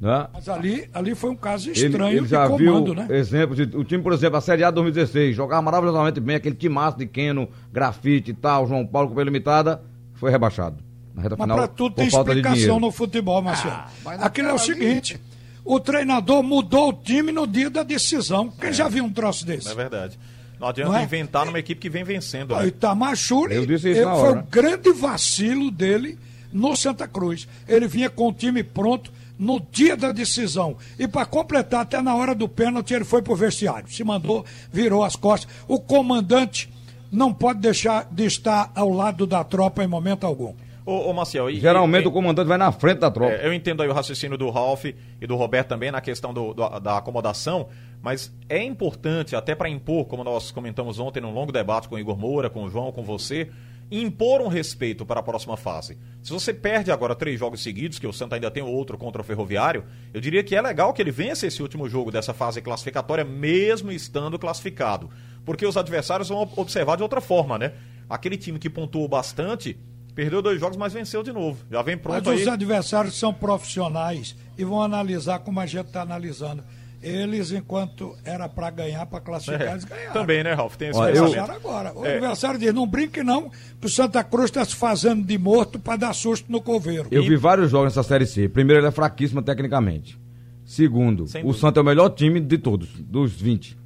Né? 0.00 0.28
Mas 0.32 0.46
ali, 0.48 0.88
ali 0.92 1.14
foi 1.14 1.30
um 1.30 1.36
caso 1.36 1.70
Ele, 1.70 1.86
estranho 1.86 2.18
ele 2.18 2.26
já 2.26 2.46
de 2.46 2.56
viu 2.58 2.72
comando, 2.72 2.94
né? 2.94 3.06
exemplos 3.10 3.56
de 3.56 3.76
o 3.76 3.82
time, 3.82 4.02
por 4.02 4.12
exemplo, 4.12 4.36
a 4.36 4.40
Série 4.42 4.62
A 4.62 4.70
2016, 4.70 5.34
jogava 5.34 5.62
maravilhosamente 5.62 6.20
bem, 6.20 6.36
aquele 6.36 6.54
timaço 6.54 6.98
de 6.98 7.06
Keno, 7.06 7.48
Grafite 7.72 8.30
e 8.30 8.34
tal, 8.34 8.66
João 8.68 8.86
Paulo 8.86 9.08
com 9.10 9.20
limitada, 9.22 9.82
foi 10.14 10.30
rebaixado. 10.30 10.76
Na 11.14 11.22
reta 11.22 11.34
Mas 11.38 11.44
final, 11.46 11.56
para 11.56 11.68
tudo 11.68 11.94
por 11.94 12.02
tem 12.02 12.10
falta 12.10 12.32
de 12.34 12.40
explicação 12.40 12.62
dinheiro. 12.64 12.80
no 12.80 12.92
futebol, 12.92 13.40
Marcelo. 13.40 13.74
mas 14.04 14.22
Aquilo 14.22 14.48
é 14.48 14.52
o 14.52 14.58
seguinte: 14.58 15.18
o 15.64 15.80
treinador 15.80 16.42
mudou 16.42 16.90
o 16.90 16.92
time 16.92 17.32
no 17.32 17.46
dia 17.46 17.70
da 17.70 17.82
decisão. 17.82 18.50
Quem 18.50 18.70
já 18.74 18.86
viu 18.88 19.02
um 19.02 19.10
troço 19.10 19.46
desse? 19.46 19.66
É 19.70 19.74
verdade. 19.74 20.18
Não 20.60 20.68
adianta 20.68 20.92
Não 20.92 20.98
é? 20.98 21.04
inventar 21.04 21.46
numa 21.46 21.58
equipe 21.58 21.80
que 21.80 21.88
vem 21.88 22.04
vencendo. 22.04 22.52
O 22.52 22.58
Né? 22.58 22.66
Itamachule 22.66 23.54
Eu 23.54 23.64
disse 23.66 23.90
isso 23.90 24.00
eh, 24.00 24.04
na 24.04 24.14
foi 24.14 24.28
hora. 24.28 24.38
um 24.40 24.42
grande 24.50 24.92
vacilo 24.92 25.70
dele 25.70 26.18
no 26.52 26.76
Santa 26.76 27.08
Cruz. 27.08 27.48
Ele 27.66 27.86
vinha 27.88 28.10
com 28.10 28.28
o 28.28 28.32
time 28.32 28.62
pronto 28.62 29.10
no 29.38 29.60
dia 29.70 29.96
da 29.96 30.12
decisão. 30.12 30.76
E 30.98 31.06
para 31.06 31.26
completar, 31.26 31.80
até 31.82 32.00
na 32.00 32.14
hora 32.14 32.34
do 32.34 32.48
pênalti, 32.48 32.94
ele 32.94 33.04
foi 33.04 33.22
pro 33.22 33.34
vestiário. 33.36 33.88
Se 33.90 34.02
mandou, 34.04 34.44
virou 34.72 35.04
as 35.04 35.16
costas. 35.16 35.52
O 35.68 35.78
comandante 35.80 36.72
não 37.12 37.32
pode 37.32 37.60
deixar 37.60 38.08
de 38.10 38.24
estar 38.24 38.70
ao 38.74 38.90
lado 38.90 39.26
da 39.26 39.42
tropa 39.44 39.82
em 39.84 39.86
momento 39.86 40.24
algum. 40.26 40.54
Ô, 40.84 41.10
ô 41.10 41.12
Marcel, 41.12 41.50
e, 41.50 41.58
Geralmente 41.58 42.04
e- 42.04 42.08
o 42.08 42.12
comandante 42.12 42.46
vai 42.46 42.56
na 42.58 42.70
frente 42.70 42.98
da 43.00 43.10
tropa. 43.10 43.32
É, 43.34 43.46
eu 43.46 43.52
entendo 43.52 43.82
aí 43.82 43.88
o 43.88 43.92
raciocínio 43.92 44.38
do 44.38 44.48
Ralph 44.50 44.84
e 44.84 45.26
do 45.26 45.34
Roberto 45.34 45.68
também 45.68 45.90
na 45.90 46.00
questão 46.00 46.32
do- 46.32 46.54
do- 46.54 46.78
da 46.80 46.98
acomodação, 46.98 47.66
mas 48.00 48.32
é 48.48 48.62
importante, 48.62 49.34
até 49.34 49.52
para 49.54 49.68
impor, 49.68 50.04
como 50.06 50.22
nós 50.22 50.52
comentamos 50.52 51.00
ontem 51.00 51.20
num 51.20 51.32
longo 51.32 51.50
debate 51.50 51.88
com 51.88 51.96
o 51.96 51.98
Igor 51.98 52.16
Moura, 52.16 52.48
com 52.48 52.62
o 52.64 52.70
João, 52.70 52.92
com 52.92 53.02
você, 53.02 53.50
impor 53.90 54.40
um 54.40 54.48
respeito 54.48 55.06
para 55.06 55.20
a 55.20 55.22
próxima 55.22 55.56
fase. 55.56 55.96
Se 56.22 56.32
você 56.32 56.52
perde 56.52 56.90
agora 56.90 57.14
três 57.14 57.38
jogos 57.38 57.62
seguidos, 57.62 57.98
que 57.98 58.06
o 58.06 58.12
Santa 58.12 58.34
ainda 58.34 58.50
tem 58.50 58.62
outro 58.62 58.98
contra 58.98 59.22
o 59.22 59.24
Ferroviário, 59.24 59.84
eu 60.12 60.20
diria 60.20 60.42
que 60.42 60.56
é 60.56 60.60
legal 60.60 60.92
que 60.92 61.00
ele 61.00 61.10
vença 61.10 61.46
esse 61.46 61.62
último 61.62 61.88
jogo 61.88 62.10
dessa 62.10 62.34
fase 62.34 62.60
classificatória, 62.60 63.24
mesmo 63.24 63.92
estando 63.92 64.38
classificado. 64.38 65.08
Porque 65.44 65.64
os 65.64 65.76
adversários 65.76 66.28
vão 66.28 66.50
observar 66.56 66.96
de 66.96 67.02
outra 67.02 67.20
forma, 67.20 67.58
né? 67.58 67.72
Aquele 68.08 68.36
time 68.36 68.58
que 68.58 68.68
pontuou 68.68 69.08
bastante. 69.08 69.78
Perdeu 70.14 70.40
dois 70.40 70.58
jogos, 70.58 70.76
mas 70.76 70.92
venceu 70.92 71.22
de 71.22 71.30
novo. 71.30 71.62
Já 71.70 71.82
vem 71.82 71.94
Mas 71.94 72.02
pronto 72.02 72.30
aí. 72.30 72.40
os 72.40 72.48
adversários 72.48 73.18
são 73.18 73.34
profissionais 73.34 74.34
e 74.56 74.64
vão 74.64 74.82
analisar 74.82 75.40
como 75.40 75.60
a 75.60 75.66
gente 75.66 75.88
está 75.88 76.00
analisando. 76.02 76.64
Eles, 77.02 77.52
enquanto 77.52 78.16
era 78.24 78.48
para 78.48 78.70
ganhar, 78.70 79.06
para 79.06 79.20
classificar, 79.20 79.68
É, 79.68 79.70
eles 79.72 79.84
ganharam. 79.84 80.12
Também, 80.12 80.42
né, 80.42 80.54
Ralf? 80.54 80.76
Tem 80.76 80.88
esse 80.88 80.98
Ó, 80.98 81.08
eu- 81.08 81.42
agora. 81.44 81.92
O 81.94 82.04
É. 82.04 82.14
adversário 82.14 82.58
diz, 82.58 82.72
não 82.74 82.86
brinque 82.86 83.22
não, 83.22 83.50
que 83.80 83.86
o 83.86 83.88
Santa 83.88 84.24
Cruz 84.24 84.46
está 84.46 84.64
se 84.64 84.74
fazendo 84.74 85.24
de 85.24 85.38
morto 85.38 85.78
para 85.78 85.96
dar 85.96 86.12
susto 86.14 86.50
no 86.50 86.60
coveiro. 86.60 87.08
Eu 87.10 87.22
vi 87.22 87.36
vários 87.36 87.70
jogos 87.70 87.86
nessa 87.94 88.02
Série 88.02 88.26
C. 88.26 88.48
Primeiro, 88.48 88.80
ele 88.80 88.88
é 88.88 88.90
fraquíssimo 88.90 89.40
tecnicamente. 89.42 90.18
Segundo, 90.64 91.28
Sem 91.28 91.42
o 91.42 91.46
dúvida. 91.46 91.60
Santa 91.60 91.78
é 91.80 91.82
o 91.82 91.84
melhor 91.86 92.08
time 92.10 92.40
de 92.40 92.58
todos, 92.58 92.88
dos 92.98 93.32
20. 93.40 93.76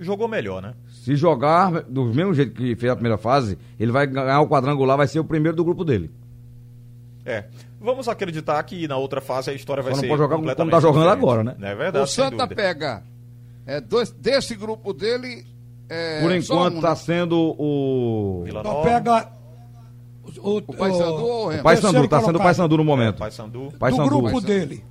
Jogou 0.00 0.26
melhor, 0.26 0.60
né? 0.62 0.74
Se 1.04 1.14
jogar 1.14 1.82
do 1.82 2.06
mesmo 2.06 2.34
jeito 2.34 2.52
que 2.52 2.74
fez 2.76 2.90
a 2.90 2.96
primeira 2.96 3.16
fase, 3.18 3.56
ele 3.78 3.92
vai 3.92 4.06
ganhar 4.06 4.40
o 4.40 4.48
quadrangular, 4.48 4.96
vai 4.96 5.06
ser 5.06 5.20
o 5.20 5.24
primeiro 5.24 5.56
do 5.56 5.64
grupo 5.64 5.84
dele. 5.84 6.10
É. 7.24 7.44
Vamos 7.80 8.08
acreditar 8.08 8.62
que 8.64 8.88
na 8.88 8.96
outra 8.96 9.20
fase 9.20 9.50
a 9.50 9.54
história 9.54 9.82
vai 9.82 9.92
Só 9.92 9.96
não 9.98 10.02
ser. 10.02 10.08
pode 10.08 10.18
jogar 10.18 10.34
como 10.34 10.42
completamente 10.48 10.72
tá 10.72 10.80
jogando 10.80 11.02
diferente. 11.04 11.22
agora, 11.22 11.44
né? 11.44 11.54
É 11.60 11.74
verdade. 11.74 12.04
o 12.04 12.06
Santa 12.08 12.46
pega 12.48 13.02
é, 13.66 13.80
dois, 13.80 14.10
desse 14.10 14.54
grupo 14.56 14.92
dele. 14.92 15.46
É, 15.88 16.20
Por 16.20 16.32
enquanto 16.32 16.74
um, 16.74 16.76
está 16.78 16.90
né? 16.90 16.96
sendo 16.96 17.54
o. 17.58 18.42
Vila 18.44 18.62
Nova, 18.62 18.82
pega 18.82 19.32
o, 20.42 20.56
O 20.58 20.62
Paysandu 20.62 21.24
ou 21.24 21.46
o 21.50 21.54
O? 21.54 21.62
Paysandu, 21.62 22.04
está 22.04 22.20
sendo 22.20 22.36
o. 22.36 22.42
Paysandu 22.42 22.76
no 22.76 22.84
momento. 22.84 23.18
Paysandu. 23.18 23.70
do 23.70 23.78
Paysandu. 23.78 24.08
grupo 24.08 24.24
Paysandu. 24.24 24.46
dele. 24.46 24.84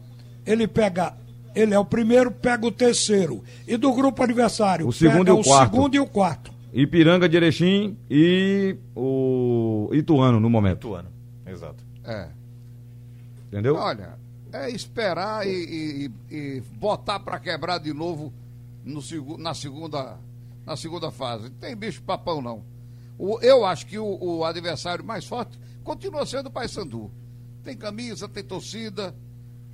Ele 0.46 0.66
pega, 0.68 1.14
ele 1.54 1.74
é 1.74 1.80
o 1.80 1.86
primeiro, 1.86 2.32
pega 2.32 2.66
o 2.66 2.72
terceiro. 2.72 3.44
E 3.68 3.76
do 3.78 3.94
grupo 3.94 4.24
adversário, 4.24 4.88
O 4.88 4.94
segundo 4.94 5.26
pega 5.26 5.38
e 5.38 5.42
o 5.42 5.44
quarto. 5.44 5.72
segundo 5.76 5.96
e 5.96 6.00
o 6.00 6.08
quarto. 6.08 6.52
Ipiranga 6.74 7.28
de 7.30 7.36
Erechim 7.38 7.98
e 8.10 8.76
o 8.96 9.90
Ituano 9.94 10.40
no 10.40 10.50
momento. 10.50 10.88
Ituano. 10.88 11.10
Exato. 11.46 11.84
É. 12.06 12.30
Entendeu? 13.48 13.76
Olha, 13.76 14.18
é 14.52 14.70
esperar 14.70 15.46
e, 15.48 16.10
e- 16.30 16.36
e 16.36 16.62
botar 16.76 17.20
para 17.20 17.40
quebrar 17.40 17.78
de 17.80 17.94
novo 17.94 18.34
no, 18.84 19.00
na, 19.38 19.54
segunda, 19.54 20.18
na 20.66 20.76
segunda 20.76 21.12
fase. 21.12 21.44
Não 21.46 21.52
tem 21.58 21.76
bicho 21.76 22.02
papão, 22.04 22.42
não. 22.42 22.64
O- 23.18 23.40
eu 23.42 23.66
acho 23.66 23.86
que 23.86 23.98
o, 23.98 24.18
o 24.22 24.46
adversário 24.46 25.04
mais 25.04 25.26
forte 25.26 25.60
continua 25.84 26.26
sendo 26.26 26.48
o 26.48 26.52
Paysandu. 26.52 27.12
Tem 27.64 27.76
camisa, 27.76 28.28
tem 28.30 28.44
torcida. 28.44 29.14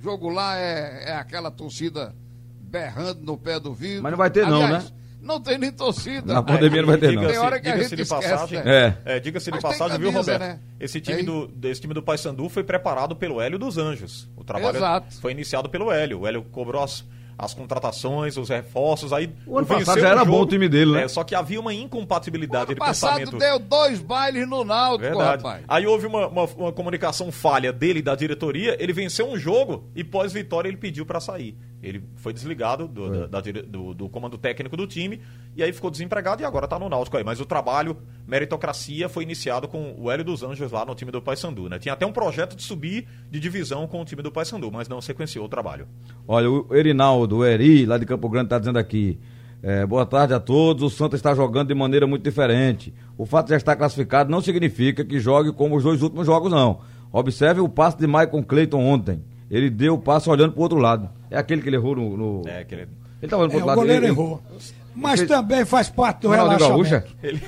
Jogo 0.00 0.28
lá 0.28 0.56
é, 0.58 1.10
é 1.10 1.12
aquela 1.16 1.50
torcida 1.50 2.14
berrando 2.60 3.22
no 3.22 3.36
pé 3.38 3.58
do 3.60 3.72
vidro. 3.72 4.02
Mas 4.02 4.12
não 4.12 4.18
vai 4.18 4.30
ter 4.30 4.46
não, 4.46 4.62
Aliás, 4.62 4.90
né? 4.90 4.96
Não 5.24 5.40
tem 5.40 5.58
nem 5.58 5.72
torcida. 5.72 6.32
Na 6.34 6.42
pandemia 6.42 6.82
não 6.82 6.88
vai 6.88 6.98
ter, 6.98 7.12
não. 7.12 7.26
Tem 7.26 7.38
hora 7.38 7.58
que 7.58 7.68
a 7.68 7.72
Diga-se 7.72 7.90
gente 7.96 8.02
de 8.04 8.08
passagem. 8.08 8.62
né? 8.62 8.96
É. 9.04 9.16
É, 9.16 9.20
diga-se 9.20 9.50
de 9.50 9.60
passagem, 9.60 9.98
viu, 9.98 10.10
Roberto? 10.10 10.40
né? 10.40 10.60
Esse 10.78 11.00
time, 11.00 11.22
do, 11.22 11.50
esse 11.64 11.80
time 11.80 11.94
do 11.94 12.02
Paysandu 12.02 12.48
foi 12.48 12.62
preparado 12.62 13.16
pelo 13.16 13.40
Hélio 13.40 13.58
dos 13.58 13.78
Anjos. 13.78 14.28
O 14.36 14.44
trabalho 14.44 14.76
Exato. 14.76 15.14
foi 15.20 15.32
iniciado 15.32 15.68
pelo 15.68 15.90
Hélio. 15.90 16.20
O 16.20 16.26
Hélio 16.26 16.42
cobrou 16.52 16.82
as, 16.82 17.04
as 17.38 17.54
contratações, 17.54 18.36
os 18.36 18.48
reforços. 18.50 19.12
Aí 19.12 19.30
O 19.46 19.56
ano 19.58 19.66
passado 19.66 19.98
já 20.00 20.08
era 20.10 20.18
jogo. 20.20 20.30
bom 20.32 20.42
o 20.42 20.46
time 20.46 20.68
dele, 20.68 20.92
né? 20.92 21.04
É, 21.04 21.08
só 21.08 21.24
que 21.24 21.34
havia 21.34 21.58
uma 21.58 21.72
incompatibilidade 21.72 22.66
Ano 22.66 22.74
de 22.74 22.80
passado 22.80 23.16
pensamento. 23.18 23.38
deu 23.38 23.58
dois 23.58 24.00
bailes 24.00 24.46
no 24.48 24.62
Náutico, 24.64 25.00
Verdade. 25.08 25.42
rapaz. 25.42 25.64
Aí 25.66 25.86
houve 25.86 26.06
uma, 26.06 26.26
uma- 26.28 26.44
uma 26.44 26.72
comunicação 26.72 27.32
falha 27.32 27.72
dele 27.72 28.02
da 28.02 28.14
diretoria. 28.14 28.76
Ele 28.78 28.92
venceu 28.92 29.26
um 29.28 29.38
jogo 29.38 29.84
e 29.96 30.04
pós-vitória 30.04 30.68
ele 30.68 30.76
pediu 30.76 31.06
pra 31.06 31.18
sair. 31.20 31.56
Ele 31.86 32.02
foi 32.16 32.32
desligado 32.32 32.88
do, 32.88 33.26
da- 33.28 33.40
da 33.40 33.50
do- 33.62 33.92
do 33.94 34.08
comando 34.08 34.38
técnico 34.38 34.76
do 34.76 34.86
time 34.86 35.20
e 35.56 35.62
aí 35.62 35.72
ficou 35.72 35.90
desempregado 35.90 36.42
e 36.42 36.44
agora 36.44 36.66
tá 36.66 36.78
no 36.78 36.88
Náutico 36.88 37.16
aí. 37.16 37.22
Mas 37.24 37.40
o 37.40 37.44
trabalho, 37.44 37.96
meritocracia, 38.26 39.08
foi 39.08 39.22
iniciado 39.22 39.68
com 39.68 39.94
o 39.98 40.10
Hélio 40.10 40.24
dos 40.24 40.42
Anjos 40.42 40.70
lá 40.72 40.84
no 40.84 40.94
time 40.94 41.10
do 41.10 41.22
Paysandu, 41.22 41.68
né? 41.68 41.78
Tinha 41.78 41.94
até 41.94 42.04
um 42.04 42.12
projeto 42.12 42.56
de 42.56 42.62
subir 42.62 43.06
de 43.30 43.38
divisão 43.38 43.86
com 43.86 44.00
o 44.00 44.04
time 44.04 44.22
do 44.22 44.32
Paysandu, 44.32 44.70
mas 44.72 44.88
não 44.88 45.00
sequenciou 45.00 45.44
o 45.44 45.48
trabalho. 45.48 45.86
Olha, 46.26 46.50
o 46.50 46.74
Erinaldo, 46.74 47.38
o 47.38 47.44
Eri, 47.44 47.86
lá 47.86 47.96
de 47.98 48.04
Campo 48.06 48.28
Grande, 48.28 48.46
está 48.46 48.58
dizendo 48.58 48.78
aqui. 48.78 49.18
é, 49.62 49.86
boa 49.86 50.04
tarde 50.04 50.34
a 50.34 50.40
todos. 50.40 50.82
O 50.82 50.90
Santa 50.90 51.16
está 51.16 51.34
jogando 51.34 51.68
de 51.68 51.74
maneira 51.74 52.06
muito 52.06 52.22
diferente. 52.22 52.92
O 53.16 53.24
fato 53.24 53.46
de 53.46 53.50
já 53.52 53.56
estar 53.56 53.76
classificado 53.76 54.30
não 54.30 54.42
significa 54.42 55.04
que 55.04 55.18
jogue 55.18 55.52
como 55.52 55.76
os 55.76 55.82
dois 55.82 56.02
últimos 56.02 56.26
jogos, 56.26 56.50
não. 56.52 56.80
Observe 57.10 57.60
o 57.60 57.68
passe 57.68 57.96
de 57.96 58.06
Michael 58.06 58.42
Clayton 58.46 58.80
ontem. 58.84 59.22
Ele 59.56 59.70
deu 59.70 59.94
o 59.94 59.98
passe 59.98 60.28
olhando 60.28 60.52
para 60.52 60.58
o 60.60 60.62
outro 60.62 60.78
lado. 60.78 61.08
É 61.30 61.38
aquele 61.38 61.62
que 61.62 61.68
ele 61.68 61.76
errou 61.76 61.94
no. 61.94 62.16
no- 62.16 62.42
É, 62.48 62.60
aquele... 62.60 62.82
Ele 62.82 62.88
estava 63.22 63.42
olhando 63.44 63.52
É, 63.54 63.56
para 63.60 63.66
o 63.66 63.68
outro 63.68 63.68
lado. 63.68 63.76
goleiro 63.76 64.04
ele- 64.04 64.12
errou. 64.12 64.42
Mas 64.96 65.20
Ele- 65.20 65.28
também 65.28 65.64
faz 65.64 65.88
parte 65.88 66.20
do 66.22 66.28
relaxamento. 66.30 67.04
Ele... 67.22 67.42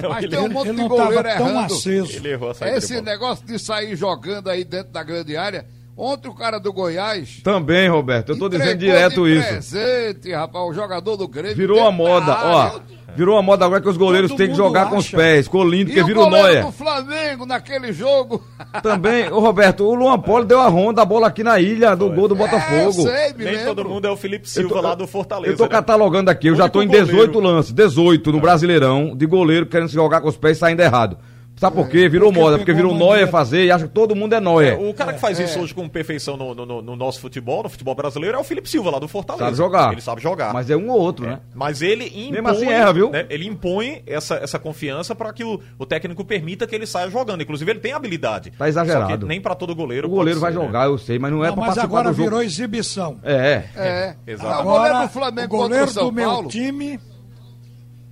Não, 0.00 0.08
Mas 0.10 0.24
ele... 0.24 0.36
tem 0.36 0.38
um 0.46 0.48
monte 0.52 0.68
Ele 0.68 0.82
de 0.82 0.88
goleiro 0.88 1.22
tão 1.22 1.48
errando. 1.48 1.58
aceso. 1.74 2.12
ele 2.16 2.28
errou 2.30 2.50
a 2.50 2.54
saída 2.54 2.78
de 2.78 2.84
Esse 2.84 3.00
negócio 3.00 3.44
de 3.46 3.58
sair 3.58 3.96
jogando 3.96 4.48
aí 4.50 4.64
dentro 4.64 4.92
da 4.92 5.02
grande 5.02 5.36
área. 5.36 5.66
Ontem 5.98 6.28
o 6.28 6.34
cara 6.34 6.58
do 6.58 6.72
Goiás. 6.72 7.40
Também, 7.42 7.88
Roberto. 7.88 8.28
Eu 8.28 8.34
estou 8.34 8.48
dizendo 8.50 8.76
direto 8.76 9.24
de 9.24 9.38
isso. 9.38 9.48
Presente, 9.48 10.30
rapaz, 10.32 10.64
o 10.68 10.74
jogador 10.74 11.16
do 11.16 11.26
Grêmio. 11.26 11.56
Virou 11.56 11.86
a 11.86 11.90
moda. 11.90 12.36
Ó. 12.44 12.70
Virou 13.16 13.34
uma 13.36 13.42
moda 13.42 13.64
agora 13.64 13.80
que 13.80 13.88
os 13.88 13.96
goleiros 13.96 14.30
têm 14.34 14.48
que 14.50 14.54
jogar 14.54 14.90
com 14.90 14.98
os 14.98 15.06
acha. 15.06 15.16
pés. 15.16 15.46
Ficou 15.46 15.64
lindo, 15.66 15.86
porque 15.86 16.02
o 16.02 16.04
virou 16.06 16.24
goleiro 16.24 16.48
noia. 16.48 16.62
do 16.64 16.72
Flamengo 16.72 17.46
naquele 17.46 17.94
jogo. 17.94 18.44
Também, 18.82 19.32
ô 19.32 19.40
Roberto, 19.40 19.84
o 19.84 19.94
Luan 19.94 20.18
Polo 20.18 20.44
deu 20.44 20.60
a 20.60 20.68
ronda, 20.68 21.00
a 21.00 21.04
bola 21.06 21.28
aqui 21.28 21.42
na 21.42 21.58
ilha 21.58 21.94
do 21.96 22.10
gol 22.10 22.28
do 22.28 22.34
É, 22.34 22.36
eu 22.36 22.44
Botafogo. 22.44 22.92
sei, 22.92 23.32
me 23.32 23.44
Nem 23.44 23.54
lembro. 23.54 23.74
todo 23.74 23.88
mundo 23.88 24.06
é 24.06 24.10
o 24.10 24.16
Felipe 24.18 24.46
Silva 24.50 24.74
tô- 24.74 24.80
lá 24.82 24.94
do 24.94 25.06
Fortaleza. 25.06 25.54
Eu 25.54 25.56
tô 25.56 25.62
né? 25.62 25.70
catalogando 25.70 26.30
aqui, 26.30 26.48
eu 26.48 26.52
O 26.52 26.56
já 26.56 26.68
tô 26.68 26.82
em 26.82 26.88
único 26.88 27.04
18 27.06 27.32
goleiro. 27.32 27.56
lances, 27.56 27.72
18 27.72 28.30
no 28.32 28.38
Brasileirão, 28.40 29.16
de 29.16 29.24
goleiro 29.24 29.64
querendo 29.64 29.88
se 29.88 29.94
jogar 29.94 30.20
com 30.20 30.28
os 30.28 30.36
pés 30.36 30.58
e 30.58 30.60
saindo 30.60 30.80
errado. 30.82 31.16
Sabe 31.56 31.74
por 31.76 31.88
quê? 31.88 32.06
Virou 32.08 32.28
porque 32.30 32.40
moda, 32.44 32.58
porque 32.58 32.72
virou 32.74 32.94
a 32.94 32.98
noia 32.98 33.26
fazer 33.26 33.64
e 33.64 33.70
acha 33.70 33.86
que 33.88 33.94
todo 33.94 34.14
mundo 34.14 34.34
é 34.34 34.40
noia. 34.40 34.78
O 34.78 34.92
cara 34.92 35.14
que 35.14 35.18
faz 35.18 35.38
isso 35.38 35.58
hoje 35.58 35.72
com 35.74 35.88
perfeição 35.88 36.36
no, 36.36 36.54
no- 36.54 36.66
no- 36.66 36.82
no 36.82 36.96
nosso 36.96 37.18
futebol, 37.18 37.62
no 37.62 37.68
futebol 37.70 37.94
brasileiro, 37.94 38.36
é 38.36 38.40
o 38.40 38.44
Felipe 38.44 38.68
Silva 38.68 38.90
lá 38.90 38.98
do 38.98 39.08
Fortaleza. 39.08 39.44
Sabe 39.46 39.56
jogar. 39.56 39.92
Ele 39.92 40.00
sabe 40.02 40.20
jogar. 40.20 40.52
Mas 40.52 40.68
é 40.68 40.76
um 40.76 40.90
ou 40.90 40.98
outro, 41.00 41.26
né? 41.26 41.40
Mas 41.54 41.80
ele 41.80 42.04
impõe, 42.06 42.30
Mesmo 42.32 42.48
assim 42.48 42.68
erra, 42.68 42.92
viu? 42.92 43.10
né, 43.10 43.24
ele 43.30 43.46
impõe 43.46 44.02
essa, 44.06 44.34
essa 44.36 44.58
confiança 44.58 45.14
para 45.14 45.32
que 45.32 45.42
o, 45.44 45.58
o 45.78 45.86
técnico 45.86 46.24
permita 46.24 46.66
que 46.66 46.74
ele 46.74 46.86
saia 46.86 47.08
jogando. 47.10 47.40
Inclusive, 47.42 47.70
ele 47.70 47.80
tem 47.80 47.92
habilidade. 47.92 48.50
Tá 48.50 48.68
exagerado. 48.68 49.10
Só 49.12 49.16
que 49.18 49.24
nem 49.24 49.40
para 49.40 49.54
todo 49.54 49.74
goleiro. 49.74 50.08
O 50.08 50.10
goleiro 50.10 50.38
vai 50.40 50.52
ser, 50.52 50.58
jogar, 50.60 50.84
eu 50.86 50.98
sei, 50.98 51.18
mas 51.18 51.32
não 51.32 51.42
é 51.42 51.48
Não, 51.48 51.54
pra 51.54 51.64
mas 51.66 51.74
participar 51.74 51.98
agora 52.00 52.10
do 52.10 52.16
jogo. 52.16 52.28
virou 52.28 52.42
exibição. 52.42 53.16
É. 53.22 53.62
É. 53.74 54.14
Exato. 54.26 54.60
O 54.60 54.64
goleiro 54.64 54.84
Agora, 54.94 55.06
do 55.06 55.12
Flamengo 55.12 55.54
o 55.56 55.58
goleiro 55.58 55.86
contra 55.86 55.90
o 55.90 56.04
São 56.04 56.04
do 56.06 56.12
meu 56.12 56.44
time 56.48 57.00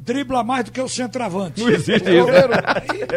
dribla 0.05 0.45
mais 0.45 0.65
do 0.65 0.73
que 0.73 0.81
o 0.81 0.89
centroavante. 0.89 1.61
Não 1.63 1.71
existe 1.71 2.09
O 2.11 2.15
isso. 2.15 2.27
goleiro, 2.27 2.53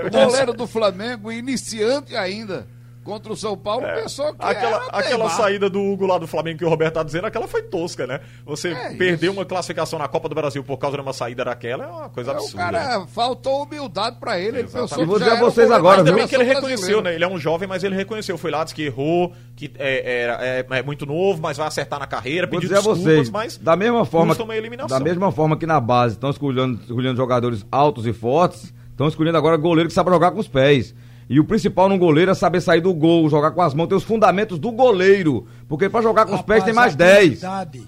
o 0.07 0.09
goleiro 0.11 0.53
do 0.53 0.65
Flamengo, 0.67 1.31
iniciante 1.31 2.15
ainda, 2.15 2.65
contra 3.07 3.31
o 3.33 3.35
São 3.37 3.57
Paulo, 3.57 3.85
pensou 3.95 4.33
que 4.35 4.43
É. 4.45 4.49
Aquela, 4.49 4.75
era 4.77 4.85
aquela 4.87 5.17
Neymar. 5.25 5.37
saída 5.37 5.69
do 5.69 5.81
Hugo 5.81 6.05
lá 6.05 6.17
do 6.17 6.27
Flamengo 6.27 6.59
que 6.59 6.65
o 6.65 6.69
Roberto 6.69 6.95
tá 6.95 7.03
dizendo, 7.03 7.25
aquela 7.25 7.47
foi 7.47 7.63
tosca, 7.63 8.05
né? 8.05 8.19
Você 8.45 8.69
É 8.69 8.93
perdeu 8.95 9.31
isso. 9.31 9.39
uma 9.39 9.45
classificação 9.45 9.97
na 9.97 10.07
Copa 10.07 10.27
do 10.29 10.35
Brasil 10.35 10.63
por 10.63 10.77
causa 10.77 10.97
de 10.97 11.01
uma 11.01 11.13
saída 11.13 11.45
daquela 11.45 11.83
é 11.85 11.87
uma 11.87 12.09
coisa 12.09 12.31
É, 12.31 12.33
O 12.33 12.37
absurda. 12.37 12.65
né? 12.65 12.71
cara 12.71 13.07
faltou 13.07 13.63
humildade 13.63 14.17
pra 14.19 14.37
ele. 14.39 14.59
Ele 14.59 14.67
pensou 14.67 15.01
E 15.01 15.05
vou 15.05 15.15
que 15.15 15.23
dizer 15.23 15.31
a 15.31 15.35
o 15.35 15.39
vocês 15.39 15.71
agora, 15.71 16.03
viu? 16.03 16.11
Também 16.13 16.27
que 16.27 16.35
ele 16.35 16.43
reconheceu, 16.43 17.01
né? 17.01 17.15
Ele 17.15 17.23
é 17.23 17.27
um 17.27 17.39
jovem, 17.39 17.67
mas 17.67 17.83
ele 17.83 17.95
reconheceu. 17.95 18.37
Foi 18.37 18.51
lá, 18.51 18.63
disse 18.63 18.75
que 18.75 18.83
errou, 18.83 19.31
que 19.55 19.71
é, 19.79 20.21
era- 20.23 20.45
é- 20.45 20.65
é 20.79 20.83
muito 20.83 21.05
novo, 21.05 21.41
mas 21.41 21.57
vai 21.57 21.67
acertar 21.67 21.99
na 21.99 22.05
carreira, 22.07 22.45
Vou 22.45 22.59
pediu 22.59 22.69
dizer 22.69 22.75
a 22.75 22.77
desculpas, 22.81 23.03
vocês, 23.03 23.29
mas 23.29 23.57
da 23.57 23.75
mesma 23.75 24.03
forma, 24.05 24.27
custa 24.29 24.43
uma 24.43 24.55
eliminação. 24.55 24.97
da 24.99 25.03
mesma 25.03 25.31
forma 25.31 25.55
que 25.57 25.65
na 25.65 25.79
base 25.79 26.15
estão 26.15 26.29
escolhendo, 26.29 26.79
escolhendo 26.83 27.15
jogadores 27.15 27.65
altos 27.71 28.05
e 28.05 28.13
fortes, 28.13 28.73
estão 28.91 29.07
escolhendo 29.07 29.37
agora 29.37 29.55
goleiro 29.57 29.87
que 29.87 29.93
sabe 29.93 30.09
jogar 30.09 30.31
com 30.31 30.39
os 30.39 30.47
pés. 30.47 30.93
E 31.29 31.39
o 31.39 31.43
principal 31.43 31.89
no 31.89 31.97
goleiro 31.97 32.31
é 32.31 32.33
saber 32.35 32.61
sair 32.61 32.79
do 32.79 32.93
gol, 32.93 33.29
jogar 33.29 33.51
com 33.51 33.61
as 33.61 33.73
mãos, 33.73 33.87
ter 33.87 33.95
os 33.95 34.03
fundamentos 34.03 34.57
do 34.57 34.71
goleiro. 34.71 35.45
Porque 35.67 35.89
pra 35.89 36.01
jogar 36.01 36.25
com 36.25 36.35
os 36.35 36.41
pés 36.41 36.63
tem 36.63 36.73
mais 36.73 36.93
a 36.93 36.97
10. 36.97 37.43
habilidade, 37.43 37.87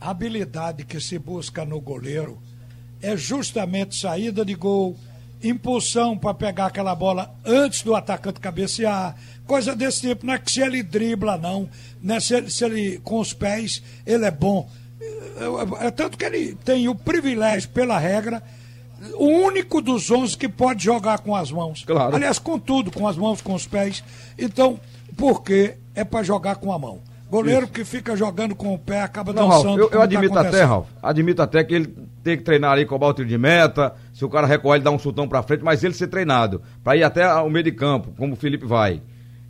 a 0.00 0.10
habilidade 0.10 0.84
que 0.84 1.00
se 1.00 1.18
busca 1.18 1.64
no 1.64 1.80
goleiro 1.80 2.38
é 3.02 3.16
justamente 3.16 3.96
saída 3.96 4.44
de 4.44 4.54
gol, 4.54 4.96
impulsão 5.42 6.16
para 6.16 6.32
pegar 6.32 6.66
aquela 6.66 6.94
bola 6.94 7.34
antes 7.44 7.82
do 7.82 7.94
atacante 7.94 8.40
cabecear, 8.40 9.16
coisa 9.46 9.74
desse 9.74 10.02
tipo. 10.02 10.24
Não 10.24 10.34
é 10.34 10.38
que 10.38 10.50
se 10.50 10.60
ele 10.60 10.82
dribla, 10.82 11.36
não. 11.36 11.68
não 12.00 12.14
é 12.14 12.20
se, 12.20 12.34
ele, 12.34 12.50
se 12.50 12.64
ele, 12.64 12.98
com 12.98 13.18
os 13.18 13.32
pés, 13.32 13.82
ele 14.06 14.24
é 14.24 14.30
bom. 14.30 14.68
É, 15.00 15.86
é 15.86 15.90
tanto 15.90 16.16
que 16.16 16.24
ele 16.24 16.56
tem 16.64 16.88
o 16.88 16.94
privilégio, 16.94 17.68
pela 17.70 17.98
regra, 17.98 18.42
o 19.14 19.26
único 19.26 19.80
dos 19.80 20.10
11 20.10 20.36
que 20.36 20.48
pode 20.48 20.84
jogar 20.84 21.18
com 21.18 21.34
as 21.34 21.50
mãos. 21.50 21.84
Claro. 21.86 22.14
Aliás, 22.16 22.38
com 22.38 22.58
tudo, 22.58 22.90
com 22.90 23.06
as 23.06 23.16
mãos, 23.16 23.40
com 23.40 23.54
os 23.54 23.66
pés. 23.66 24.02
Então, 24.38 24.80
por 25.16 25.42
quê? 25.42 25.76
É 25.94 26.04
para 26.04 26.22
jogar 26.22 26.56
com 26.56 26.72
a 26.72 26.78
mão. 26.78 27.00
Goleiro 27.28 27.66
que 27.66 27.84
fica 27.84 28.16
jogando 28.16 28.54
com 28.54 28.72
o 28.72 28.78
pé 28.78 29.00
acaba 29.02 29.32
Não, 29.32 29.48
Ralf, 29.48 29.64
dançando. 29.64 29.80
eu, 29.80 29.84
eu 29.84 29.90
como 29.90 29.98
tá 29.98 30.04
admito 30.04 30.32
até, 30.32 30.40
acontecendo. 30.40 30.68
Ralf, 30.68 30.86
admito 31.02 31.42
até 31.42 31.64
que 31.64 31.74
ele 31.74 31.94
tem 32.22 32.36
que 32.36 32.44
treinar 32.44 32.72
ali, 32.72 32.86
cobrar 32.86 33.08
o 33.08 33.14
tiro 33.14 33.28
de 33.28 33.36
meta, 33.36 33.94
se 34.14 34.24
o 34.24 34.28
cara 34.28 34.46
recuar, 34.46 34.76
ele 34.76 34.84
dá 34.84 34.90
um 34.90 34.98
chutão 34.98 35.26
pra 35.26 35.42
frente, 35.42 35.64
mas 35.64 35.82
ele 35.82 35.94
ser 35.94 36.06
treinado, 36.06 36.62
pra 36.84 36.96
ir 36.96 37.02
até 37.02 37.28
o 37.34 37.50
meio 37.50 37.64
de 37.64 37.72
campo, 37.72 38.12
como 38.16 38.34
o 38.34 38.36
Felipe 38.36 38.64
vai. 38.64 39.00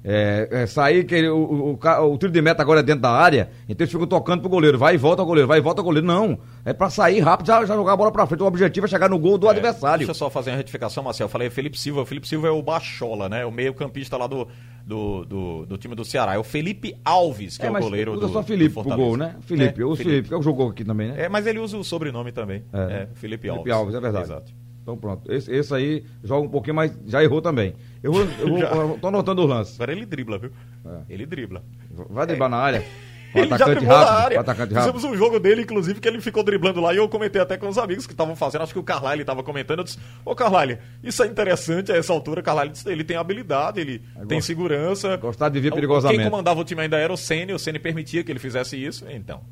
É, 0.08 0.48
é, 0.52 0.66
sair, 0.66 1.02
que 1.04 1.28
o, 1.28 1.36
o, 1.36 1.72
o 1.72 2.12
o 2.12 2.16
tiro 2.18 2.30
de 2.30 2.40
meta 2.40 2.62
agora 2.62 2.78
é 2.78 2.82
dentro 2.84 3.02
da 3.02 3.10
área, 3.10 3.50
então 3.68 3.84
eles 3.84 3.90
ficam 3.90 4.06
tocando 4.06 4.40
pro 4.40 4.48
goleiro, 4.48 4.78
vai 4.78 4.94
e 4.94 4.96
volta 4.96 5.20
ao 5.20 5.26
goleiro, 5.26 5.48
vai 5.48 5.58
e 5.58 5.60
volta 5.60 5.80
ao 5.80 5.84
goleiro. 5.84 6.06
Não, 6.06 6.38
é 6.64 6.72
pra 6.72 6.88
sair 6.88 7.18
rápido, 7.18 7.48
já, 7.48 7.64
já 7.64 7.74
jogar 7.74 7.94
a 7.94 7.96
bola 7.96 8.12
pra 8.12 8.24
frente. 8.24 8.40
O 8.42 8.46
objetivo 8.46 8.86
é 8.86 8.88
chegar 8.88 9.10
no 9.10 9.18
gol 9.18 9.36
do 9.36 9.48
É, 9.48 9.50
adversário. 9.50 9.98
Deixa 9.98 10.12
eu 10.12 10.14
só 10.14 10.30
fazer 10.30 10.50
uma 10.50 10.58
retificação, 10.58 11.02
Marcel. 11.02 11.24
Eu 11.24 11.28
falei 11.28 11.50
Felipe 11.50 11.76
Silva. 11.76 12.02
O 12.02 12.06
Felipe 12.06 12.28
Silva 12.28 12.46
é 12.46 12.50
o 12.52 12.62
Bachola, 12.62 13.28
né? 13.28 13.44
O 13.44 13.50
meio-campista 13.50 14.16
lá 14.16 14.28
do, 14.28 14.46
do, 14.86 15.24
do, 15.24 15.66
do 15.66 15.76
time 15.76 15.96
do 15.96 16.04
Ceará. 16.04 16.34
É 16.34 16.38
o 16.38 16.44
Felipe 16.44 16.94
Alves, 17.04 17.58
que 17.58 17.64
é, 17.64 17.68
É, 17.68 17.70
o 17.72 17.80
goleiro 17.80 18.12
usa 18.12 18.26
do. 18.28 18.32
só 18.32 18.42
Felipe 18.44 18.74
do 18.76 18.82
pro 18.84 18.96
gol, 18.96 19.16
né? 19.16 19.34
Felipe, 19.40 19.82
É, 19.82 19.84
o 19.84 19.96
Felipe, 19.96 20.28
que 20.28 20.34
é 20.34 20.36
o 20.36 20.42
jogou 20.42 20.70
aqui 20.70 20.84
também, 20.84 21.08
né? 21.08 21.24
É, 21.24 21.28
mas 21.28 21.46
ele 21.48 21.58
usa 21.58 21.76
o 21.76 21.82
sobrenome 21.82 22.30
também. 22.30 22.62
É. 22.72 22.78
É, 22.78 23.08
Felipe 23.14 23.48
Alves. 23.48 23.64
Felipe 23.64 23.76
Alves, 23.76 23.94
é 23.96 24.00
verdade. 24.00 24.24
Exato. 24.26 24.52
Então 24.87 24.96
pronto, 24.96 25.33
esse, 25.33 25.51
esse 25.53 25.75
aí 25.75 26.05
joga 26.22 26.46
um 26.46 26.49
pouquinho, 26.49 26.77
mas 26.77 26.96
já 27.07 27.20
errou 27.20 27.42
também. 27.42 27.75
Eu, 28.05 28.12
vou, 28.12 28.22
eu 28.22 28.49
vou, 28.49 28.59
eu 28.94 28.99
tô 29.01 29.09
anotando 29.09 29.42
o 29.42 29.46
lance. 29.46 29.75
Agora 29.75 29.90
ele 29.90 30.07
dribla, 30.07 30.38
viu? 30.38 30.53
É. 30.85 31.12
Ele 31.12 31.27
dribla. 31.27 31.61
Vai 32.09 32.25
driblar 32.25 32.49
na 32.49 32.59
área. 32.59 32.85
O 33.35 33.38
Ele 33.38 33.49
já 33.59 33.66
driblou 33.66 33.88
na 33.88 33.96
rápido, 34.05 34.25
área. 34.25 34.37
o 34.38 34.40
atacante 34.40 34.72
rápido. 34.72 34.94
Fizemos 34.94 35.05
um 35.05 35.18
jogo 35.18 35.38
dele, 35.38 35.61
inclusive, 35.61 36.01
que 36.01 36.09
ele 36.09 36.20
ficou 36.22 36.42
driblando 36.42 36.81
lá 36.81 36.94
e 36.94 36.96
eu 36.96 37.07
comentei 37.07 37.42
até 37.42 37.59
com 37.59 37.68
os 37.68 37.77
amigos 37.77 38.07
que 38.07 38.14
estavam 38.14 38.35
fazendo. 38.35 38.62
Acho 38.62 38.72
que 38.72 38.79
o 38.79 38.83
Carlyle 38.85 39.20
estava 39.20 39.42
comentando. 39.42 39.81
Eu 39.81 39.85
disse: 39.85 39.99
Ô 40.25 40.35
Carlyle, 40.35 40.79
isso 41.03 41.22
é 41.22 41.27
interessante 41.27 41.92
a 41.92 41.96
essa 41.96 42.14
altura. 42.14 42.40
Carlyle 42.40 42.70
disse, 42.70 42.88
ele 42.88 43.05
tem 43.05 43.16
habilidade, 43.18 43.79
ele 43.81 43.99
tem 44.27 44.38
gost- 44.38 44.46
segurança. 44.46 45.16
gostar 45.18 45.51
de 45.51 45.61
ver 45.61 45.70
O- 45.70 45.75
perigosamente. 45.75 46.20
Quem 46.22 46.31
comandava 46.31 46.61
o 46.61 46.64
time 46.64 46.81
ainda 46.81 46.96
era 46.96 47.12
o 47.12 47.16
Ceni. 47.16 47.53
O 47.53 47.59
Ceni 47.59 47.79
permitia 47.79 48.25
que 48.25 48.33
ele 48.33 48.38
fizesse 48.38 48.83
isso. 48.83 49.05
Então. 49.11 49.42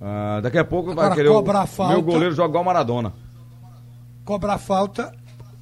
Ah, 0.00 0.40
daqui 0.42 0.56
a 0.56 0.64
pouco 0.64 0.94
vai 0.94 1.04
Agora 1.04 1.14
querer 1.14 1.28
o 1.28 1.88
meu 1.88 2.02
goleiro 2.02 2.34
jogar 2.34 2.48
igual 2.48 2.62
o 2.62 2.66
Maradona. 2.66 3.12
Cobrar 4.24 4.58
falta, 4.58 5.12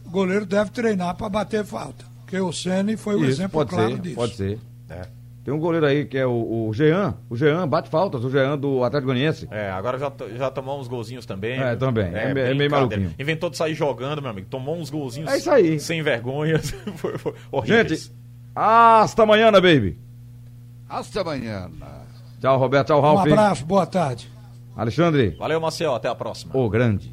o 0.07 0.11
goleiro 0.11 0.47
deve 0.47 0.71
treinar 0.71 1.17
para 1.17 1.29
bater 1.29 1.65
falta. 1.65 2.05
Porque 2.23 2.39
o 2.39 2.53
Ceni 2.53 2.97
foi 2.97 3.15
o 3.17 3.19
Isso, 3.23 3.31
exemplo 3.31 3.53
pode 3.61 3.71
claro 3.71 3.91
ser, 3.93 4.01
disso. 4.01 4.15
pode 4.15 4.35
ser. 4.37 4.59
É. 4.89 5.03
Tem 5.45 5.53
um 5.53 5.59
goleiro 5.59 5.85
aí 5.85 6.05
que 6.05 6.17
é 6.17 6.25
o, 6.25 6.69
o 6.69 6.73
Jean. 6.73 7.15
O 7.29 7.37
Jean 7.37 7.67
bate 7.67 7.89
faltas, 7.91 8.25
o 8.25 8.31
Jean 8.31 8.57
do 8.57 8.85
Atlético 8.85 9.13
Goianiense. 9.13 9.49
É, 9.51 9.71
agora 9.71 9.99
já, 9.99 10.13
já 10.37 10.51
tomou 10.53 10.81
uns 10.81 10.87
golzinhos 10.87 11.27
também. 11.27 11.61
É, 11.61 11.75
também. 11.75 12.05
É 12.15 12.31
é 12.31 12.35
bem 12.35 12.35
meio 12.45 12.57
brincadeira. 12.57 12.79
maluquinho. 12.79 13.15
Inventou 13.19 13.51
de 13.51 13.57
sair 13.57 13.75
jogando, 13.75 14.23
meu 14.23 14.31
amigo. 14.31 14.47
Tomou 14.49 14.77
uns 14.77 14.89
golzinhos 14.89 15.29
É 15.33 15.39
isso 15.39 15.51
aí. 15.51 15.81
sem 15.81 16.01
vergonha. 16.01 16.61
foi, 16.95 17.19
foi 17.19 17.35
horríveis. 17.51 18.05
Gente, 18.05 18.13
hasta 18.55 19.25
amanhã, 19.25 19.51
baby. 19.51 19.99
Hasta 20.89 21.23
amanhã. 21.23 21.69
Tchau, 22.41 22.59
Roberto. 22.59 22.87
Tchau, 22.89 22.99
Um 23.01 23.03
Ralf. 23.03 23.27
abraço, 23.27 23.65
boa 23.67 23.85
tarde. 23.87 24.31
Alexandre, 24.77 25.31
Valeu, 25.39 25.61
Marcel. 25.61 25.95
Até 25.95 26.09
a 26.09 26.15
próxima. 26.15 26.57
o 26.57 26.69
grande. 26.71 27.13